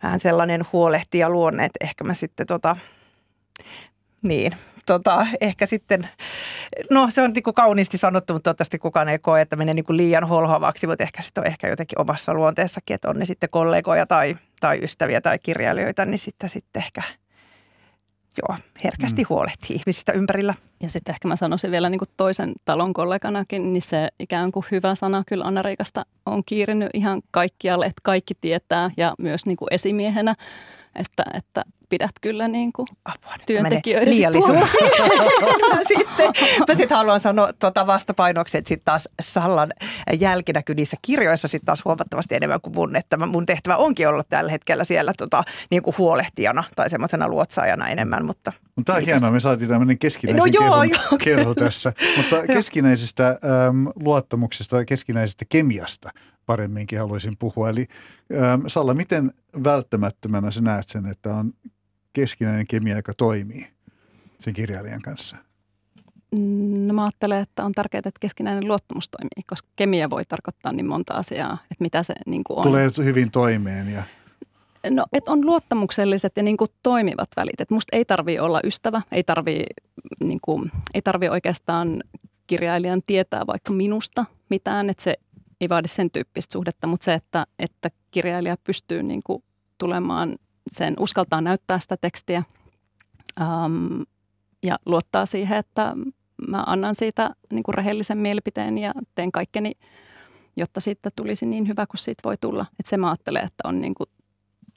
vähän 0.04 0.20
sellainen 0.20 0.62
huolehtija 0.74 1.30
luonne, 1.30 1.66
että 1.66 1.78
ehkä 1.86 2.04
mä 2.04 2.14
sitten 2.14 2.48
tota, 2.48 2.76
niin, 4.22 4.52
tota, 4.86 5.28
ehkä 5.42 5.66
sitten, 5.66 6.08
no 6.90 7.08
se 7.10 7.22
on 7.22 7.34
niin 7.34 7.44
kuin 7.44 7.54
kauniisti 7.54 7.98
sanottu, 7.98 8.34
mutta 8.34 8.44
toivottavasti 8.44 8.80
kukaan 8.80 9.10
ei 9.10 9.20
koe, 9.20 9.42
että 9.42 9.56
menee 9.56 9.74
niin 9.74 9.86
kuin 9.86 9.98
liian 9.98 10.24
holhoavaksi, 10.24 10.88
mutta 10.88 11.04
ehkä 11.04 11.22
sitten 11.22 11.42
on 11.42 11.48
ehkä 11.48 11.68
jotenkin 11.68 12.02
omassa 12.02 12.34
luonteessakin, 12.34 12.96
että 12.96 13.10
on 13.10 13.20
ne 13.20 13.26
sitten 13.26 13.50
kollegoja 13.50 14.06
tai, 14.06 14.36
tai 14.60 14.80
ystäviä 14.84 15.22
tai 15.22 15.40
kirjailijoita, 15.40 16.06
niin 16.06 16.20
sitten, 16.20 16.50
sitten 16.50 16.84
ehkä– 16.84 17.02
joo, 18.38 18.58
herkästi 18.84 19.22
mm. 19.22 19.26
huolehtii 19.30 19.76
ihmisistä 19.76 20.12
ympärillä. 20.12 20.54
Ja 20.84 20.90
sitten 20.90 21.14
ehkä 21.14 21.28
mä 21.28 21.36
sanoisin 21.36 21.72
vielä 21.72 21.90
niin 21.90 22.00
kuin 22.00 22.10
toisen 22.18 22.54
talon 22.66 22.94
kolleganakin, 22.94 23.74
niin 23.74 23.82
se 23.82 24.10
ikään 24.20 24.52
kuin 24.52 24.66
hyvä 24.72 24.96
sana 24.96 25.24
kyllä 25.28 25.46
Anna-Riikasta 25.46 26.06
on 26.26 26.42
kiirinyt 26.46 26.90
ihan 26.94 27.22
kaikkialle, 27.32 27.86
että 27.86 28.02
kaikki 28.04 28.34
tietää 28.42 28.92
ja 28.98 29.16
myös 29.20 29.46
niin 29.46 29.58
kuin 29.58 29.74
esimiehenä, 29.74 30.36
että, 30.98 31.24
että 31.34 31.64
pidät 31.90 32.12
kyllä 32.22 32.48
niin 32.48 32.74
kuin 32.74 32.88
Apua, 33.06 33.34
työntekijöiden 33.46 34.14
sitten, 35.88 36.32
mä 36.68 36.76
sitten 36.76 36.98
haluan 36.98 37.20
sanoa 37.20 37.50
tuota 37.60 37.88
vastapainoksi, 37.88 38.58
että 38.58 38.68
sitten 38.68 38.86
taas 38.86 39.10
Sallan 39.22 39.74
jälkinäky 40.20 40.76
niissä 40.76 40.98
kirjoissa 41.02 41.48
sitten 41.48 41.66
taas 41.66 41.86
huomattavasti 41.86 42.36
enemmän 42.36 42.62
kuin 42.62 42.76
mun, 42.76 42.96
että 42.96 43.18
mun 43.18 43.46
tehtävä 43.46 43.76
onkin 43.76 44.08
olla 44.08 44.24
tällä 44.30 44.52
hetkellä 44.52 44.84
siellä 44.84 45.14
tota, 45.18 45.44
niin 45.72 45.84
kuin 45.84 45.98
huolehtijana 45.98 46.64
tai 46.76 46.90
semmoisena 46.90 47.28
luotsaajana 47.28 47.90
enemmän. 47.90 48.26
Mutta 48.26 48.54
Tämä 48.86 48.98
on 48.98 49.04
hienoa, 49.04 49.32
me 49.32 49.40
saatiin 49.40 49.70
tämmöinen 49.70 49.98
keskinäisen 50.00 50.54
no 50.54 50.66
joo, 50.66 50.82
kerho, 50.82 50.84
joo. 50.84 51.18
kerho 51.24 51.56
tässä. 51.56 51.94
Mutta 52.18 52.48
keskinäisestä 52.56 53.28
äm, 53.30 53.88
luottamuksesta, 53.96 54.86
keskinäisestä 54.86 55.46
kemiasta 55.50 56.10
paremminkin 56.48 57.00
haluaisin 57.00 57.38
puhua. 57.38 57.70
Eli 57.70 57.86
ähm, 58.34 58.62
Salla, 58.68 58.94
miten 58.94 59.34
välttämättömänä 59.64 60.52
sä 60.52 60.62
näet 60.62 60.90
sen, 60.90 61.06
että 61.06 61.34
on 61.34 61.54
keskinäinen 62.14 62.68
kemia, 62.68 62.96
joka 62.96 63.14
toimii 63.14 63.68
sen 64.40 64.54
kirjailijan 64.54 65.02
kanssa? 65.02 65.38
No 66.86 66.94
mä 66.94 67.04
ajattelen, 67.04 67.42
että 67.42 67.66
on 67.66 67.72
tärkeää, 67.72 68.00
että 68.00 68.20
keskinäinen 68.20 68.68
luottamus 68.68 69.10
toimii, 69.10 69.44
koska 69.48 69.70
kemia 69.76 70.10
voi 70.10 70.26
tarkoittaa 70.26 70.72
niin 70.72 70.88
monta 70.88 71.14
asiaa, 71.14 71.58
että 71.72 71.84
mitä 71.84 72.04
se 72.04 72.14
niin 72.26 72.44
kuin 72.44 72.58
on. 72.58 72.64
Tulee 72.64 72.90
hyvin 72.98 73.32
toimeen 73.32 73.90
ja... 73.94 74.04
No, 74.90 75.06
että 75.14 75.32
on 75.32 75.46
luottamukselliset 75.46 76.34
ja 76.36 76.44
niin 76.44 76.58
kuin 76.58 76.72
toimivat 76.84 77.30
välit. 77.38 77.62
Et 77.62 77.70
musta 77.70 77.96
ei 77.96 78.06
tarvi 78.06 78.40
olla 78.40 78.60
ystävä, 78.64 79.02
ei 79.12 79.24
tarvi, 79.24 79.64
niin 80.20 80.40
kuin, 80.42 80.72
ei 80.94 81.02
tarvi 81.02 81.30
oikeastaan 81.30 82.04
kirjailijan 82.48 83.02
tietää 83.08 83.48
vaikka 83.48 83.74
minusta 83.74 84.26
mitään, 84.50 84.90
että 84.90 85.04
se 85.04 85.16
ei 85.62 85.70
vaadi 85.70 85.88
sen 85.88 86.12
tyyppistä 86.12 86.54
suhdetta, 86.54 86.88
mutta 86.88 87.04
se, 87.04 87.14
että, 87.14 87.48
että 87.60 87.90
kirjailija 88.12 88.56
pystyy 88.64 89.04
niin 89.04 89.24
kuin 89.24 89.44
tulemaan 89.78 90.36
sen, 90.72 90.94
uskaltaa 91.00 91.42
näyttää 91.42 91.80
sitä 91.80 91.98
tekstiä 91.98 92.44
ähm, 93.42 94.02
ja 94.64 94.80
luottaa 94.86 95.26
siihen, 95.26 95.58
että 95.58 95.96
mä 96.48 96.64
annan 96.68 96.96
siitä 96.96 97.30
niin 97.54 97.64
kuin 97.64 97.76
rehellisen 97.76 98.18
mielipiteen 98.18 98.78
ja 98.78 98.94
teen 99.16 99.32
kaikkeni, 99.32 99.72
jotta 100.56 100.80
siitä 100.80 101.10
tulisi 101.16 101.46
niin 101.46 101.68
hyvä 101.68 101.88
kuin 101.88 102.00
siitä 102.00 102.22
voi 102.24 102.38
tulla. 102.42 102.66
Että 102.80 102.90
se 102.90 102.98
mä 102.98 103.10
ajattelen, 103.10 103.44
että 103.44 103.64
on 103.68 103.82
niin 103.82 103.96
kuin 103.96 104.10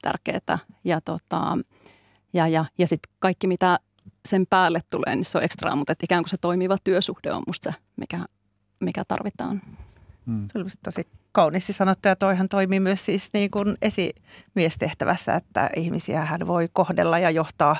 tärkeää. 0.03 0.59
Ja, 0.85 1.01
tota, 1.01 1.59
ja, 2.33 2.49
ja, 2.49 2.64
ja 2.78 2.87
sitten 2.87 3.14
kaikki, 3.18 3.47
mitä 3.47 3.78
sen 4.28 4.47
päälle 4.51 4.81
tulee, 4.91 5.16
niin 5.16 5.24
se 5.24 5.39
on 5.39 5.45
ekstraa, 5.45 5.76
mutta 5.76 5.95
ikään 6.03 6.22
kuin 6.22 6.31
se 6.31 6.37
toimiva 6.37 6.76
työsuhde 6.85 7.33
on 7.33 7.43
musta 7.47 7.72
se, 7.72 7.78
mikä, 7.97 8.20
mikä 8.81 9.03
tarvitaan. 9.09 9.62
Hmm. 10.26 10.46
Se 10.52 10.58
oli 10.58 10.68
tosi 10.84 11.08
kauniisti 11.32 11.72
sanottu 11.72 12.08
ja 12.08 12.16
toihan 12.16 12.48
toimii 12.48 12.80
myös 12.80 13.04
siis 13.04 13.32
niin 13.32 13.50
kuin 13.50 13.76
esimiestehtävässä, 13.82 15.34
että 15.34 15.70
ihmisiä 15.76 16.24
hän 16.24 16.46
voi 16.46 16.68
kohdella 16.72 17.18
ja 17.18 17.30
johtaa 17.30 17.76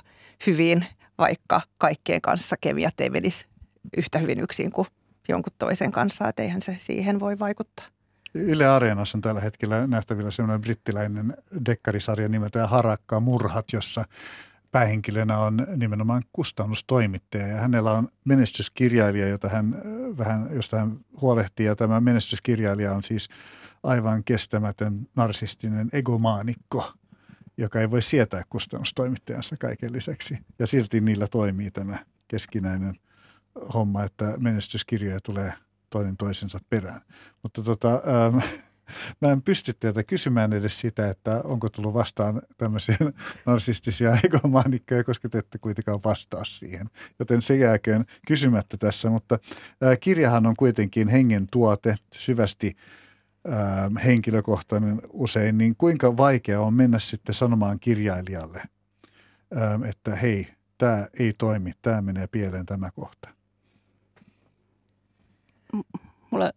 hyvin, 0.47 0.87
vaikka 1.19 1.61
kaikkien 1.79 2.21
kanssa 2.21 2.57
kemiat 2.61 3.01
ei 3.01 3.11
menisi 3.11 3.47
yhtä 3.97 4.19
hyvin 4.19 4.41
yksin 4.41 4.71
kuin 4.71 4.89
jonkun 5.29 5.53
toisen 5.59 5.91
kanssa, 5.91 6.29
että 6.29 6.43
eihän 6.43 6.63
se 6.63 6.77
siihen 6.79 7.21
voi 7.21 7.39
vaikuttaa. 7.39 7.87
Yle 8.35 8.67
Areenassa 8.67 9.19
on 9.19 9.23
tällä 9.23 9.41
hetkellä 9.41 9.87
nähtävillä 9.87 10.31
sellainen 10.31 10.61
brittiläinen 10.61 11.37
dekkarisarja 11.67 12.29
nimeltään 12.29 12.69
Harakka 12.69 13.21
murhat, 13.21 13.65
jossa 13.73 14.05
päähenkilönä 14.71 15.39
on 15.39 15.67
nimenomaan 15.77 16.23
kustannustoimittaja. 16.33 17.47
Ja 17.47 17.57
hänellä 17.57 17.93
on 17.93 18.09
menestyskirjailija, 18.25 19.29
jota 19.29 19.49
hän 19.49 19.83
vähän, 20.19 20.49
josta 20.53 20.79
hän 20.79 20.99
huolehtii. 21.21 21.67
Ja 21.67 21.77
tämä 21.77 22.01
menestyskirjailija 22.01 22.93
on 22.93 23.03
siis 23.03 23.29
aivan 23.83 24.25
kestämätön 24.25 25.09
narsistinen 25.17 25.89
egomaanikko, 25.93 26.93
joka 27.57 27.81
ei 27.81 27.91
voi 27.91 28.03
sietää 28.03 28.43
kustannustoimittajansa 28.51 29.57
kaiken 29.57 29.93
lisäksi. 29.93 30.39
Ja 30.59 30.67
silti 30.67 31.01
niillä 31.01 31.27
toimii 31.27 31.71
tämä 31.71 31.99
keskinäinen– 32.29 32.95
homma, 33.75 34.05
että 34.05 34.35
menestyskirjoja 34.39 35.21
tulee 35.21 35.53
toinen 35.91 36.17
toisensa 36.17 36.61
perään. 36.71 37.01
Mutta 37.43 37.63
tota, 37.63 37.93
ähm, 37.93 38.39
mä 39.21 39.33
en 39.33 39.43
pysty 39.43 39.73
teiltä 39.73 40.05
kysymään 40.05 40.53
edes 40.53 40.81
sitä, 40.81 41.11
että 41.11 41.41
onko 41.45 41.69
tullut 41.69 41.95
vastaan 41.95 42.43
tämmöisiä 42.59 42.97
narsistisia 43.47 44.17
egomaanikkoja, 44.25 45.05
koska 45.05 45.29
te 45.29 45.39
ette 45.39 45.59
kuitenkaan 45.59 46.01
vastaa 46.05 46.45
siihen. 46.45 46.87
Joten 47.19 47.43
se 47.43 47.57
jääköön 47.57 48.05
kysymättä 48.27 48.77
tässä, 48.77 49.11
mutta 49.11 49.39
äh, 49.85 49.99
kirjahan 50.01 50.47
on 50.47 50.55
kuitenkin 50.59 51.09
hengen 51.09 51.47
tuote, 51.51 51.95
syvästi 52.13 52.77
henkilökohtainen 54.05 55.01
usein, 55.13 55.59
niin 55.59 55.77
kuinka 55.77 56.17
vaikea 56.17 56.61
on 56.61 56.75
mennä 56.75 56.99
sitten 56.99 57.35
sanomaan 57.35 57.81
kirjailijalle, 57.81 58.63
että 59.89 60.15
hei, 60.15 60.49
tämä 60.79 61.07
ei 61.19 61.33
toimi, 61.33 61.73
tämä 61.83 62.03
menee 62.03 62.27
pieleen 62.27 62.67
tämä 62.67 62.91
kohta 62.91 63.29
mulle 66.31 66.53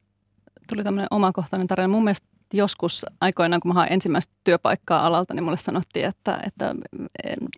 tuli 0.73 0.83
tämmöinen 0.83 1.07
omakohtainen 1.11 1.67
tarina. 1.67 1.87
Mun 1.87 2.03
mielestä 2.03 2.27
joskus 2.53 3.05
aikoinaan, 3.21 3.59
kun 3.61 3.69
mä 3.69 3.73
hain 3.73 3.93
ensimmäistä 3.93 4.33
työpaikkaa 4.43 5.05
alalta, 5.05 5.33
niin 5.33 5.43
mulle 5.43 5.57
sanottiin, 5.57 6.05
että, 6.05 6.39
että 6.45 6.75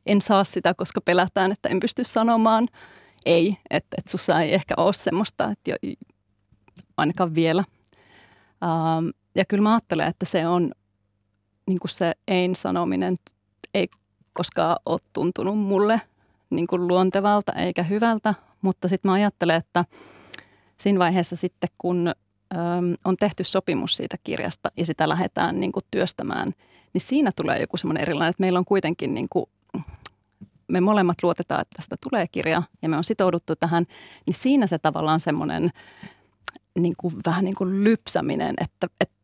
en 0.05 0.21
saa 0.21 0.43
sitä, 0.43 0.73
koska 0.73 1.01
pelätään, 1.01 1.51
että 1.51 1.69
en 1.69 1.79
pysty 1.79 2.03
sanomaan 2.03 2.67
ei. 3.25 3.57
Että, 3.69 3.95
että 3.97 4.11
sussa 4.11 4.41
ei 4.41 4.53
ehkä 4.53 4.73
ole 4.77 4.93
semmoista, 4.93 5.51
että 5.51 5.71
jo, 5.71 5.75
ainakaan 6.97 7.35
vielä. 7.35 7.63
Ähm, 8.63 9.07
ja 9.35 9.45
kyllä 9.45 9.63
mä 9.63 9.73
ajattelen, 9.73 10.07
että 10.07 10.25
se 10.25 10.47
on 10.47 10.71
niin 11.67 11.79
kuin 11.79 11.91
se 11.91 12.13
ei-sanominen 12.27 13.15
ei 13.73 13.87
koskaan 14.33 14.77
ole 14.85 14.99
tuntunut 15.13 15.59
mulle 15.59 16.01
niin 16.49 16.67
kuin 16.67 16.87
luontevalta 16.87 17.53
eikä 17.53 17.83
hyvältä, 17.83 18.33
mutta 18.61 18.87
sitten 18.87 19.09
mä 19.09 19.13
ajattelen, 19.13 19.55
että– 19.55 19.85
siinä 20.77 20.99
vaiheessa 20.99 21.35
sitten, 21.35 21.69
kun 21.77 22.11
on 23.05 23.17
tehty 23.17 23.43
sopimus 23.43 23.95
siitä 23.95 24.17
kirjasta 24.23 24.71
ja 24.77 24.85
sitä 24.85 25.09
lähdetään 25.09 25.59
niin 25.59 25.71
kuin 25.71 25.85
työstämään, 25.91 26.53
niin 26.93 27.01
siinä 27.01 27.31
tulee 27.35 27.59
joku 27.59 27.77
semmoinen 27.77 28.01
erilainen, 28.01 28.29
että 28.29 28.41
meillä 28.41 28.59
on 28.59 28.65
kuitenkin 28.65 29.13
niin 29.13 29.27
kuin, 29.29 29.45
me 30.67 30.81
molemmat 30.81 31.17
luotetaan, 31.23 31.61
että 31.61 31.75
tästä 31.75 31.95
tulee 32.09 32.27
kirja 32.27 32.63
ja 32.81 32.89
me 32.89 32.97
on 32.97 33.03
sitouduttu 33.03 33.55
tähän, 33.55 33.85
niin 34.25 34.33
siinä 34.33 34.67
se 34.67 34.77
tavallaan 34.77 35.19
semmoinen 35.19 35.69
niin 36.79 36.93
kuin, 36.97 37.15
vähän 37.25 37.45
niin 37.45 37.55
kuin 37.55 37.83
lypsäminen, 37.83 38.53
että, 38.61 38.87
että 39.01 39.15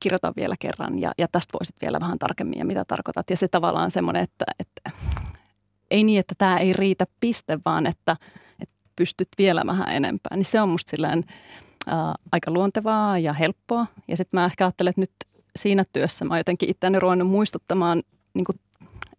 kirjoita 0.00 0.32
vielä 0.36 0.54
kerran 0.60 0.98
ja, 0.98 1.12
ja 1.18 1.28
tästä 1.28 1.52
voisit 1.52 1.76
vielä 1.82 2.00
vähän 2.00 2.18
tarkemmin 2.18 2.58
ja 2.58 2.64
mitä 2.64 2.84
tarkoitat. 2.84 3.30
Ja 3.30 3.36
se 3.36 3.48
tavallaan 3.48 3.90
semmoinen, 3.90 4.22
että, 4.22 4.44
että 4.58 4.90
ei 5.90 6.04
niin, 6.04 6.20
että 6.20 6.34
tämä 6.38 6.58
ei 6.58 6.72
riitä 6.72 7.06
piste, 7.20 7.58
vaan 7.64 7.86
että– 7.86 8.16
pystyt 8.96 9.28
vielä 9.38 9.62
vähän 9.66 9.88
enempää. 9.88 10.36
Niin 10.36 10.44
se 10.44 10.60
on 10.60 10.68
musta 10.68 10.90
silleen 10.90 11.24
ää, 11.86 12.14
aika 12.32 12.50
luontevaa 12.50 13.18
ja 13.18 13.32
helppoa. 13.32 13.86
Ja 14.08 14.16
sitten 14.16 14.40
mä 14.40 14.46
ehkä 14.46 14.64
ajattelen, 14.64 14.90
että 14.90 15.00
nyt 15.00 15.12
siinä 15.56 15.84
työssä 15.92 16.24
mä 16.24 16.34
oon 16.34 16.38
jotenkin 16.38 16.70
itseäni 16.70 16.98
ruvennut 17.00 17.28
muistuttamaan 17.28 18.02
niin 18.34 18.44
kuin 18.44 18.60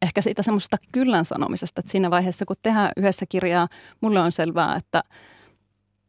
ehkä 0.02 0.22
siitä 0.22 0.44
semmoisesta 0.44 0.78
kyllän 0.92 1.26
sanomisesta, 1.26 1.80
että 1.80 1.92
siinä 1.92 2.12
vaiheessa 2.12 2.46
kun 2.46 2.56
tehdään 2.64 2.92
yhdessä 2.98 3.26
kirjaa, 3.30 3.68
mulle 4.02 4.20
on 4.20 4.32
selvää, 4.32 4.76
että 4.76 5.04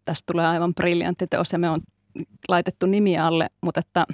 tästä 0.04 0.32
tulee 0.32 0.46
aivan 0.46 0.74
briljantti 0.74 1.26
teos 1.26 1.52
ja 1.52 1.58
me 1.58 1.70
on 1.70 1.80
laitettu 2.48 2.86
nimi 2.86 3.18
alle, 3.18 3.50
mutta 3.60 3.80
että 3.80 4.06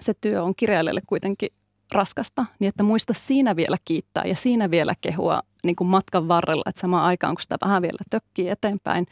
se 0.00 0.14
työ 0.20 0.42
on 0.42 0.54
kirjailijalle 0.56 1.02
kuitenkin 1.06 1.48
raskasta, 1.92 2.44
niin 2.58 2.68
että 2.68 2.82
muista 2.82 3.12
siinä 3.14 3.56
vielä 3.56 3.76
kiittää 3.84 4.24
ja 4.24 4.34
siinä 4.34 4.70
vielä 4.70 4.94
kehua 5.00 5.42
niin 5.64 5.76
kuin 5.76 5.88
matkan 5.88 6.28
varrella, 6.28 6.62
että 6.66 6.80
samaan 6.80 7.04
aikaan 7.04 7.34
kun 7.34 7.42
sitä 7.42 7.56
vähän 7.60 7.82
vielä 7.82 7.98
tökkii 8.10 8.48
eteenpäin, 8.48 9.06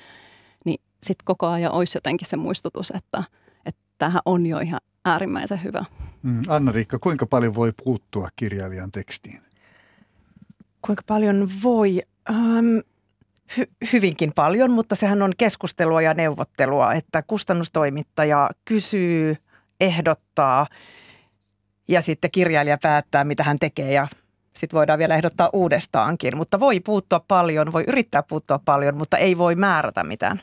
sitten 1.04 1.24
koko 1.24 1.46
ajan 1.46 1.72
olisi 1.72 1.96
jotenkin 1.96 2.28
se 2.28 2.36
muistutus, 2.36 2.90
että, 2.90 3.24
että 3.66 3.80
tämähän 3.98 4.22
on 4.26 4.46
jo 4.46 4.58
ihan 4.58 4.80
äärimmäisen 5.04 5.62
hyvä. 5.64 5.84
Mm, 6.22 6.42
Anna-Riikka, 6.48 6.98
kuinka 6.98 7.26
paljon 7.26 7.54
voi 7.54 7.72
puuttua 7.84 8.28
kirjailijan 8.36 8.92
tekstiin? 8.92 9.40
Kuinka 10.82 11.02
paljon 11.06 11.48
voi? 11.62 12.02
Ähm, 12.30 12.78
hy- 13.58 13.90
hyvinkin 13.92 14.32
paljon, 14.34 14.70
mutta 14.70 14.94
sehän 14.94 15.22
on 15.22 15.32
keskustelua 15.38 16.02
ja 16.02 16.14
neuvottelua, 16.14 16.92
että 16.92 17.22
kustannustoimittaja 17.22 18.50
kysyy, 18.64 19.36
ehdottaa– 19.80 20.66
ja 21.88 22.00
sitten 22.00 22.30
kirjailija 22.30 22.78
päättää, 22.82 23.24
mitä 23.24 23.42
hän 23.42 23.58
tekee 23.58 23.92
ja 23.92 24.08
sitten 24.56 24.76
voidaan 24.76 24.98
vielä 24.98 25.14
ehdottaa 25.14 25.50
uudestaankin. 25.52 26.36
Mutta 26.36 26.60
voi 26.60 26.80
puuttua 26.80 27.20
paljon, 27.28 27.72
voi 27.72 27.84
yrittää 27.88 28.22
puuttua 28.22 28.60
paljon, 28.64 28.96
mutta 28.96 29.18
ei 29.18 29.38
voi 29.38 29.54
määrätä 29.54 30.04
mitään. 30.04 30.40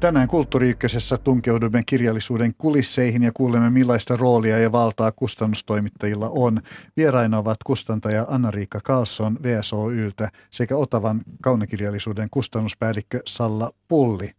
Tänään 0.00 0.28
Kulttuuri 0.28 0.76
tunkeudumme 1.24 1.82
kirjallisuuden 1.86 2.54
kulisseihin 2.54 3.22
ja 3.22 3.32
kuulemme 3.34 3.70
millaista 3.70 4.16
roolia 4.16 4.58
ja 4.58 4.72
valtaa 4.72 5.12
kustannustoimittajilla 5.12 6.28
on. 6.28 6.60
Vieraina 6.96 7.38
ovat 7.38 7.58
kustantaja 7.64 8.26
Anna-Riikka 8.28 8.80
Karlsson 8.84 9.38
VSOYltä 9.42 10.28
sekä 10.50 10.76
Otavan 10.76 11.22
kaunokirjallisuuden 11.42 12.28
kustannuspäällikkö 12.30 13.20
Salla 13.26 13.70
Pulli. 13.88 14.30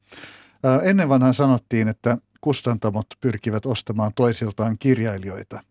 Ennen 0.83 1.09
vanhan 1.09 1.33
sanottiin, 1.33 1.87
että 1.87 2.17
kustantamot 2.41 3.07
pyrkivät 3.21 3.65
ostamaan 3.65 4.11
toisiltaan 4.15 4.77
kirjailijoita. 4.77 5.70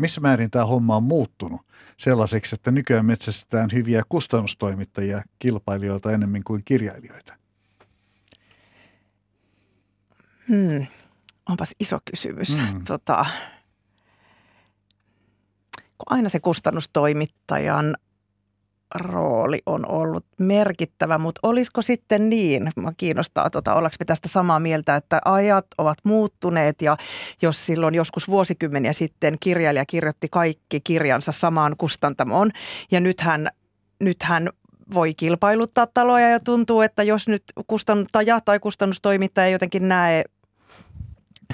Missä 0.00 0.20
määrin 0.20 0.50
tämä 0.50 0.64
homma 0.64 0.96
on 0.96 1.02
muuttunut 1.02 1.60
sellaiseksi, 1.96 2.54
että 2.54 2.70
nykyään 2.70 3.06
metsästetään 3.06 3.70
hyviä 3.72 4.02
kustannustoimittajia 4.08 5.22
kilpailijoilta 5.38 6.12
enemmän 6.12 6.44
kuin 6.44 6.64
kirjailijoita? 6.64 7.36
Hmm. 10.48 10.86
Onpas 11.48 11.74
iso 11.80 11.98
kysymys. 12.10 12.58
Hmm. 12.58 12.84
Tota, 12.84 13.26
kun 15.98 16.06
aina 16.06 16.28
se 16.28 16.40
kustannustoimittajan 16.40 17.96
rooli 18.94 19.62
on 19.66 19.88
ollut 19.88 20.24
merkittävä, 20.38 21.18
mutta 21.18 21.40
olisiko 21.42 21.82
sitten 21.82 22.30
niin, 22.30 22.70
mä 22.76 22.92
kiinnostaa, 22.96 23.50
tota, 23.50 23.74
ollaanko 23.74 23.96
me 24.00 24.04
tästä 24.04 24.28
samaa 24.28 24.60
mieltä, 24.60 24.96
että 24.96 25.20
ajat 25.24 25.66
ovat 25.78 25.98
muuttuneet 26.04 26.82
ja 26.82 26.96
jos 27.42 27.66
silloin 27.66 27.94
joskus 27.94 28.28
vuosikymmeniä 28.28 28.92
sitten 28.92 29.36
kirjailija 29.40 29.86
kirjoitti 29.86 30.28
kaikki 30.30 30.80
kirjansa 30.80 31.32
samaan 31.32 31.74
kustantamoon 31.78 32.50
ja 32.90 33.00
nythän, 33.00 33.48
nythän 34.00 34.48
voi 34.94 35.14
kilpailuttaa 35.14 35.86
taloja 35.86 36.28
ja 36.28 36.40
tuntuu, 36.40 36.80
että 36.80 37.02
jos 37.02 37.28
nyt 37.28 37.42
kustantaja 37.66 38.40
tai 38.40 38.58
kustannustoimittaja 38.58 39.48
jotenkin 39.48 39.88
näe 39.88 40.24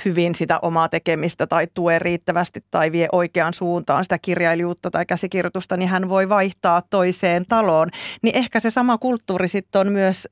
hyvin 0.05 0.35
sitä 0.35 0.59
omaa 0.63 0.89
tekemistä 0.89 1.47
tai 1.47 1.67
tue 1.75 1.99
riittävästi 1.99 2.65
tai 2.71 2.93
vie 2.93 3.09
oikeaan 3.13 3.55
suuntaan 3.55 4.05
sitä 4.05 4.19
kirjailijuutta 4.19 4.91
tai 4.91 5.07
käsikirjoitusta, 5.07 5.77
niin 5.77 5.89
hän 5.89 6.09
voi 6.09 6.29
vaihtaa 6.29 6.83
toiseen 6.91 7.45
taloon. 7.49 7.89
Niin 8.23 8.37
ehkä 8.37 8.61
se 8.61 8.71
sama 8.71 8.99
kulttuuri 8.99 9.49
sitten 9.49 9.81
on 9.81 9.93
myös, 9.93 10.29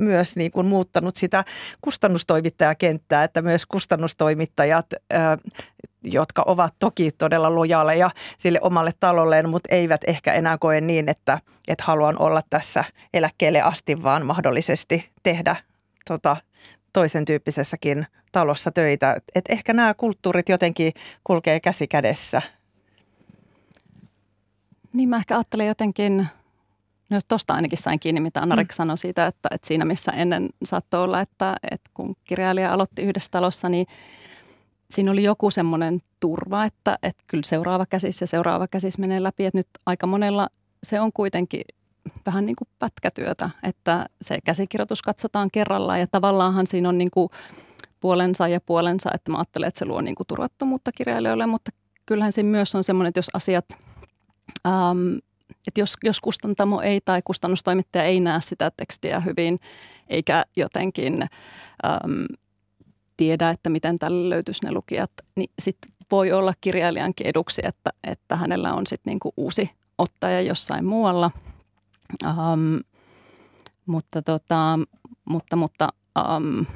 myös 0.00 0.36
niin 0.36 0.50
kuin 0.50 0.66
muuttanut 0.66 1.16
sitä 1.16 1.44
kustannustoimittajakenttää, 1.80 3.24
että 3.24 3.42
myös 3.42 3.66
kustannustoimittajat, 3.66 4.86
jotka 6.04 6.42
ovat 6.46 6.74
toki 6.78 7.10
todella 7.10 7.54
lojaaleja 7.54 8.10
sille 8.38 8.58
omalle 8.62 8.92
talolleen, 9.00 9.48
mutta 9.48 9.74
eivät 9.74 10.00
ehkä 10.06 10.32
enää 10.32 10.58
koe 10.58 10.80
niin, 10.80 11.08
että, 11.08 11.38
että 11.68 11.84
haluan 11.86 12.22
olla 12.22 12.42
tässä 12.50 12.84
eläkkeelle 13.14 13.60
asti, 13.60 14.02
vaan 14.02 14.26
mahdollisesti 14.26 15.08
tehdä 15.22 15.56
tota, 16.08 16.36
toisen 16.92 17.24
tyyppisessäkin 17.24 18.06
talossa 18.32 18.70
töitä. 18.70 19.16
Et 19.34 19.44
ehkä 19.48 19.72
nämä 19.72 19.94
kulttuurit 19.94 20.48
jotenkin 20.48 20.92
kulkee 21.24 21.60
käsi 21.60 21.86
kädessä. 21.86 22.42
Niin 24.92 25.08
mä 25.08 25.16
ehkä 25.16 25.36
ajattelen 25.36 25.66
jotenkin, 25.66 26.16
no 27.10 27.16
jos 27.16 27.24
tuosta 27.24 27.54
ainakin 27.54 27.78
sain 27.78 28.00
kiinni, 28.00 28.20
mitä 28.20 28.40
anna 28.40 28.56
mm. 28.56 28.66
sanoi 28.72 28.98
siitä, 28.98 29.26
että, 29.26 29.48
että 29.52 29.68
siinä 29.68 29.84
missä 29.84 30.12
ennen 30.12 30.48
saattoi 30.64 31.04
olla, 31.04 31.20
että, 31.20 31.56
että 31.70 31.90
kun 31.94 32.16
kirjailija 32.24 32.72
aloitti 32.72 33.02
yhdessä 33.02 33.30
talossa, 33.30 33.68
niin 33.68 33.86
siinä 34.90 35.10
oli 35.10 35.22
joku 35.22 35.50
semmoinen 35.50 36.02
turva, 36.20 36.64
että, 36.64 36.98
että 37.02 37.24
kyllä 37.26 37.42
seuraava 37.46 37.86
käsis 37.86 38.20
ja 38.20 38.26
seuraava 38.26 38.68
käsis 38.68 38.98
menee 38.98 39.22
läpi, 39.22 39.44
että 39.44 39.58
nyt 39.58 39.68
aika 39.86 40.06
monella 40.06 40.48
se 40.82 41.00
on 41.00 41.12
kuitenkin 41.12 41.62
vähän 42.26 42.46
niin 42.46 42.56
kuin 42.56 42.68
pätkätyötä, 42.78 43.50
että 43.62 44.06
se 44.22 44.38
käsikirjoitus 44.44 45.02
katsotaan 45.02 45.48
kerrallaan 45.52 46.00
ja 46.00 46.06
tavallaanhan 46.06 46.66
siinä 46.66 46.88
on 46.88 46.98
niin 46.98 47.10
kuin 47.10 47.28
puolensa 48.00 48.48
ja 48.48 48.60
puolensa, 48.60 49.10
että 49.14 49.30
mä 49.30 49.38
ajattelen, 49.38 49.68
että 49.68 49.78
se 49.78 49.84
luo 49.84 50.00
niin 50.00 50.14
kuin 50.14 50.26
turvattomuutta 50.26 50.92
kirjailijoille, 50.92 51.46
mutta 51.46 51.70
kyllähän 52.06 52.32
se 52.32 52.42
myös 52.42 52.74
on 52.74 52.84
semmoinen, 52.84 53.08
että 53.08 53.18
jos 53.18 53.30
asiat, 53.34 53.64
ähm, 54.66 55.14
että 55.66 55.80
jos, 55.80 55.94
jos 56.02 56.20
kustantamo 56.20 56.80
ei 56.80 57.00
tai 57.04 57.22
kustannustoimittaja 57.24 58.04
ei 58.04 58.20
näe 58.20 58.40
sitä 58.40 58.70
tekstiä 58.76 59.20
hyvin, 59.20 59.58
eikä 60.08 60.44
jotenkin 60.56 61.22
ähm, 61.22 62.24
tiedä, 63.16 63.50
että 63.50 63.70
miten 63.70 63.98
tälle 63.98 64.30
löytyisi 64.30 64.64
ne 64.64 64.72
lukijat, 64.72 65.10
niin 65.36 65.50
sitten 65.58 65.92
voi 66.10 66.32
olla 66.32 66.52
kirjailijankin 66.60 67.26
eduksi, 67.26 67.62
että, 67.64 67.90
että 68.04 68.36
hänellä 68.36 68.74
on 68.74 68.86
sitten 68.86 69.10
niinku 69.10 69.32
uusi 69.36 69.70
ottaja 69.98 70.40
jossain 70.40 70.84
muualla– 70.84 71.30
Um, 72.26 72.80
mutta, 73.86 74.22
tota, 74.22 74.78
mutta, 75.24 75.56
mutta 75.56 75.88
um, 76.36 76.66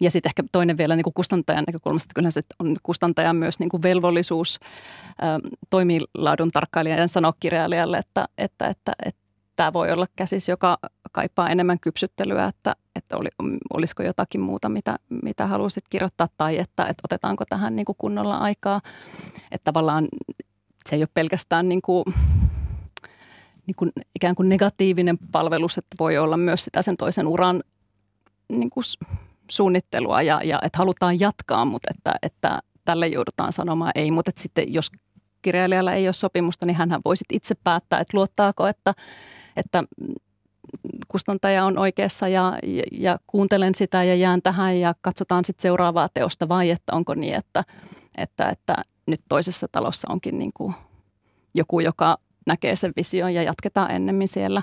ja 0.00 0.10
sitten 0.10 0.30
ehkä 0.30 0.42
toinen 0.52 0.78
vielä 0.78 0.96
niin 0.96 1.04
kuin 1.04 1.14
kustantajan 1.14 1.64
näkökulmasta, 1.66 2.04
että 2.06 2.14
kyllähän 2.14 2.32
se 2.32 2.42
on 2.58 2.76
kustantajan 2.82 3.36
myös 3.36 3.58
niin 3.58 3.68
kuin 3.68 3.82
velvollisuus 3.82 4.60
ähm, 5.22 5.40
toimilaadun 5.70 6.50
tarkkailijan 6.50 7.08
sanoa 7.08 7.32
kirjailijalle, 7.40 7.98
että, 7.98 8.24
että, 8.38 8.66
että, 8.66 8.92
että 9.04 9.20
tämä 9.56 9.72
voi 9.72 9.92
olla 9.92 10.06
käsis, 10.16 10.48
joka 10.48 10.76
kaipaa 11.12 11.50
enemmän 11.50 11.80
kypsyttelyä, 11.80 12.44
että, 12.44 12.76
että 12.96 13.16
oli, 13.16 13.28
olisiko 13.74 14.02
jotakin 14.02 14.40
muuta, 14.40 14.68
mitä, 14.68 14.96
mitä 15.22 15.46
haluaisit 15.46 15.84
kirjoittaa 15.90 16.28
tai 16.38 16.58
että, 16.58 16.82
että 16.82 17.02
otetaanko 17.04 17.44
tähän 17.48 17.76
niin 17.76 17.86
kuin 17.86 17.96
kunnolla 17.98 18.36
aikaa. 18.38 18.80
Että 19.50 19.64
tavallaan 19.64 20.08
se 20.86 20.96
ei 20.96 21.02
ole 21.02 21.08
pelkästään 21.14 21.68
niin 21.68 21.82
kuin 21.82 22.04
niin 23.70 23.76
kuin 23.76 23.92
ikään 24.14 24.34
kuin 24.34 24.48
negatiivinen 24.48 25.18
palvelus, 25.32 25.78
että 25.78 25.96
voi 26.00 26.18
olla 26.18 26.36
myös 26.36 26.64
sitä 26.64 26.82
sen 26.82 26.96
toisen 26.96 27.26
uran 27.26 27.62
niin 28.48 28.70
kuin 28.70 28.84
suunnittelua 29.50 30.22
ja, 30.22 30.40
ja 30.44 30.58
että 30.62 30.78
halutaan 30.78 31.20
jatkaa, 31.20 31.64
mutta 31.64 31.90
että, 31.94 32.14
että 32.22 32.58
tälle 32.84 33.06
joudutaan 33.06 33.52
sanomaan 33.52 33.92
ei. 33.94 34.10
Mutta 34.10 34.28
että 34.28 34.42
sitten 34.42 34.72
jos 34.72 34.90
kirjailijalla 35.42 35.92
ei 35.92 36.06
ole 36.06 36.12
sopimusta, 36.12 36.66
niin 36.66 36.76
hän 36.76 37.00
voisi 37.04 37.24
itse 37.32 37.54
päättää, 37.64 38.00
että 38.00 38.16
luottaako, 38.16 38.66
että, 38.66 38.94
että 39.56 39.84
kustantaja 41.08 41.64
on 41.64 41.78
oikeassa 41.78 42.28
ja, 42.28 42.58
ja, 42.62 42.82
ja 42.92 43.18
kuuntelen 43.26 43.74
sitä 43.74 44.04
ja 44.04 44.14
jään 44.14 44.42
tähän 44.42 44.80
ja 44.80 44.94
katsotaan 45.00 45.44
sitten 45.44 45.62
seuraavaa 45.62 46.08
teosta 46.14 46.48
vai 46.48 46.70
että 46.70 46.92
onko 46.92 47.14
niin, 47.14 47.34
että, 47.34 47.64
että, 48.18 48.48
että 48.48 48.76
nyt 49.06 49.20
toisessa 49.28 49.66
talossa 49.72 50.12
onkin 50.12 50.38
niin 50.38 50.52
kuin 50.54 50.74
joku, 51.54 51.80
joka 51.80 52.18
näkee 52.46 52.76
sen 52.76 52.92
vision 52.96 53.34
ja 53.34 53.42
jatketaan 53.42 53.90
ennemmin 53.90 54.28
siellä. 54.28 54.62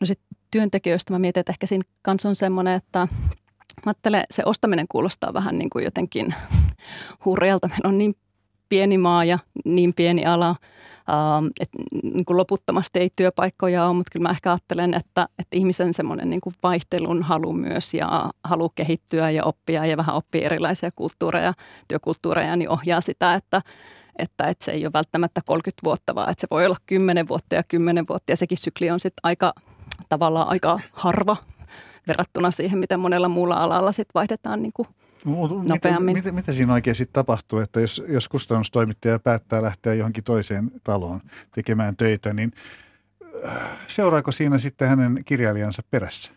No 0.00 0.06
sitten 0.06 0.38
työntekijöistä 0.50 1.12
mä 1.12 1.18
mietin, 1.18 1.40
että 1.40 1.52
ehkä 1.52 1.66
siinä 1.66 1.84
kanssa 2.02 2.28
on 2.28 2.36
semmoinen, 2.36 2.74
että 2.74 2.98
mä 2.98 3.86
ajattelen, 3.86 4.24
se 4.30 4.42
ostaminen 4.46 4.86
kuulostaa 4.88 5.34
vähän 5.34 5.58
niin 5.58 5.70
kuin 5.70 5.84
jotenkin 5.84 6.34
hurjalta. 7.24 7.68
Meillä 7.68 7.88
on 7.88 7.98
niin 7.98 8.14
pieni 8.68 8.98
maa 8.98 9.24
ja 9.24 9.38
niin 9.64 9.94
pieni 9.94 10.26
ala, 10.26 10.56
että 11.60 11.78
niin 12.02 12.24
kuin 12.24 12.36
loputtomasti 12.36 12.98
ei 12.98 13.10
työpaikkoja 13.16 13.86
ole, 13.86 13.94
mutta 13.94 14.10
kyllä 14.12 14.22
mä 14.22 14.30
ehkä 14.30 14.50
ajattelen, 14.50 14.94
että, 14.94 15.28
että 15.38 15.56
ihmisen 15.56 15.94
semmoinen 15.94 16.30
niin 16.30 16.40
kuin 16.40 16.54
vaihtelun 16.62 17.22
halu 17.22 17.52
myös 17.52 17.94
ja 17.94 18.30
halu 18.44 18.68
kehittyä 18.74 19.30
ja 19.30 19.44
oppia 19.44 19.86
ja 19.86 19.96
vähän 19.96 20.14
oppia 20.14 20.46
erilaisia 20.46 20.90
kulttuureja, 20.96 21.54
työkulttuureja, 21.88 22.56
niin 22.56 22.68
ohjaa 22.68 23.00
sitä, 23.00 23.34
että, 23.34 23.62
että, 24.18 24.46
että 24.46 24.64
se 24.64 24.72
ei 24.72 24.86
ole 24.86 24.92
välttämättä 24.92 25.40
30 25.46 25.80
vuotta, 25.84 26.14
vaan 26.14 26.30
että 26.30 26.40
se 26.40 26.46
voi 26.50 26.66
olla 26.66 26.76
10 26.86 27.28
vuotta 27.28 27.54
ja 27.54 27.62
10 27.62 28.04
vuotta 28.08 28.32
ja 28.32 28.36
sekin 28.36 28.58
sykli 28.58 28.90
on 28.90 29.00
sitten 29.00 29.20
aika 29.22 29.54
tavallaan 30.08 30.48
aika 30.48 30.80
harva 30.92 31.36
verrattuna 32.08 32.50
siihen, 32.50 32.78
miten 32.78 33.00
monella 33.00 33.28
muulla 33.28 33.54
alalla 33.54 33.92
sitten 33.92 34.14
vaihdetaan 34.14 34.62
niin 34.62 34.72
kuin 34.72 34.88
nopeammin. 35.68 36.16
Mitä, 36.16 36.28
mitä, 36.28 36.32
mitä 36.32 36.52
siinä 36.52 36.72
oikein 36.72 36.96
sitten 36.96 37.12
tapahtuu, 37.12 37.58
että 37.58 37.80
jos, 37.80 38.02
jos 38.08 38.28
kustannustoimittaja 38.28 39.18
päättää 39.18 39.62
lähteä 39.62 39.94
johonkin 39.94 40.24
toiseen 40.24 40.70
taloon 40.84 41.20
tekemään 41.54 41.96
töitä, 41.96 42.32
niin 42.32 42.52
äh, 43.46 43.52
seuraako 43.86 44.32
siinä 44.32 44.58
sitten 44.58 44.88
hänen 44.88 45.22
kirjailijansa 45.24 45.82
perässä? 45.90 46.32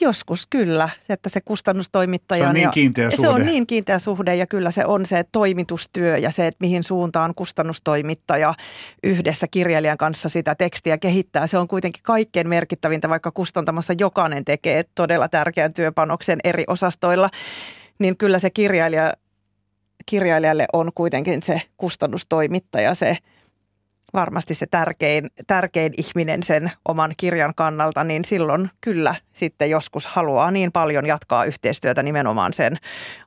Joskus 0.00 0.46
kyllä, 0.46 0.88
että 1.08 1.28
se 1.28 1.40
kustannustoimittaja... 1.40 2.42
Se 2.42 2.48
on 2.48 2.54
niin 2.54 2.70
kiinteä 2.70 3.10
suhde. 3.10 3.22
Se 3.22 3.28
on 3.28 3.46
niin 3.46 3.66
kiinteä 3.66 3.98
suhde 3.98 4.36
ja 4.36 4.46
kyllä 4.46 4.70
se 4.70 4.86
on 4.86 5.06
se 5.06 5.24
toimitustyö 5.32 6.16
ja 6.16 6.30
se, 6.30 6.46
että 6.46 6.58
mihin 6.60 6.84
suuntaan 6.84 7.34
kustannustoimittaja 7.34 8.54
yhdessä 9.02 9.46
kirjailijan 9.50 9.98
kanssa 9.98 10.28
sitä 10.28 10.54
tekstiä 10.54 10.98
kehittää. 10.98 11.46
Se 11.46 11.58
on 11.58 11.68
kuitenkin 11.68 12.02
kaikkein 12.02 12.48
merkittävintä, 12.48 13.08
vaikka 13.08 13.30
kustantamassa 13.30 13.94
jokainen 13.98 14.44
tekee 14.44 14.82
todella 14.94 15.28
tärkeän 15.28 15.72
työpanoksen 15.72 16.38
eri 16.44 16.64
osastoilla. 16.66 17.30
Niin 17.98 18.16
kyllä 18.16 18.38
se 18.38 18.50
kirjailija, 18.50 19.12
kirjailijalle 20.06 20.66
on 20.72 20.90
kuitenkin 20.94 21.42
se 21.42 21.62
kustannustoimittaja 21.76 22.94
se– 22.94 23.16
varmasti 24.14 24.54
se 24.54 24.66
tärkein, 24.66 25.30
tärkein 25.46 25.92
ihminen 25.96 26.42
sen 26.42 26.72
oman 26.88 27.12
kirjan 27.16 27.52
kannalta, 27.56 28.04
niin 28.04 28.24
silloin 28.24 28.70
kyllä 28.80 29.14
sitten 29.32 29.70
joskus 29.70 30.06
haluaa 30.06 30.50
niin 30.50 30.72
paljon 30.72 31.06
jatkaa 31.06 31.44
yhteistyötä 31.44 32.02
nimenomaan 32.02 32.52
sen 32.52 32.76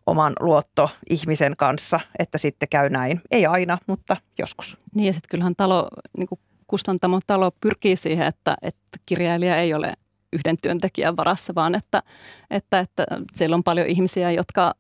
oman 0.07 0.33
luottoihmisen 0.39 1.53
kanssa, 1.57 1.99
että 2.19 2.37
sitten 2.37 2.69
käy 2.69 2.89
näin. 2.89 3.21
Ei 3.31 3.45
aina, 3.45 3.77
mutta 3.87 4.17
joskus. 4.39 4.77
Niin 4.95 5.07
ja 5.07 5.13
sitten 5.13 5.29
kyllähän 5.29 5.55
talo, 5.57 5.87
niin 6.17 6.27
kuin 6.27 6.39
kustantamo 6.67 7.19
talo 7.27 7.51
pyrkii 7.61 7.95
siihen, 7.95 8.27
että, 8.27 8.55
että 8.61 8.99
kirjailija 9.05 9.57
ei 9.57 9.73
ole 9.73 9.93
yhden 10.33 10.55
työntekijän 10.61 11.17
varassa, 11.17 11.55
vaan 11.55 11.75
että, 11.75 12.03
että, 12.49 12.79
että 12.79 13.05
siellä 13.33 13.55
on 13.55 13.63
paljon 13.63 13.87
ihmisiä, 13.87 14.31
jotka 14.31 14.73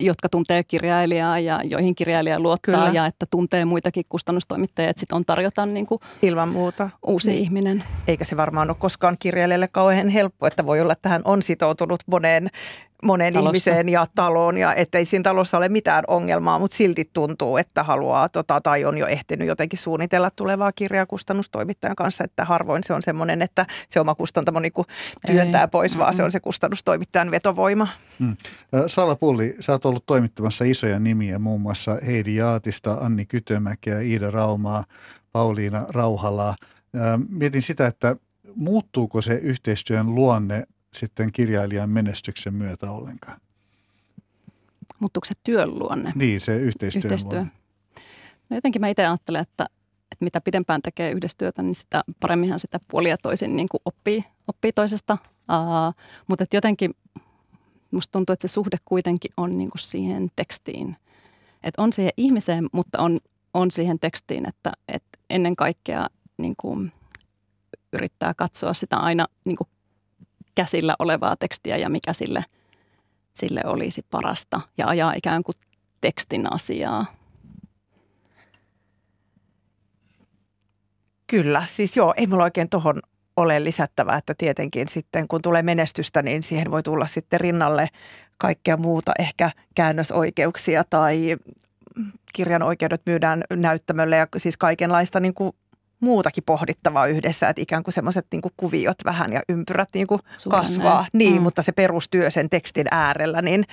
jotka 0.00 0.28
tuntee 0.28 0.64
kirjailijaa 0.64 1.38
ja 1.38 1.60
joihin 1.64 1.94
kirjailija 1.94 2.40
luottaa 2.40 2.74
Kyllä. 2.74 2.90
ja 2.92 3.06
että 3.06 3.26
tuntee 3.30 3.64
muitakin 3.64 4.04
kustannustoimittajia, 4.08 4.90
että 4.90 5.00
sitten 5.00 5.16
on 5.16 5.24
tarjota 5.24 5.66
niin 5.66 5.86
kuin 5.86 6.00
Ilman 6.22 6.48
muuta. 6.48 6.90
uusi 7.06 7.30
niin. 7.30 7.42
ihminen. 7.42 7.84
Eikä 8.08 8.24
se 8.24 8.36
varmaan 8.36 8.70
ole 8.70 8.76
koskaan 8.80 9.16
kirjailijalle 9.18 9.68
kauhean 9.68 10.08
helppo, 10.08 10.46
että 10.46 10.66
voi 10.66 10.80
olla, 10.80 10.92
että 10.92 11.08
hän 11.08 11.22
on 11.24 11.42
sitoutunut 11.42 12.00
moneen 12.06 12.50
monen 13.04 13.32
talossa. 13.32 13.48
ihmiseen 13.48 13.88
ja 13.88 14.06
taloon 14.14 14.58
ja 14.58 14.74
ettei 14.74 15.04
siinä 15.04 15.22
talossa 15.22 15.56
ole 15.56 15.68
mitään 15.68 16.04
ongelmaa, 16.06 16.58
mutta 16.58 16.76
silti 16.76 17.10
tuntuu, 17.12 17.56
että 17.56 17.82
haluaa 17.82 18.28
tota, 18.28 18.60
tai 18.60 18.84
on 18.84 18.98
jo 18.98 19.06
ehtinyt 19.06 19.48
jotenkin 19.48 19.78
suunnitella 19.78 20.30
tulevaa 20.30 20.72
kirjaa 20.72 21.06
kustannustoimittajan 21.06 21.96
kanssa, 21.96 22.24
että 22.24 22.44
harvoin 22.44 22.84
se 22.84 22.92
on 22.92 23.02
semmoinen, 23.02 23.42
että 23.42 23.66
se 23.88 24.00
oma 24.00 24.14
kustantamo 24.14 24.60
niin 24.60 24.72
työntää 25.26 25.62
ei. 25.62 25.68
pois, 25.68 25.98
vaan 25.98 26.08
mm-hmm. 26.08 26.16
se 26.16 26.22
on 26.22 26.32
se 26.32 26.40
kustannustoimittajan 26.40 27.30
vetovoima. 27.30 27.88
Mm. 28.18 28.36
Sala 28.86 29.16
Pulli, 29.16 29.54
sä 29.60 29.72
oot 29.72 29.84
ollut 29.84 30.06
toimittamassa 30.06 30.64
isoja 30.64 30.98
nimiä, 30.98 31.38
muun 31.38 31.60
muassa 31.60 31.98
Heidi 32.06 32.36
Jaatista, 32.36 32.92
Anni 33.00 33.26
Kytömäkeä, 33.26 34.00
Iida 34.00 34.30
Raumaa, 34.30 34.84
Pauliina 35.32 35.86
Rauhalaa. 35.88 36.54
Mietin 37.30 37.62
sitä, 37.62 37.86
että 37.86 38.16
muuttuuko 38.54 39.22
se 39.22 39.34
yhteistyön 39.34 40.14
luonne 40.14 40.64
sitten 40.94 41.32
kirjailijan 41.32 41.90
menestyksen 41.90 42.54
myötä 42.54 42.90
ollenkaan? 42.90 43.40
Muuttuuko 44.98 45.24
se 45.24 45.34
työn 45.44 45.78
luonne? 45.78 46.12
Niin, 46.14 46.40
se 46.40 46.56
yhteistyön 46.56 47.04
Yhteistyö. 47.04 47.38
luonne. 47.38 47.52
No 48.50 48.56
jotenkin 48.56 48.80
mä 48.80 48.88
itse 48.88 49.06
ajattelen, 49.06 49.40
että, 49.40 49.66
että 50.12 50.24
mitä 50.24 50.40
pidempään 50.40 50.82
tekee 50.82 51.10
yhdessä 51.10 51.38
työtä, 51.38 51.62
niin 51.62 51.74
sitä 51.74 52.04
paremminhan 52.20 52.58
sitä 52.58 52.78
puolia 52.88 53.16
toisin 53.16 53.56
niin 53.56 53.68
kuin 53.68 53.80
oppii, 53.84 54.24
oppii 54.48 54.72
toisesta. 54.72 55.18
Uh, 55.50 55.94
mutta 56.26 56.44
että 56.44 56.56
jotenkin 56.56 56.94
musta 57.90 58.12
tuntuu, 58.12 58.32
että 58.32 58.48
se 58.48 58.52
suhde 58.52 58.76
kuitenkin 58.84 59.30
on 59.36 59.58
niin 59.58 59.70
kuin 59.70 59.80
siihen 59.82 60.30
tekstiin. 60.36 60.96
Että 61.62 61.82
on 61.82 61.92
siihen 61.92 62.12
ihmiseen, 62.16 62.68
mutta 62.72 63.02
on, 63.02 63.18
on 63.54 63.70
siihen 63.70 63.98
tekstiin, 64.00 64.48
että, 64.48 64.72
että 64.88 65.18
ennen 65.30 65.56
kaikkea 65.56 66.06
niin 66.36 66.54
kuin 66.56 66.92
yrittää 67.92 68.34
katsoa 68.34 68.74
sitä 68.74 68.96
aina 68.96 69.26
niin 69.44 69.56
kuin 69.56 69.68
käsillä 70.54 70.96
olevaa 70.98 71.36
tekstiä 71.36 71.76
ja 71.76 71.88
mikä 71.88 72.12
sille, 72.12 72.44
sille 73.34 73.60
olisi 73.64 74.06
parasta 74.10 74.60
ja 74.78 74.88
ajaa 74.88 75.12
ikään 75.16 75.42
kuin 75.42 75.56
tekstin 76.00 76.52
asiaa. 76.52 77.06
Kyllä, 81.26 81.64
siis 81.66 81.96
joo, 81.96 82.14
ei 82.16 82.26
mulla 82.26 82.44
oikein 82.44 82.70
tuohon 82.70 83.02
ole 83.36 83.64
lisättävää, 83.64 84.16
että 84.16 84.34
tietenkin 84.38 84.88
sitten 84.88 85.28
kun 85.28 85.42
tulee 85.42 85.62
menestystä, 85.62 86.22
niin 86.22 86.42
siihen 86.42 86.70
voi 86.70 86.82
tulla 86.82 87.06
sitten 87.06 87.40
rinnalle 87.40 87.88
kaikkea 88.38 88.76
muuta, 88.76 89.12
ehkä 89.18 89.50
käännösoikeuksia 89.74 90.84
tai 90.90 91.36
kirjan 92.32 92.62
oikeudet 92.62 93.02
myydään 93.06 93.44
näyttämölle 93.50 94.16
ja 94.16 94.26
siis 94.36 94.56
kaikenlaista 94.56 95.20
niin 95.20 95.34
kuin 95.34 95.56
muutakin 96.00 96.44
pohdittavaa 96.44 97.06
yhdessä, 97.06 97.48
että 97.48 97.62
ikään 97.62 97.82
kuin 97.82 97.94
semmoiset 97.94 98.26
niin 98.32 98.42
kuviot 98.56 98.98
vähän 99.04 99.32
ja 99.32 99.42
ympyrät 99.48 99.88
niin 99.94 100.06
kuin 100.06 100.20
kasvaa. 100.48 101.06
Niin, 101.12 101.36
mm. 101.36 101.42
mutta 101.42 101.62
se 101.62 101.72
perustyö 101.72 102.30
sen 102.30 102.50
tekstin 102.50 102.86
äärellä 102.90 103.42
niin 103.42 103.64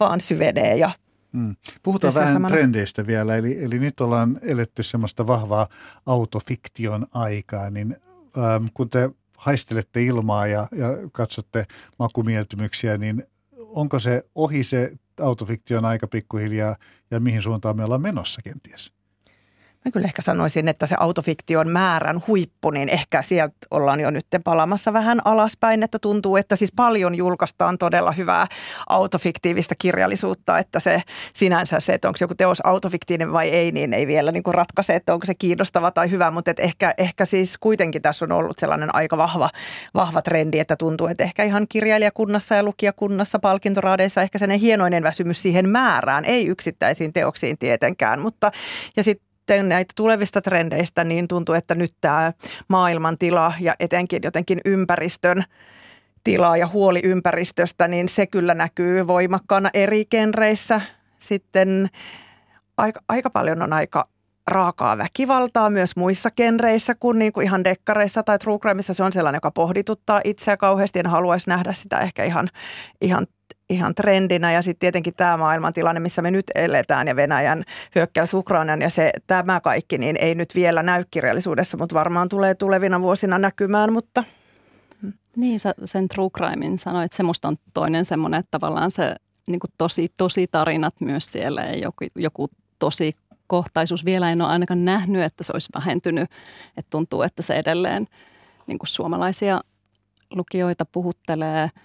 vaan 0.00 0.20
syvenee 0.20 0.76
ja 0.76 0.90
Mm. 1.32 1.56
Puhutaan 1.82 2.14
vähän 2.14 2.32
samana. 2.32 2.54
trendeistä 2.54 3.06
vielä, 3.06 3.36
eli, 3.36 3.64
eli 3.64 3.78
nyt 3.78 4.00
ollaan 4.00 4.38
eletty 4.42 4.82
semmoista 4.82 5.26
vahvaa 5.26 5.68
autofiktion 6.06 7.06
aikaa, 7.14 7.70
niin 7.70 7.96
ähm, 8.38 8.66
kun 8.74 8.90
te 8.90 9.10
haistelette 9.36 10.04
ilmaa 10.04 10.46
ja, 10.46 10.68
ja 10.72 10.88
katsotte 11.12 11.66
makumieltymyksiä, 11.98 12.98
niin 12.98 13.24
onko 13.56 13.98
se 13.98 14.22
ohi 14.34 14.64
se 14.64 14.92
autofiktion 15.20 15.84
aika 15.84 16.06
pikkuhiljaa 16.08 16.76
ja 17.10 17.20
mihin 17.20 17.42
suuntaan 17.42 17.76
me 17.76 17.84
ollaan 17.84 18.02
menossa 18.02 18.42
kenties? 18.42 18.92
Mä 19.84 19.90
kyllä 19.92 20.04
ehkä 20.04 20.22
sanoisin, 20.22 20.68
että 20.68 20.86
se 20.86 20.96
autofiktion 21.00 21.70
määrän 21.70 22.22
huippu, 22.26 22.70
niin 22.70 22.88
ehkä 22.88 23.22
sieltä 23.22 23.54
ollaan 23.70 24.00
jo 24.00 24.10
nyt 24.10 24.26
palaamassa 24.44 24.92
vähän 24.92 25.20
alaspäin, 25.24 25.82
että 25.82 25.98
tuntuu, 25.98 26.36
että 26.36 26.56
siis 26.56 26.72
paljon 26.76 27.14
julkaistaan 27.14 27.78
todella 27.78 28.12
hyvää 28.12 28.46
autofiktiivistä 28.88 29.74
kirjallisuutta, 29.78 30.58
että 30.58 30.80
se 30.80 31.02
sinänsä 31.32 31.80
se, 31.80 31.94
että 31.94 32.08
onko 32.08 32.18
joku 32.20 32.34
teos 32.34 32.60
autofiktiivinen 32.64 33.32
vai 33.32 33.48
ei, 33.48 33.72
niin 33.72 33.94
ei 33.94 34.06
vielä 34.06 34.32
niin 34.32 34.42
kuin 34.42 34.54
ratkaise, 34.54 34.94
että 34.94 35.14
onko 35.14 35.26
se 35.26 35.34
kiinnostava 35.34 35.90
tai 35.90 36.10
hyvä, 36.10 36.30
mutta 36.30 36.50
että 36.50 36.62
ehkä, 36.62 36.94
ehkä 36.98 37.24
siis 37.24 37.58
kuitenkin 37.58 38.02
tässä 38.02 38.24
on 38.24 38.32
ollut 38.32 38.58
sellainen 38.58 38.94
aika 38.94 39.16
vahva, 39.16 39.50
vahva 39.94 40.22
trendi, 40.22 40.58
että 40.58 40.76
tuntuu, 40.76 41.06
että 41.06 41.24
ehkä 41.24 41.44
ihan 41.44 41.66
kirjailijakunnassa 41.68 42.54
ja 42.54 42.62
lukijakunnassa, 42.62 43.38
palkintoraadeissa 43.38 44.22
ehkä 44.22 44.38
sen 44.38 44.50
hienoinen 44.50 45.02
väsymys 45.02 45.42
siihen 45.42 45.68
määrään, 45.68 46.24
ei 46.24 46.46
yksittäisiin 46.46 47.12
teoksiin 47.12 47.58
tietenkään, 47.58 48.20
mutta 48.20 48.50
ja 48.96 49.02
sitten 49.04 49.27
sitten 49.48 49.68
näitä 49.68 49.92
tulevista 49.96 50.40
trendeistä, 50.40 51.04
niin 51.04 51.28
tuntuu, 51.28 51.54
että 51.54 51.74
nyt 51.74 51.90
tämä 52.00 52.32
maailman 52.68 53.18
tila 53.18 53.52
ja 53.60 53.74
etenkin 53.80 54.20
jotenkin 54.24 54.60
ympäristön 54.64 55.44
tilaa 56.24 56.56
ja 56.56 56.66
huoli 56.66 57.00
ympäristöstä, 57.04 57.88
niin 57.88 58.08
se 58.08 58.26
kyllä 58.26 58.54
näkyy 58.54 59.06
voimakkaana 59.06 59.70
eri 59.74 60.04
genreissä. 60.04 60.80
Sitten 61.18 61.88
aika, 62.76 63.00
aika 63.08 63.30
paljon 63.30 63.62
on 63.62 63.72
aika 63.72 64.04
raakaa 64.46 64.98
väkivaltaa 64.98 65.70
myös 65.70 65.96
muissa 65.96 66.30
genreissä 66.30 66.94
kuin, 66.94 67.18
niin 67.18 67.32
kuin 67.32 67.44
ihan 67.44 67.64
dekkareissa 67.64 68.22
tai 68.22 68.38
true 68.38 68.58
crimeissa. 68.58 68.94
Se 68.94 69.02
on 69.02 69.12
sellainen, 69.12 69.36
joka 69.36 69.50
pohdituttaa 69.50 70.20
itseä 70.24 70.56
kauheasti. 70.56 70.98
En 70.98 71.06
haluaisi 71.06 71.50
nähdä 71.50 71.72
sitä 71.72 71.98
ehkä 71.98 72.24
ihan, 72.24 72.48
ihan 73.00 73.26
ihan 73.70 73.94
trendinä 73.94 74.52
ja 74.52 74.62
sitten 74.62 74.80
tietenkin 74.80 75.14
tämä 75.16 75.36
maailmantilanne, 75.36 76.00
missä 76.00 76.22
me 76.22 76.30
nyt 76.30 76.46
eletään 76.54 77.08
ja 77.08 77.16
Venäjän 77.16 77.64
hyökkäys 77.94 78.34
Ukrainan 78.34 78.82
ja 78.82 78.90
se, 78.90 79.12
tämä 79.26 79.60
kaikki, 79.60 79.98
niin 79.98 80.16
ei 80.16 80.34
nyt 80.34 80.54
vielä 80.54 80.82
näy 80.82 81.04
kirjallisuudessa, 81.10 81.76
mutta 81.76 81.94
varmaan 81.94 82.28
tulee 82.28 82.54
tulevina 82.54 83.00
vuosina 83.00 83.38
näkymään, 83.38 83.92
mutta 83.92 84.24
niin, 85.36 85.60
sä 85.60 85.74
sen 85.84 86.08
true 86.08 86.30
crimein 86.30 86.78
sanoit, 86.78 87.12
se 87.12 87.22
musta 87.22 87.48
on 87.48 87.56
toinen 87.74 88.04
semmoinen, 88.04 88.40
että 88.40 88.50
tavallaan 88.50 88.90
se 88.90 89.16
niin 89.46 89.60
tosi, 89.78 90.12
tosi 90.16 90.46
tarinat 90.46 90.94
myös 91.00 91.32
siellä 91.32 91.62
ja 91.62 91.78
joku, 91.78 92.04
joku 92.16 92.48
tosi 92.78 93.12
kohtaisuus. 93.46 94.04
Vielä 94.04 94.30
en 94.30 94.42
ole 94.42 94.50
ainakaan 94.50 94.84
nähnyt, 94.84 95.22
että 95.22 95.44
se 95.44 95.52
olisi 95.52 95.68
vähentynyt. 95.74 96.30
Että 96.76 96.90
tuntuu, 96.90 97.22
että 97.22 97.42
se 97.42 97.54
edelleen 97.54 98.06
niin 98.66 98.78
suomalaisia 98.84 99.60
lukijoita 100.30 100.84
puhuttelee– 100.84 101.70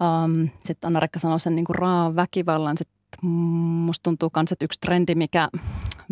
Um, 0.00 0.48
sitten 0.64 0.88
Anna-Rekka 0.88 1.18
sanoi 1.18 1.40
sen 1.40 1.56
niin 1.56 1.64
kuin 1.64 1.76
raan 1.76 2.16
väkivallan. 2.16 2.78
Sitten 2.78 3.30
musta 3.30 4.02
tuntuu 4.02 4.30
myös, 4.36 4.52
että 4.52 4.64
yksi 4.64 4.80
trendi, 4.80 5.14
mikä 5.14 5.48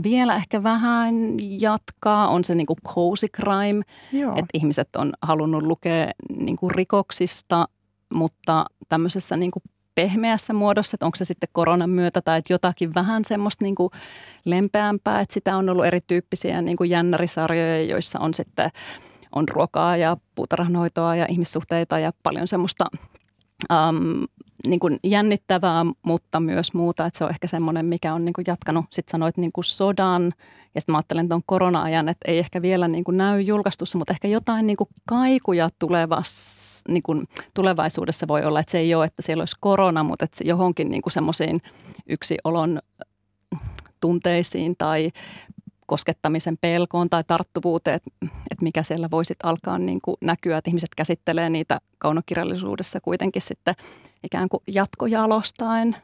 vielä 0.03 0.36
ehkä 0.36 0.62
vähän 0.62 1.14
jatkaa, 1.61 2.28
on 2.28 2.45
se 2.45 2.55
niin 2.55 2.66
kuin 2.66 2.78
cozy 2.89 3.26
crime. 3.28 3.84
Että 4.30 4.51
ihmiset 4.55 4.97
on 4.97 5.12
halunnut 5.22 5.62
lukea 5.62 6.11
niin 6.39 6.57
kuin 6.57 6.70
rikoksista, 6.70 7.68
mutta 8.14 8.64
tämmöisessä 8.89 9.36
niin 9.36 9.51
kuin 9.51 9.62
pehmeässä 9.95 10.53
muodossa, 10.53 10.95
että 10.95 11.07
onko 11.07 11.16
se 11.16 11.24
sitten 11.24 11.49
koronan 11.53 11.91
myötä 11.91 12.20
tai 12.22 12.39
että 12.39 12.53
jotakin 12.53 12.95
vähän 12.95 13.24
semmoista 13.24 13.64
niin 13.64 13.74
kuin 13.74 13.91
lempeämpää, 14.45 15.20
että 15.20 15.34
sitä 15.34 15.57
on 15.57 15.68
ollut 15.68 15.84
erityyppisiä 15.84 16.62
niin 16.62 16.76
kuin 16.76 16.91
jännärisarjoja, 16.91 17.82
joissa 17.82 18.20
on 18.20 18.34
sitten 18.34 18.70
on 19.34 19.49
ruokaa 19.49 19.97
ja 19.97 20.16
puutarhanhoitoa 20.34 21.16
ja 21.16 21.26
ihmissuhteita 21.28 21.99
ja 21.99 22.12
paljon 22.22 22.49
semmoista 22.49 22.84
um, 23.72 24.24
niin 24.66 24.80
kuin 24.80 24.98
jännittävää, 25.04 25.86
mutta 26.02 26.40
myös 26.40 26.74
muuta. 26.74 27.06
Että 27.06 27.18
se 27.18 27.24
on 27.24 27.30
ehkä 27.30 27.46
semmoinen, 27.46 27.86
mikä 27.86 28.14
on 28.14 28.24
niin 28.24 28.32
kuin 28.32 28.44
jatkanut. 28.46 28.84
Sitten 28.90 29.11
sanoit 29.11 29.36
niin 29.36 29.52
kuin 29.52 29.64
sodan 29.64 30.32
ja 30.74 30.80
sitten 30.80 30.92
mä 30.92 30.98
ajattelen 30.98 31.28
tuon 31.28 31.42
korona-ajan, 31.46 32.09
että 32.09 32.30
ei 32.32 32.38
ehkä 32.38 32.62
vielä 32.62 32.88
niin 32.88 33.04
kuin 33.04 33.16
näy 33.16 33.40
julkaistussa, 33.40 33.98
mutta 33.98 34.12
ehkä 34.12 34.28
jotain 34.28 34.66
niin 34.66 34.76
kuin 34.76 34.88
kaikuja 35.09 35.68
tulevas, 35.78 36.82
niin 36.88 37.02
kuin 37.02 37.24
tulevaisuudessa 37.54 38.28
voi 38.28 38.44
olla, 38.44 38.61
että 38.61 38.72
se 38.72 38.78
ei 38.78 38.94
ole, 38.94 39.04
että 39.04 39.22
siellä 39.22 39.42
olisi 39.42 39.56
korona, 39.61 40.02
mutta 40.02 40.24
että 40.24 40.44
johonkin 40.44 40.88
niin 40.88 41.02
semmoisiin 41.09 41.61
olon 42.44 42.80
tunteisiin 44.00 44.76
tai 44.78 45.11
koskettamisen 45.89 46.59
pelkoon 46.61 47.11
tai 47.11 47.22
tarttuvuuteen, 47.26 47.97
että, 47.97 48.11
että 48.51 48.62
mikä 48.62 48.82
siellä 48.82 49.09
voisi 49.11 49.34
alkaa 49.43 49.78
niin 49.78 50.01
kuin 50.03 50.16
näkyä, 50.20 50.59
että 50.59 50.70
ihmiset 50.70 50.95
käsittelee 50.97 51.51
niitä 51.51 51.80
kaunokirjallisuudessa 51.99 53.01
kuitenkin 53.01 53.43
sitten 53.43 53.74
ikään 54.24 54.49
kuin 54.49 54.61
jatkojalostaen. 54.66 55.97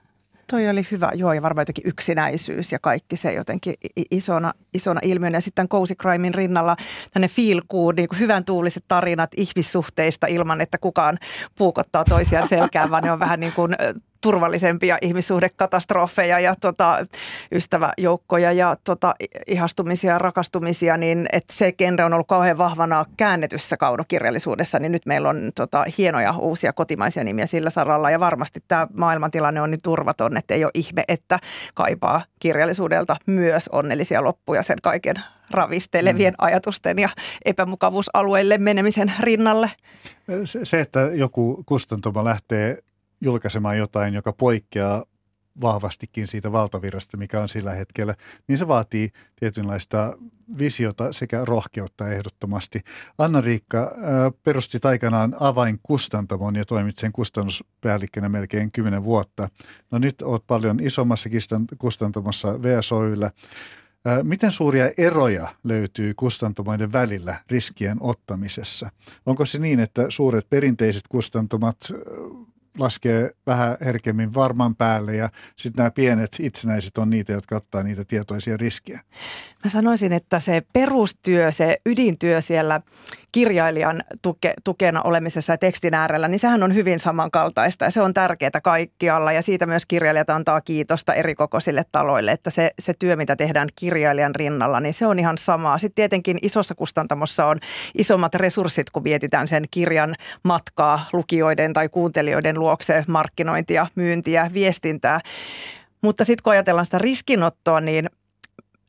Toi 0.50 0.68
oli 0.68 0.86
hyvä, 0.90 1.12
joo, 1.14 1.32
ja 1.32 1.42
varmaan 1.42 1.62
jotenkin 1.62 1.86
yksinäisyys 1.86 2.72
ja 2.72 2.78
kaikki 2.78 3.16
se 3.16 3.32
jotenkin 3.32 3.74
isona, 4.10 4.52
isona 4.74 5.00
ilmiönä. 5.02 5.36
Ja 5.36 5.40
sitten 5.40 5.68
Cozy 5.68 5.94
Crimein 5.94 6.34
rinnalla 6.34 6.76
tänne 7.12 7.28
feel 7.28 7.62
good, 7.70 7.94
niin 7.96 8.08
hyvän 8.18 8.44
tuuliset 8.44 8.84
tarinat 8.88 9.30
ihmissuhteista 9.36 10.26
ilman, 10.26 10.60
että 10.60 10.78
kukaan 10.78 11.18
puukottaa 11.58 12.04
toisiaan 12.04 12.48
selkään, 12.48 12.90
vaan 12.90 13.02
ne 13.02 13.12
on 13.12 13.18
vähän 13.18 13.40
niin 13.40 13.52
kuin 13.52 13.76
turvallisempia 14.24 14.98
ihmissuhdekatastrofeja 15.02 16.40
ja 16.40 16.54
tota, 16.60 17.06
ystäväjoukkoja 17.52 18.52
ja 18.52 18.76
tota, 18.84 19.14
ihastumisia 19.46 20.12
ja 20.12 20.18
rakastumisia, 20.18 20.96
niin 20.96 21.26
että 21.32 21.52
se 21.52 21.72
genre 21.72 22.04
on 22.04 22.14
ollut 22.14 22.28
kauhean 22.28 22.58
vahvana 22.58 23.04
käännetyssä 23.16 23.76
kaunokirjallisuudessa, 23.76 24.78
niin 24.78 24.92
nyt 24.92 25.06
meillä 25.06 25.28
on 25.28 25.52
tota, 25.54 25.84
hienoja 25.98 26.34
uusia 26.38 26.72
kotimaisia 26.72 27.24
nimiä 27.24 27.46
sillä 27.46 27.70
saralla 27.70 28.10
ja 28.10 28.20
varmasti 28.20 28.60
tämä 28.68 28.86
maailmantilanne 28.98 29.60
on 29.60 29.70
niin 29.70 29.82
turvaton, 29.82 30.36
että 30.36 30.54
ei 30.54 30.64
ole 30.64 30.70
ihme, 30.74 31.04
että 31.08 31.38
kaipaa 31.74 32.24
kirjallisuudelta 32.38 33.16
myös 33.26 33.68
onnellisia 33.72 34.24
loppuja 34.24 34.62
sen 34.62 34.78
kaiken 34.82 35.16
ravistelevien 35.50 36.32
mm. 36.32 36.44
ajatusten 36.46 36.98
ja 36.98 37.08
epämukavuusalueille 37.44 38.58
menemisen 38.58 39.12
rinnalle. 39.20 39.70
Se, 40.44 40.60
se 40.62 40.80
että 40.80 41.00
joku 41.00 41.62
kustantoma 41.66 42.24
lähtee 42.24 42.78
julkaisemaan 43.24 43.78
jotain, 43.78 44.14
joka 44.14 44.32
poikkeaa 44.32 45.04
vahvastikin 45.60 46.28
siitä 46.28 46.52
valtavirrasta, 46.52 47.16
mikä 47.16 47.40
on 47.40 47.48
sillä 47.48 47.72
hetkellä, 47.72 48.14
niin 48.48 48.58
se 48.58 48.68
vaatii 48.68 49.10
tietynlaista 49.40 50.18
visiota 50.58 51.12
sekä 51.12 51.44
rohkeutta 51.44 52.08
ehdottomasti. 52.08 52.80
Anna-Riikka 53.18 53.92
perusti 54.42 54.78
aikanaan 54.84 55.36
avainkustantamon 55.40 56.56
ja 56.56 56.64
toimit 56.64 56.98
sen 56.98 57.12
kustannuspäällikkönä 57.12 58.28
melkein 58.28 58.72
kymmenen 58.72 59.04
vuotta. 59.04 59.48
No 59.90 59.98
nyt 59.98 60.22
olet 60.22 60.42
paljon 60.46 60.80
isommassa 60.80 61.28
kustantamossa 61.78 62.62
VSOYllä. 62.62 63.30
Miten 64.22 64.52
suuria 64.52 64.90
eroja 64.98 65.48
löytyy 65.64 66.14
kustantamoiden 66.14 66.92
välillä 66.92 67.36
riskien 67.50 67.96
ottamisessa? 68.00 68.90
Onko 69.26 69.46
se 69.46 69.58
niin, 69.58 69.80
että 69.80 70.06
suuret 70.08 70.50
perinteiset 70.50 71.04
kustantomat 71.08 71.76
laskee 72.78 73.30
vähän 73.46 73.76
herkemmin 73.80 74.34
varman 74.34 74.76
päälle 74.76 75.16
ja 75.16 75.28
sitten 75.56 75.82
nämä 75.82 75.90
pienet 75.90 76.36
itsenäiset 76.40 76.98
on 76.98 77.10
niitä, 77.10 77.32
jotka 77.32 77.56
ottaa 77.56 77.82
niitä 77.82 78.04
tietoisia 78.04 78.56
riskejä. 78.56 79.00
Mä 79.64 79.70
sanoisin, 79.70 80.12
että 80.12 80.40
se 80.40 80.62
perustyö, 80.72 81.52
se 81.52 81.76
ydintyö 81.86 82.40
siellä 82.40 82.80
kirjailijan 83.34 84.02
tuke, 84.22 84.54
tukena 84.64 85.02
olemisessa 85.02 85.52
ja 85.52 85.58
tekstin 85.58 85.94
äärellä, 85.94 86.28
niin 86.28 86.38
sehän 86.38 86.62
on 86.62 86.74
hyvin 86.74 86.98
samankaltaista 86.98 87.84
ja 87.84 87.90
se 87.90 88.02
on 88.02 88.14
tärkeää 88.14 88.60
kaikkialla 88.62 89.32
ja 89.32 89.42
siitä 89.42 89.66
myös 89.66 89.86
kirjailijat 89.86 90.30
antaa 90.30 90.60
kiitosta 90.60 91.14
eri 91.14 91.34
kokoisille 91.34 91.84
taloille, 91.92 92.32
että 92.32 92.50
se, 92.50 92.70
se 92.78 92.94
työ, 92.98 93.16
mitä 93.16 93.36
tehdään 93.36 93.68
kirjailijan 93.76 94.34
rinnalla, 94.34 94.80
niin 94.80 94.94
se 94.94 95.06
on 95.06 95.18
ihan 95.18 95.38
samaa. 95.38 95.78
Sitten 95.78 95.94
tietenkin 95.94 96.38
isossa 96.42 96.74
kustantamossa 96.74 97.46
on 97.46 97.58
isommat 97.98 98.34
resurssit, 98.34 98.90
kun 98.90 99.02
mietitään 99.02 99.48
sen 99.48 99.64
kirjan 99.70 100.14
matkaa 100.42 101.06
lukijoiden 101.12 101.72
tai 101.72 101.88
kuuntelijoiden 101.88 102.60
luokse, 102.60 103.04
markkinointia, 103.08 103.86
myyntiä, 103.94 104.50
viestintää. 104.54 105.20
Mutta 106.02 106.24
sitten 106.24 106.42
kun 106.42 106.52
ajatellaan 106.52 106.86
sitä 106.86 106.98
riskinottoa, 106.98 107.80
niin– 107.80 108.10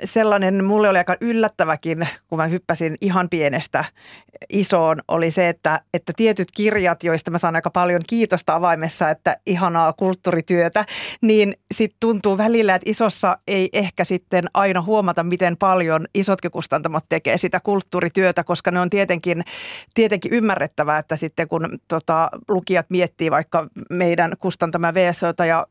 sellainen, 0.03 0.63
mulle 0.63 0.89
oli 0.89 0.97
aika 0.97 1.15
yllättäväkin, 1.21 2.07
kun 2.27 2.37
mä 2.37 2.47
hyppäsin 2.47 2.95
ihan 3.01 3.29
pienestä 3.29 3.85
isoon, 4.49 5.01
oli 5.07 5.31
se, 5.31 5.49
että, 5.49 5.81
että 5.93 6.13
tietyt 6.15 6.47
kirjat, 6.55 7.03
joista 7.03 7.31
mä 7.31 7.37
saan 7.37 7.55
aika 7.55 7.69
paljon 7.69 8.01
kiitosta 8.07 8.55
avaimessa, 8.55 9.09
että 9.09 9.37
ihanaa 9.45 9.93
kulttuurityötä, 9.93 10.85
niin 11.21 11.53
sitten 11.73 11.97
tuntuu 11.99 12.37
välillä, 12.37 12.75
että 12.75 12.89
isossa 12.89 13.37
ei 13.47 13.69
ehkä 13.73 14.03
sitten 14.03 14.43
aina 14.53 14.81
huomata, 14.81 15.23
miten 15.23 15.57
paljon 15.57 16.05
isotkin 16.13 16.51
kustantamot 16.51 17.03
tekee 17.09 17.37
sitä 17.37 17.59
kulttuurityötä, 17.59 18.43
koska 18.43 18.71
ne 18.71 18.79
on 18.79 18.89
tietenkin, 18.89 19.43
tietenkin 19.93 20.33
ymmärrettävää, 20.33 20.99
että 20.99 21.15
sitten 21.15 21.47
kun 21.47 21.79
tota, 21.87 22.29
lukijat 22.47 22.85
miettii 22.89 23.31
vaikka 23.31 23.67
meidän 23.89 24.33
kustantama 24.39 24.93
VSOta 24.93 25.45
ja 25.45 25.67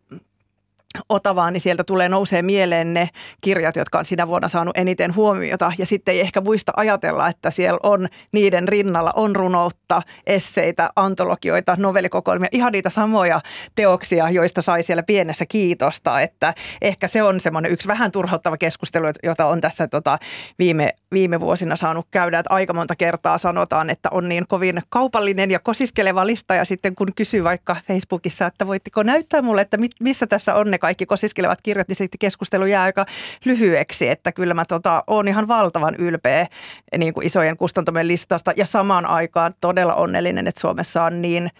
Otavaan, 1.09 1.53
niin 1.53 1.61
sieltä 1.61 1.85
tulee 1.85 2.09
nousee 2.09 2.43
mieleen 2.43 2.95
ne 2.95 3.09
kirjat, 3.41 3.77
jotka 3.77 3.99
on 3.99 4.05
sinä 4.05 4.27
vuonna 4.27 4.49
saanut 4.49 4.77
eniten 4.77 5.15
huomiota. 5.15 5.73
Ja 5.79 5.87
sitten 5.87 6.15
ei 6.15 6.21
ehkä 6.21 6.41
muista 6.41 6.73
ajatella, 6.77 7.29
että 7.29 7.51
siellä 7.51 7.79
on 7.83 8.09
niiden 8.33 8.69
rinnalla 8.69 9.13
on 9.17 9.37
runoutta, 9.37 10.03
esseitä, 10.27 10.91
antologioita, 10.97 11.77
novellikokoelmia, 11.79 12.49
ihan 12.53 12.73
niitä 12.73 12.91
samoja 12.91 13.41
teoksia, 13.75 14.31
joista 14.31 14.63
sai 14.63 14.83
siellä 14.83 15.03
pienessä 15.03 15.47
kiitosta. 15.47 16.21
Että 16.21 16.55
ehkä 16.83 17.09
se 17.09 17.23
on 17.23 17.41
semmoinen 17.41 17.73
yksi 17.73 17.89
vähän 17.89 18.13
turhauttava 18.13 18.57
keskustelu, 18.57 19.07
jota 19.23 19.47
on 19.47 19.61
tässä 19.61 19.89
tota 19.89 20.19
viime, 20.59 20.91
viime 21.13 21.41
vuosina 21.41 21.77
saanut 21.77 22.07
käydä. 22.11 22.39
Että 22.39 22.55
aika 22.55 22.73
monta 22.73 22.97
kertaa 22.97 23.39
sanotaan, 23.39 23.91
että 23.91 24.09
on 24.13 24.29
niin 24.29 24.45
kovin 24.49 24.83
kaupallinen 24.89 25.51
ja 25.51 25.59
kosiskeleva 25.59 26.27
lista. 26.27 26.55
Ja 26.55 26.65
sitten 26.65 26.95
kun 26.95 27.09
kysyy 27.17 27.45
vaikka 27.45 27.77
Facebookissa, 27.87 28.47
että 28.47 28.67
voitteko 28.67 29.03
näyttää 29.03 29.43
mulle, 29.43 29.61
että 29.61 29.77
missä 30.01 30.27
tässä 30.27 30.55
on 30.55 30.71
ne 30.71 30.79
kaikki 30.85 31.07
kosiskelevat 31.07 31.63
kirjat, 31.63 31.89
niin 31.89 31.97
sitten 31.97 32.19
keskustelu 32.19 32.67
jää 32.67 32.83
aika 32.83 33.07
lyhyeksi, 33.45 34.09
että 34.09 34.33
kyllä 34.33 34.55
mä 34.55 34.65
tota, 34.69 35.05
olen 35.07 35.29
ihan 35.29 35.49
valtavan 35.49 35.95
ylpeä 35.95 36.47
niin 36.99 37.15
kuin 37.15 37.27
isojen 37.27 37.57
kustantamien 37.57 38.09
listasta 38.09 38.53
ja 38.57 38.67
samaan 38.67 39.07
aikaan 39.07 39.55
todella 39.61 39.95
onnellinen, 39.95 40.47
että 40.47 40.61
Suomessa 40.61 41.05
on 41.05 41.23
niin, 41.23 41.51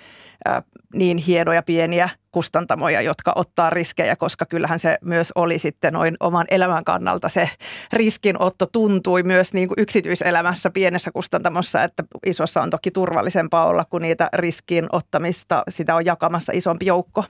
äh, 0.49 0.63
niin 0.95 1.19
hienoja 1.19 1.63
pieniä 1.63 2.09
kustantamoja, 2.33 3.01
jotka 3.01 3.33
ottaa 3.37 3.71
riskejä, 3.71 4.17
koska 4.17 4.47
kyllähän 4.47 4.79
se 4.79 4.99
myös 5.05 5.33
oli 5.35 5.59
sitten 5.59 5.93
noin 5.93 6.17
oman 6.21 6.47
elämän 6.51 6.85
kannalta 6.85 7.29
se 7.29 7.51
riskinotto 7.93 8.67
tuntui 8.67 9.23
myös 9.23 9.55
niin 9.55 9.69
kuin 9.69 9.81
yksityiselämässä 9.81 10.71
pienessä 10.71 11.11
kustantamossa, 11.13 11.83
että 11.83 12.05
isossa 12.27 12.63
on 12.63 12.71
toki 12.71 12.91
turvallisempaa 12.91 13.67
olla, 13.67 13.85
kun 13.85 14.03
niitä 14.03 14.29
riskin 14.33 14.87
ottamista 14.93 15.63
sitä 15.69 15.95
on 15.95 16.05
jakamassa 16.05 16.53
isompi 16.55 16.87
joukko. 16.87 17.25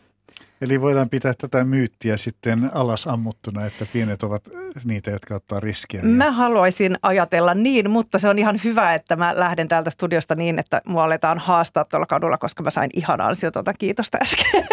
Eli 0.64 0.80
voidaan 0.80 1.10
pitää 1.10 1.34
tätä 1.34 1.64
myyttiä 1.64 2.16
sitten 2.16 2.70
alas 2.74 3.06
ammuttuna, 3.06 3.66
että 3.66 3.86
pienet 3.92 4.22
ovat 4.22 4.42
niitä, 4.84 5.10
jotka 5.10 5.34
ottaa 5.34 5.60
riskiä. 5.60 6.02
Mä 6.02 6.32
haluaisin 6.32 6.98
ajatella 7.02 7.54
niin, 7.54 7.90
mutta 7.90 8.18
se 8.18 8.28
on 8.28 8.38
ihan 8.38 8.60
hyvä, 8.64 8.94
että 8.94 9.16
mä 9.16 9.32
lähden 9.36 9.68
täältä 9.68 9.90
studiosta 9.90 10.34
niin, 10.34 10.58
että 10.58 10.82
mua 10.86 11.04
aletaan 11.04 11.38
haastaa 11.38 11.84
tuolla 11.84 12.06
kadulla, 12.06 12.38
koska 12.38 12.62
mä 12.62 12.70
sain 12.70 12.90
ihan 12.94 13.20
ansiota 13.20 13.74
kiitosta 13.78 14.18
äsken. 14.22 14.64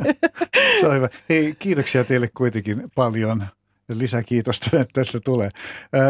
se 0.80 0.86
on 0.86 0.94
hyvä. 0.94 1.08
Hei, 1.28 1.54
kiitoksia 1.58 2.04
teille 2.04 2.28
kuitenkin 2.34 2.82
paljon 2.94 3.44
lisäkiitosta, 3.98 4.80
että 4.80 4.92
tässä 5.00 5.20
tulee. 5.20 5.48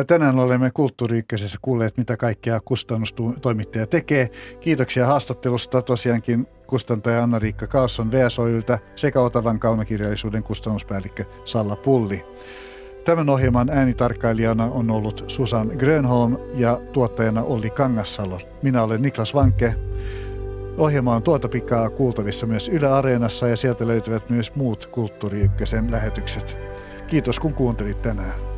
Tänään 0.06 0.38
olemme 0.38 0.70
Kulttuuri 0.74 1.24
kuulleet, 1.62 1.96
mitä 1.96 2.16
kaikkea 2.16 2.60
kustannustoimittaja 2.64 3.86
tekee. 3.86 4.30
Kiitoksia 4.60 5.06
haastattelusta 5.06 5.82
tosiaankin 5.82 6.46
kustantaja 6.66 7.22
Anna-Riikka 7.22 7.66
Kaasson 7.66 8.12
VSOyltä 8.12 8.78
sekä 8.96 9.20
Otavan 9.20 9.60
kaunokirjallisuuden 9.60 10.42
kustannuspäällikkö 10.42 11.24
Salla 11.44 11.76
Pulli. 11.76 12.24
Tämän 13.04 13.28
ohjelman 13.28 13.70
äänitarkkailijana 13.70 14.64
on 14.64 14.90
ollut 14.90 15.24
Susan 15.26 15.70
Grönholm 15.78 16.36
ja 16.54 16.80
tuottajana 16.92 17.42
Olli 17.42 17.70
Kangassalo. 17.70 18.38
Minä 18.62 18.82
olen 18.82 19.02
Niklas 19.02 19.34
Vanke. 19.34 19.74
Ohjelma 20.78 21.14
on 21.14 21.22
tuota 21.22 21.48
pikaa 21.48 21.90
kuultavissa 21.90 22.46
myös 22.46 22.68
Yle 22.68 22.88
Areenassa 22.88 23.48
ja 23.48 23.56
sieltä 23.56 23.86
löytyvät 23.86 24.30
myös 24.30 24.54
muut 24.54 24.86
Kulttuuri 24.86 25.40
Ykkösen 25.40 25.90
lähetykset. 25.90 26.58
Kiitos 27.10 27.40
kun 27.40 27.54
kuuntelit 27.54 28.02
tänään. 28.02 28.49